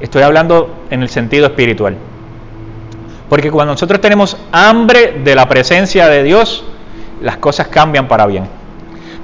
estoy 0.00 0.22
hablando 0.22 0.84
en 0.90 1.02
el 1.02 1.08
sentido 1.08 1.46
espiritual. 1.46 1.96
Porque 3.28 3.50
cuando 3.50 3.72
nosotros 3.74 4.00
tenemos 4.00 4.36
hambre 4.52 5.20
de 5.24 5.34
la 5.34 5.48
presencia 5.48 6.08
de 6.08 6.22
Dios, 6.22 6.64
las 7.20 7.38
cosas 7.38 7.66
cambian 7.68 8.06
para 8.06 8.26
bien. 8.26 8.44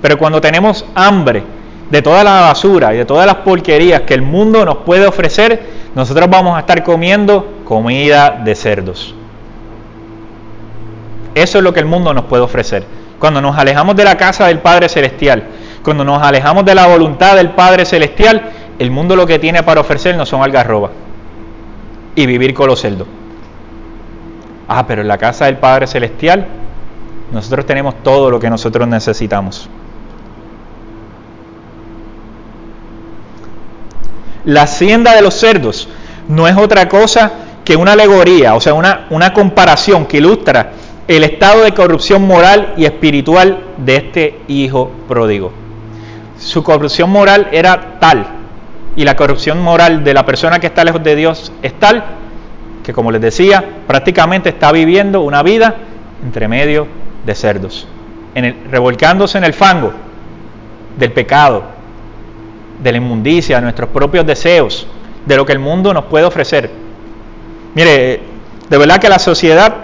Pero 0.02 0.18
cuando 0.18 0.40
tenemos 0.40 0.84
hambre 0.94 1.42
de 1.90 2.02
toda 2.02 2.24
la 2.24 2.40
basura 2.40 2.94
y 2.94 2.98
de 2.98 3.04
todas 3.04 3.26
las 3.26 3.36
porquerías 3.36 4.02
que 4.02 4.14
el 4.14 4.22
mundo 4.22 4.64
nos 4.64 4.78
puede 4.78 5.06
ofrecer, 5.06 5.62
nosotros 5.94 6.28
vamos 6.28 6.56
a 6.56 6.60
estar 6.60 6.82
comiendo 6.82 7.60
comida 7.64 8.40
de 8.44 8.54
cerdos. 8.54 9.14
Eso 11.34 11.58
es 11.58 11.64
lo 11.64 11.72
que 11.72 11.80
el 11.80 11.86
mundo 11.86 12.14
nos 12.14 12.24
puede 12.24 12.42
ofrecer. 12.42 12.84
Cuando 13.18 13.40
nos 13.40 13.56
alejamos 13.56 13.96
de 13.96 14.04
la 14.04 14.16
casa 14.16 14.46
del 14.46 14.60
Padre 14.60 14.88
Celestial, 14.88 15.44
cuando 15.82 16.04
nos 16.04 16.22
alejamos 16.22 16.64
de 16.64 16.74
la 16.74 16.86
voluntad 16.86 17.36
del 17.36 17.50
Padre 17.50 17.84
Celestial, 17.84 18.50
el 18.78 18.90
mundo 18.90 19.16
lo 19.16 19.26
que 19.26 19.38
tiene 19.38 19.62
para 19.62 19.80
ofrecernos 19.80 20.28
son 20.28 20.42
algarrobas 20.42 20.90
y 22.16 22.26
vivir 22.26 22.54
con 22.54 22.68
los 22.68 22.80
cerdos. 22.80 23.06
Ah, 24.68 24.86
pero 24.86 25.02
en 25.02 25.08
la 25.08 25.18
casa 25.18 25.46
del 25.46 25.58
Padre 25.58 25.86
Celestial 25.86 26.46
nosotros 27.32 27.66
tenemos 27.66 28.02
todo 28.02 28.30
lo 28.30 28.40
que 28.40 28.48
nosotros 28.48 28.86
necesitamos. 28.88 29.68
La 34.44 34.62
hacienda 34.62 35.14
de 35.14 35.22
los 35.22 35.34
cerdos 35.34 35.88
no 36.28 36.46
es 36.46 36.56
otra 36.56 36.88
cosa 36.88 37.32
que 37.64 37.76
una 37.76 37.92
alegoría, 37.92 38.54
o 38.54 38.60
sea, 38.60 38.74
una, 38.74 39.32
comparación 39.32 40.04
que 40.06 40.18
ilustra 40.18 40.72
el 41.08 41.24
estado 41.24 41.62
de 41.62 41.72
corrupción 41.72 42.26
moral 42.26 42.74
y 42.76 42.84
espiritual 42.84 43.58
de 43.78 43.96
este 43.96 44.40
hijo 44.48 44.90
pródigo. 45.08 45.52
Su 46.38 46.62
corrupción 46.62 47.10
moral 47.10 47.48
era 47.52 47.98
tal, 48.00 48.26
y 48.96 49.04
la 49.04 49.16
corrupción 49.16 49.62
moral 49.62 50.04
de 50.04 50.14
la 50.14 50.26
persona 50.26 50.58
que 50.58 50.66
está 50.66 50.84
lejos 50.84 51.02
de 51.02 51.16
Dios 51.16 51.52
es 51.62 51.72
tal, 51.78 52.04
que 52.82 52.92
como 52.92 53.10
les 53.10 53.22
decía, 53.22 53.64
prácticamente 53.86 54.50
está 54.50 54.70
viviendo 54.70 55.22
una 55.22 55.42
vida 55.42 55.74
entre 56.22 56.48
medio 56.48 56.86
de 57.24 57.34
cerdos, 57.34 57.86
en 58.34 58.44
el, 58.44 58.56
revolcándose 58.70 59.38
en 59.38 59.44
el 59.44 59.54
fango 59.54 59.92
del 60.98 61.12
pecado, 61.12 61.73
de 62.84 62.92
la 62.92 62.98
inmundicia, 62.98 63.56
de 63.56 63.62
nuestros 63.62 63.88
propios 63.88 64.26
deseos, 64.26 64.86
de 65.24 65.36
lo 65.36 65.46
que 65.46 65.52
el 65.52 65.58
mundo 65.58 65.94
nos 65.94 66.04
puede 66.04 66.26
ofrecer. 66.26 66.70
Mire, 67.74 68.20
de 68.68 68.78
verdad 68.78 68.98
que 69.00 69.08
la 69.08 69.18
sociedad 69.18 69.74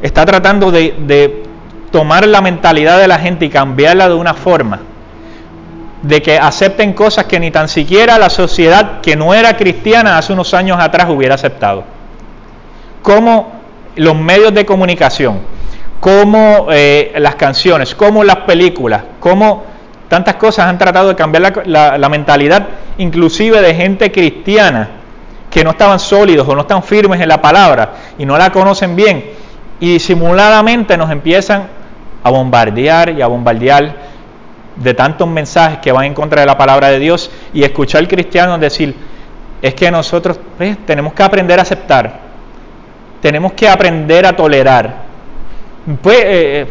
está 0.00 0.24
tratando 0.24 0.72
de, 0.72 1.44
tomar 1.92 2.26
la 2.26 2.40
mentalidad 2.40 2.98
de 2.98 3.08
la 3.08 3.18
gente 3.18 3.44
y 3.44 3.50
cambiarla 3.50 4.08
de 4.08 4.14
una 4.14 4.32
forma 4.32 4.80
de 6.02 6.22
que 6.22 6.38
acepten 6.38 6.92
cosas 6.92 7.26
que 7.26 7.40
ni 7.40 7.50
tan 7.50 7.68
siquiera 7.68 8.16
la 8.16 8.30
sociedad 8.30 9.00
que 9.00 9.16
no 9.16 9.34
era 9.34 9.56
cristiana 9.56 10.16
hace 10.16 10.32
unos 10.32 10.54
años 10.54 10.78
atrás 10.80 11.08
hubiera 11.10 11.34
aceptado. 11.34 11.84
Como 13.02 13.52
los 13.96 14.16
medios 14.16 14.54
de 14.54 14.64
comunicación, 14.64 15.40
como 15.98 16.68
eh, 16.70 17.12
las 17.18 17.34
canciones, 17.34 17.94
como 17.94 18.24
las 18.24 18.36
películas, 18.36 19.02
como 19.18 19.64
Tantas 20.10 20.34
cosas 20.34 20.66
han 20.66 20.76
tratado 20.76 21.10
de 21.10 21.14
cambiar 21.14 21.68
la, 21.68 22.08
mentalidad, 22.08 22.66
inclusive 22.98 23.62
de 23.62 23.72
gente 23.76 24.10
cristiana, 24.10 24.88
que 25.48 25.62
no 25.62 25.70
estaban 25.70 26.00
sólidos 26.00 26.48
o 26.48 26.54
no 26.56 26.62
están 26.62 26.82
firmes 26.82 27.20
en 27.20 27.28
la 27.28 27.40
palabra 27.40 27.92
y 28.18 28.26
no 28.26 28.36
la 28.36 28.50
conocen 28.50 28.96
bien. 28.96 29.24
Y 29.78 29.92
disimuladamente 29.92 30.96
nos 30.96 31.12
empiezan 31.12 31.68
a 32.24 32.28
bombardear 32.28 33.10
y 33.10 33.22
a 33.22 33.28
bombardear 33.28 33.94
de 34.74 34.94
tantos 34.94 35.28
mensajes 35.28 35.78
que 35.78 35.92
van 35.92 36.06
en 36.06 36.14
contra 36.14 36.40
de 36.40 36.46
la 36.48 36.58
palabra 36.58 36.88
de 36.88 36.98
Dios 36.98 37.30
y 37.54 37.62
escuchar 37.62 38.00
al 38.00 38.08
cristiano 38.08 38.58
decir, 38.58 38.96
es 39.62 39.74
que 39.74 39.92
nosotros 39.92 40.40
pues, 40.58 40.76
tenemos 40.86 41.12
que 41.12 41.22
aprender 41.22 41.60
a 41.60 41.62
aceptar, 41.62 42.18
tenemos 43.22 43.52
que 43.52 43.68
aprender 43.68 44.26
a 44.26 44.34
tolerar. 44.34 44.92
Pues, 46.02 46.18
eh, 46.18 46.24
eh, 46.26 46.66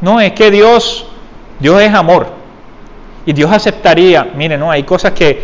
no, 0.00 0.20
es 0.20 0.32
que 0.32 0.50
Dios, 0.50 1.06
Dios 1.60 1.80
es 1.80 1.94
amor. 1.94 2.39
Y 3.26 3.32
Dios 3.32 3.50
aceptaría, 3.52 4.30
mire, 4.34 4.56
no, 4.56 4.70
hay 4.70 4.82
cosas 4.82 5.12
que, 5.12 5.42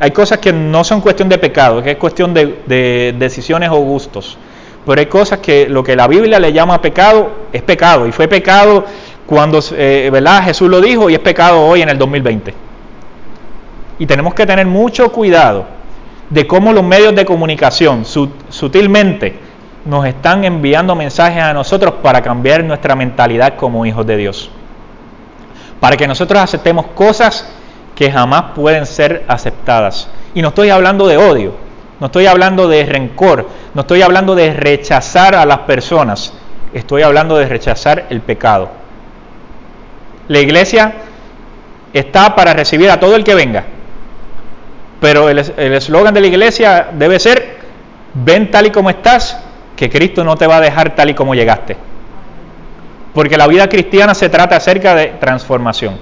hay 0.00 0.10
cosas 0.12 0.38
que 0.38 0.52
no 0.52 0.84
son 0.84 1.00
cuestión 1.00 1.28
de 1.28 1.38
pecado, 1.38 1.82
que 1.82 1.92
es 1.92 1.96
cuestión 1.96 2.32
de, 2.32 3.14
decisiones 3.18 3.70
o 3.70 3.76
gustos. 3.76 4.38
Pero 4.86 5.00
hay 5.00 5.06
cosas 5.06 5.40
que 5.40 5.68
lo 5.68 5.82
que 5.82 5.94
la 5.94 6.06
Biblia 6.06 6.40
le 6.40 6.52
llama 6.52 6.80
pecado 6.80 7.30
es 7.52 7.62
pecado. 7.62 8.06
Y 8.06 8.12
fue 8.12 8.26
pecado 8.26 8.84
cuando 9.26 9.60
eh, 9.72 10.08
¿verdad? 10.10 10.44
Jesús 10.44 10.70
lo 10.70 10.80
dijo 10.80 11.10
y 11.10 11.14
es 11.14 11.20
pecado 11.20 11.60
hoy 11.66 11.82
en 11.82 11.90
el 11.90 11.98
2020. 11.98 12.54
Y 13.98 14.06
tenemos 14.06 14.32
que 14.32 14.46
tener 14.46 14.66
mucho 14.66 15.12
cuidado 15.12 15.66
de 16.30 16.46
cómo 16.46 16.72
los 16.72 16.84
medios 16.84 17.14
de 17.14 17.26
comunicación 17.26 18.04
sutilmente 18.04 19.34
nos 19.84 20.06
están 20.06 20.44
enviando 20.44 20.94
mensajes 20.94 21.42
a 21.42 21.52
nosotros 21.52 21.94
para 22.02 22.22
cambiar 22.22 22.64
nuestra 22.64 22.94
mentalidad 22.94 23.56
como 23.56 23.84
hijos 23.84 24.06
de 24.06 24.16
Dios 24.16 24.50
para 25.80 25.96
que 25.96 26.06
nosotros 26.06 26.40
aceptemos 26.40 26.86
cosas 26.94 27.48
que 27.94 28.10
jamás 28.10 28.52
pueden 28.54 28.86
ser 28.86 29.24
aceptadas. 29.28 30.08
Y 30.34 30.42
no 30.42 30.48
estoy 30.48 30.70
hablando 30.70 31.06
de 31.06 31.16
odio, 31.16 31.54
no 32.00 32.06
estoy 32.06 32.26
hablando 32.26 32.68
de 32.68 32.84
rencor, 32.84 33.48
no 33.74 33.80
estoy 33.80 34.02
hablando 34.02 34.34
de 34.34 34.54
rechazar 34.54 35.34
a 35.34 35.44
las 35.44 35.58
personas, 35.60 36.32
estoy 36.72 37.02
hablando 37.02 37.36
de 37.36 37.46
rechazar 37.46 38.06
el 38.10 38.20
pecado. 38.20 38.70
La 40.28 40.38
iglesia 40.38 40.94
está 41.92 42.36
para 42.36 42.52
recibir 42.52 42.90
a 42.90 43.00
todo 43.00 43.16
el 43.16 43.24
que 43.24 43.34
venga, 43.34 43.64
pero 45.00 45.28
el 45.28 45.38
eslogan 45.38 46.14
de 46.14 46.20
la 46.20 46.26
iglesia 46.26 46.88
debe 46.92 47.18
ser, 47.18 47.56
ven 48.14 48.50
tal 48.50 48.66
y 48.66 48.70
como 48.70 48.90
estás, 48.90 49.38
que 49.76 49.88
Cristo 49.88 50.24
no 50.24 50.36
te 50.36 50.46
va 50.46 50.56
a 50.56 50.60
dejar 50.60 50.94
tal 50.94 51.10
y 51.10 51.14
como 51.14 51.34
llegaste. 51.34 51.76
Porque 53.14 53.36
la 53.36 53.46
vida 53.46 53.68
cristiana 53.68 54.14
se 54.14 54.28
trata 54.28 54.56
acerca 54.56 54.94
de 54.94 55.06
transformación. 55.20 55.96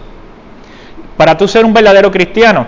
Para 1.17 1.37
tú 1.37 1.49
ser 1.49 1.65
un 1.65 1.73
verdadero 1.73 2.11
cristiano, 2.11 2.67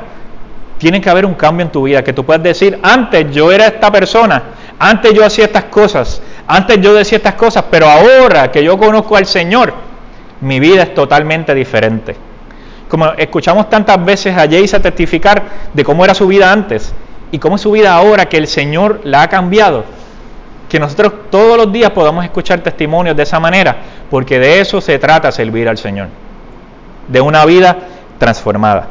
tiene 0.79 1.01
que 1.01 1.11
haber 1.11 1.27
un 1.27 1.35
cambio 1.35 1.67
en 1.67 1.73
tu 1.73 1.83
vida, 1.83 2.03
que 2.03 2.13
tú 2.13 2.25
puedas 2.25 2.43
decir, 2.43 2.79
antes 2.83 3.31
yo 3.33 3.53
era 3.53 3.67
esta 3.67 3.91
persona, 3.91 4.43
antes 4.79 5.13
yo 5.13 5.25
hacía 5.25 5.45
estas 5.47 5.65
cosas, 5.65 6.23
antes 6.47 6.81
yo 6.81 6.95
decía 6.95 7.19
estas 7.19 7.35
cosas, 7.35 7.65
pero 7.71 7.89
ahora 7.89 8.51
que 8.51 8.63
yo 8.63 8.79
conozco 8.79 9.17
al 9.17 9.27
Señor, 9.27 9.75
mi 10.41 10.61
vida 10.61 10.85
es 10.85 10.95
totalmente 10.95 11.55
diferente. 11.55 12.17
Como 12.89 13.13
escuchamos 13.15 13.69
tantas 13.69 14.03
veces 14.03 14.35
a 14.35 14.43
Jace 14.43 14.81
testificar 14.81 15.43
de 15.75 15.85
cómo 15.85 16.05
era 16.05 16.15
su 16.15 16.27
vida 16.27 16.51
antes 16.51 16.95
y 17.31 17.39
cómo 17.39 17.57
es 17.57 17.63
su 17.63 17.73
vida 17.73 17.93
ahora 17.93 18.27
que 18.27 18.39
el 18.39 18.47
Señor 18.47 19.01
la 19.05 19.23
ha 19.23 19.29
cambiado, 19.29 19.85
que 20.69 20.79
nosotros 20.79 21.13
todos 21.31 21.57
los 21.57 21.73
días 21.73 21.91
podamos 21.91 22.25
escuchar 22.25 22.61
testimonios 22.61 23.17
de 23.17 23.25
esa 23.25 23.41
manera, 23.41 23.77
porque 24.11 24.39
de 24.39 24.61
eso 24.61 24.81
se 24.81 24.99
trata 24.99 25.33
servir 25.33 25.69
al 25.69 25.79
Señor, 25.79 26.09
de 27.09 27.21
una 27.21 27.45
vida 27.45 27.79
transformada. 28.19 28.89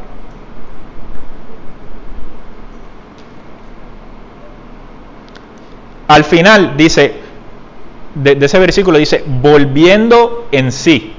Al 6.08 6.24
final 6.24 6.78
dice, 6.78 7.16
de, 8.16 8.38
ese 8.40 8.60
versículo 8.60 8.98
dice, 8.98 9.24
volviendo 9.26 10.48
en 10.52 10.72
sí. 10.72 11.14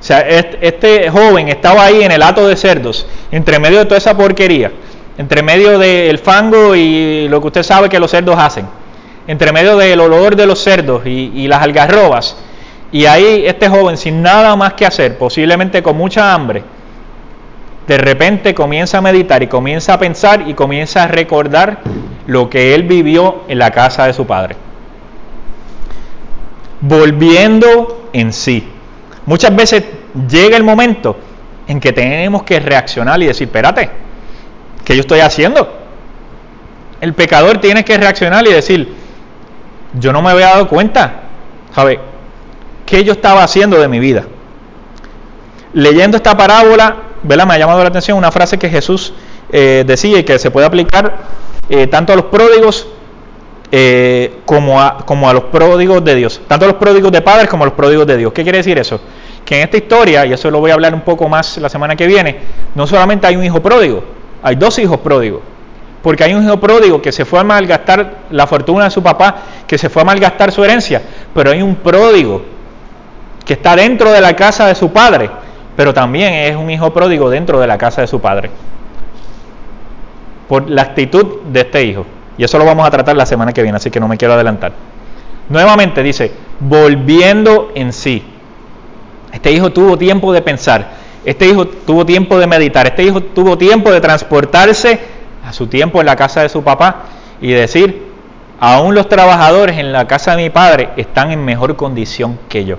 O 0.00 0.02
sea, 0.02 0.20
este, 0.20 1.10
joven 1.10 1.48
estaba 1.48 1.84
ahí 1.84 2.02
en 2.02 2.10
el 2.10 2.22
hato 2.22 2.48
de 2.48 2.56
cerdos, 2.56 3.06
entre 3.30 3.58
medio 3.58 3.78
de 3.78 3.84
toda 3.84 3.98
esa 3.98 4.16
porquería, 4.16 4.72
entre 5.18 5.42
medio 5.42 5.78
del 5.78 6.18
fango 6.18 6.74
y 6.74 7.28
lo 7.28 7.40
que 7.40 7.46
usted 7.48 7.62
sabe 7.62 7.88
que 7.90 8.00
los 8.00 8.10
cerdos 8.10 8.36
hacen 8.38 8.79
entre 9.30 9.52
medio 9.52 9.76
del 9.76 10.00
olor 10.00 10.34
de 10.34 10.44
los 10.44 10.60
cerdos 10.60 11.02
y, 11.06 11.46
las 11.46 11.62
algarrobas. 11.62 12.36
Y 12.90 13.06
ahí 13.06 13.44
este 13.46 13.68
joven, 13.68 13.96
sin 13.96 14.22
nada 14.22 14.56
más 14.56 14.72
que 14.72 14.84
hacer, 14.84 15.18
posiblemente 15.18 15.84
con 15.84 15.96
mucha 15.96 16.34
hambre, 16.34 16.64
de 17.86 17.96
repente 17.96 18.56
comienza 18.56 18.98
a 18.98 19.00
meditar 19.00 19.40
y 19.40 19.46
comienza 19.46 19.94
a 19.94 20.00
pensar 20.00 20.48
y 20.48 20.54
comienza 20.54 21.04
a 21.04 21.06
recordar 21.06 21.78
lo 22.26 22.50
que 22.50 22.74
él 22.74 22.82
vivió 22.82 23.42
en 23.46 23.60
la 23.60 23.70
casa 23.70 24.08
de 24.08 24.14
su 24.14 24.26
padre. 24.26 24.56
Volviendo 26.80 28.08
en 28.12 28.32
sí. 28.32 28.68
Muchas 29.26 29.54
veces 29.54 29.84
llega 30.28 30.56
el 30.56 30.64
momento 30.64 31.16
en 31.68 31.78
que 31.78 31.92
tenemos 31.92 32.42
que 32.42 32.58
reaccionar 32.58 33.22
y 33.22 33.26
decir, 33.26 33.46
espérate, 33.46 33.90
¿qué 34.84 34.96
yo 34.96 35.02
estoy 35.02 35.20
haciendo? 35.20 35.72
El 37.00 37.14
pecador 37.14 37.58
tiene 37.58 37.84
que 37.84 37.96
reaccionar 37.96 38.44
y 38.48 38.52
decir, 38.52 38.99
yo 39.94 40.12
no 40.12 40.22
me 40.22 40.30
había 40.30 40.46
dado 40.46 40.68
cuenta, 40.68 41.22
¿sabe? 41.74 42.00
¿Qué 42.86 43.04
yo 43.04 43.12
estaba 43.12 43.42
haciendo 43.42 43.78
de 43.78 43.88
mi 43.88 43.98
vida? 43.98 44.24
Leyendo 45.72 46.16
esta 46.16 46.36
parábola, 46.36 46.96
¿verdad? 47.22 47.46
Me 47.46 47.54
ha 47.54 47.58
llamado 47.58 47.82
la 47.82 47.88
atención 47.88 48.18
una 48.18 48.32
frase 48.32 48.58
que 48.58 48.68
Jesús 48.68 49.12
eh, 49.52 49.84
decía 49.86 50.18
y 50.18 50.24
que 50.24 50.38
se 50.38 50.50
puede 50.50 50.66
aplicar 50.66 51.18
eh, 51.68 51.86
tanto 51.86 52.12
a 52.12 52.16
los 52.16 52.26
pródigos 52.26 52.86
eh, 53.72 54.40
como, 54.44 54.80
a, 54.80 54.98
como 55.06 55.28
a 55.28 55.32
los 55.32 55.44
pródigos 55.44 56.04
de 56.04 56.16
Dios, 56.16 56.40
tanto 56.48 56.64
a 56.64 56.68
los 56.68 56.76
pródigos 56.76 57.12
de 57.12 57.20
padres 57.20 57.48
como 57.48 57.62
a 57.62 57.66
los 57.66 57.74
pródigos 57.74 58.06
de 58.06 58.16
Dios. 58.16 58.32
¿Qué 58.32 58.42
quiere 58.42 58.58
decir 58.58 58.78
eso? 58.78 59.00
Que 59.44 59.56
en 59.56 59.62
esta 59.62 59.76
historia, 59.76 60.26
y 60.26 60.32
eso 60.32 60.50
lo 60.50 60.58
voy 60.58 60.72
a 60.72 60.74
hablar 60.74 60.94
un 60.94 61.02
poco 61.02 61.28
más 61.28 61.58
la 61.58 61.68
semana 61.68 61.94
que 61.94 62.06
viene, 62.06 62.38
no 62.74 62.86
solamente 62.86 63.26
hay 63.28 63.36
un 63.36 63.44
hijo 63.44 63.60
pródigo, 63.62 64.02
hay 64.42 64.56
dos 64.56 64.78
hijos 64.80 64.98
pródigos. 64.98 65.42
Porque 66.02 66.24
hay 66.24 66.34
un 66.34 66.44
hijo 66.44 66.58
pródigo 66.58 67.02
que 67.02 67.12
se 67.12 67.24
fue 67.24 67.40
a 67.40 67.44
malgastar 67.44 68.14
la 68.30 68.46
fortuna 68.46 68.84
de 68.84 68.90
su 68.90 69.02
papá, 69.02 69.42
que 69.66 69.76
se 69.76 69.88
fue 69.90 70.02
a 70.02 70.04
malgastar 70.04 70.50
su 70.50 70.64
herencia, 70.64 71.02
pero 71.34 71.50
hay 71.50 71.62
un 71.62 71.76
pródigo 71.76 72.42
que 73.44 73.54
está 73.54 73.76
dentro 73.76 74.10
de 74.10 74.20
la 74.20 74.34
casa 74.34 74.66
de 74.66 74.74
su 74.74 74.90
padre, 74.90 75.30
pero 75.76 75.92
también 75.92 76.32
es 76.32 76.56
un 76.56 76.70
hijo 76.70 76.92
pródigo 76.92 77.28
dentro 77.28 77.60
de 77.60 77.66
la 77.66 77.76
casa 77.76 78.00
de 78.00 78.06
su 78.06 78.20
padre. 78.20 78.50
Por 80.48 80.70
la 80.70 80.82
actitud 80.82 81.42
de 81.50 81.60
este 81.60 81.84
hijo. 81.84 82.06
Y 82.38 82.44
eso 82.44 82.58
lo 82.58 82.64
vamos 82.64 82.86
a 82.86 82.90
tratar 82.90 83.16
la 83.16 83.26
semana 83.26 83.52
que 83.52 83.62
viene, 83.62 83.76
así 83.76 83.90
que 83.90 84.00
no 84.00 84.08
me 84.08 84.16
quiero 84.16 84.34
adelantar. 84.34 84.72
Nuevamente 85.48 86.02
dice, 86.02 86.32
volviendo 86.60 87.72
en 87.74 87.92
sí. 87.92 88.22
Este 89.32 89.52
hijo 89.52 89.70
tuvo 89.70 89.98
tiempo 89.98 90.32
de 90.32 90.40
pensar, 90.40 90.90
este 91.24 91.46
hijo 91.46 91.66
tuvo 91.66 92.06
tiempo 92.06 92.38
de 92.38 92.46
meditar, 92.46 92.86
este 92.86 93.02
hijo 93.02 93.20
tuvo 93.20 93.58
tiempo 93.58 93.92
de 93.92 94.00
transportarse 94.00 94.98
a 95.50 95.52
su 95.52 95.66
tiempo 95.66 95.98
en 95.98 96.06
la 96.06 96.14
casa 96.14 96.42
de 96.42 96.48
su 96.48 96.62
papá 96.62 97.06
y 97.40 97.50
decir, 97.50 98.06
aún 98.60 98.94
los 98.94 99.08
trabajadores 99.08 99.78
en 99.78 99.92
la 99.92 100.06
casa 100.06 100.36
de 100.36 100.44
mi 100.44 100.50
padre 100.50 100.90
están 100.96 101.32
en 101.32 101.44
mejor 101.44 101.74
condición 101.74 102.38
que 102.48 102.64
yo. 102.64 102.76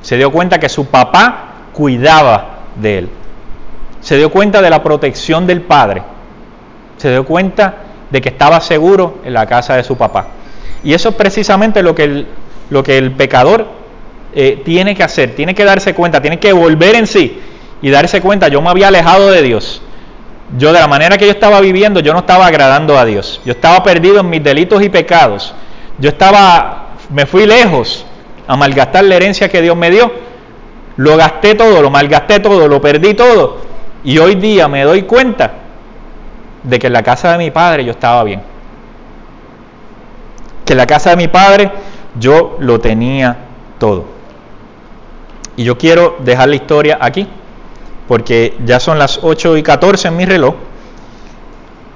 Se 0.00 0.16
dio 0.16 0.30
cuenta 0.30 0.60
que 0.60 0.68
su 0.68 0.86
papá 0.86 1.66
cuidaba 1.72 2.60
de 2.76 2.98
él. 2.98 3.08
Se 4.00 4.16
dio 4.16 4.30
cuenta 4.30 4.62
de 4.62 4.70
la 4.70 4.82
protección 4.82 5.46
del 5.46 5.62
padre. 5.62 6.02
Se 6.98 7.10
dio 7.10 7.26
cuenta 7.26 7.74
de 8.10 8.20
que 8.20 8.28
estaba 8.28 8.60
seguro 8.60 9.18
en 9.24 9.34
la 9.34 9.46
casa 9.46 9.74
de 9.74 9.82
su 9.82 9.96
papá. 9.96 10.28
Y 10.84 10.94
eso 10.94 11.08
es 11.08 11.14
precisamente 11.16 11.82
lo 11.82 11.96
que 11.96 12.04
el, 12.04 12.26
lo 12.70 12.84
que 12.84 12.96
el 12.96 13.10
pecador 13.10 13.66
eh, 14.34 14.62
tiene 14.64 14.94
que 14.94 15.02
hacer, 15.02 15.34
tiene 15.34 15.54
que 15.54 15.64
darse 15.64 15.94
cuenta, 15.94 16.22
tiene 16.22 16.38
que 16.38 16.52
volver 16.52 16.94
en 16.94 17.08
sí 17.08 17.40
y 17.82 17.90
darse 17.90 18.20
cuenta, 18.20 18.46
yo 18.46 18.62
me 18.62 18.70
había 18.70 18.88
alejado 18.88 19.32
de 19.32 19.42
Dios. 19.42 19.82
Yo 20.58 20.72
de 20.72 20.80
la 20.80 20.88
manera 20.88 21.16
que 21.16 21.26
yo 21.26 21.30
estaba 21.30 21.60
viviendo, 21.60 22.00
yo 22.00 22.12
no 22.12 22.20
estaba 22.20 22.46
agradando 22.46 22.98
a 22.98 23.04
Dios. 23.04 23.40
Yo 23.44 23.52
estaba 23.52 23.82
perdido 23.82 24.20
en 24.20 24.28
mis 24.28 24.42
delitos 24.42 24.82
y 24.82 24.88
pecados. 24.88 25.54
Yo 25.98 26.08
estaba, 26.08 26.88
me 27.10 27.26
fui 27.26 27.46
lejos 27.46 28.04
a 28.46 28.56
malgastar 28.56 29.04
la 29.04 29.14
herencia 29.14 29.48
que 29.48 29.62
Dios 29.62 29.76
me 29.76 29.90
dio. 29.90 30.10
Lo 30.96 31.16
gasté 31.16 31.54
todo, 31.54 31.80
lo 31.80 31.90
malgasté 31.90 32.40
todo, 32.40 32.66
lo 32.66 32.80
perdí 32.80 33.14
todo. 33.14 33.58
Y 34.02 34.18
hoy 34.18 34.34
día 34.34 34.66
me 34.66 34.82
doy 34.82 35.02
cuenta 35.02 35.52
de 36.62 36.78
que 36.78 36.88
en 36.88 36.92
la 36.92 37.02
casa 37.02 37.32
de 37.32 37.38
mi 37.38 37.50
padre 37.50 37.84
yo 37.84 37.92
estaba 37.92 38.24
bien. 38.24 38.42
Que 40.64 40.72
en 40.72 40.78
la 40.78 40.86
casa 40.86 41.10
de 41.10 41.16
mi 41.16 41.28
padre 41.28 41.70
yo 42.18 42.56
lo 42.58 42.80
tenía 42.80 43.36
todo. 43.78 44.04
Y 45.56 45.64
yo 45.64 45.78
quiero 45.78 46.16
dejar 46.20 46.48
la 46.48 46.56
historia 46.56 46.98
aquí, 47.00 47.28
porque 48.10 48.56
ya 48.64 48.80
son 48.80 48.98
las 48.98 49.20
8 49.22 49.56
y 49.56 49.62
14 49.62 50.08
en 50.08 50.16
mi 50.16 50.24
reloj. 50.24 50.56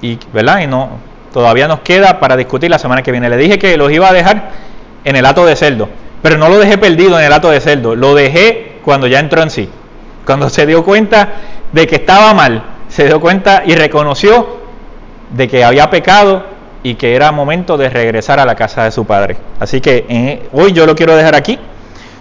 Y, 0.01 0.17
¿verdad? 0.31 0.61
Y 0.61 0.67
no, 0.67 0.91
todavía 1.33 1.67
nos 1.67 1.81
queda 1.81 2.21
para 2.21 2.37
discutir 2.37 2.69
la 2.69 2.79
semana 2.79 3.03
que 3.03 3.11
viene. 3.11 3.27
Le 3.27 3.35
dije 3.35 3.59
que 3.59 3.75
los 3.75 3.91
iba 3.91 4.07
a 4.07 4.13
dejar 4.13 4.49
en 5.03 5.17
el 5.17 5.25
ato 5.25 5.45
de 5.45 5.57
cerdo, 5.57 5.89
pero 6.21 6.37
no 6.37 6.47
lo 6.47 6.57
dejé 6.57 6.77
perdido 6.77 7.19
en 7.19 7.25
el 7.25 7.33
ato 7.33 7.51
de 7.51 7.59
cerdo, 7.59 7.97
lo 7.97 8.15
dejé 8.15 8.77
cuando 8.85 9.07
ya 9.07 9.19
entró 9.19 9.41
en 9.41 9.49
sí. 9.49 9.67
Cuando 10.25 10.49
se 10.49 10.65
dio 10.65 10.85
cuenta 10.85 11.33
de 11.73 11.85
que 11.85 11.95
estaba 11.95 12.33
mal, 12.33 12.63
se 12.87 13.07
dio 13.07 13.19
cuenta 13.19 13.63
y 13.65 13.75
reconoció 13.75 14.61
de 15.31 15.49
que 15.49 15.65
había 15.65 15.89
pecado 15.89 16.45
y 16.81 16.95
que 16.95 17.13
era 17.13 17.33
momento 17.33 17.75
de 17.75 17.89
regresar 17.89 18.39
a 18.39 18.45
la 18.45 18.55
casa 18.55 18.85
de 18.85 18.91
su 18.91 19.03
padre. 19.03 19.35
Así 19.59 19.81
que 19.81 20.05
eh, 20.07 20.43
hoy 20.53 20.71
yo 20.71 20.85
lo 20.85 20.95
quiero 20.95 21.13
dejar 21.13 21.35
aquí 21.35 21.59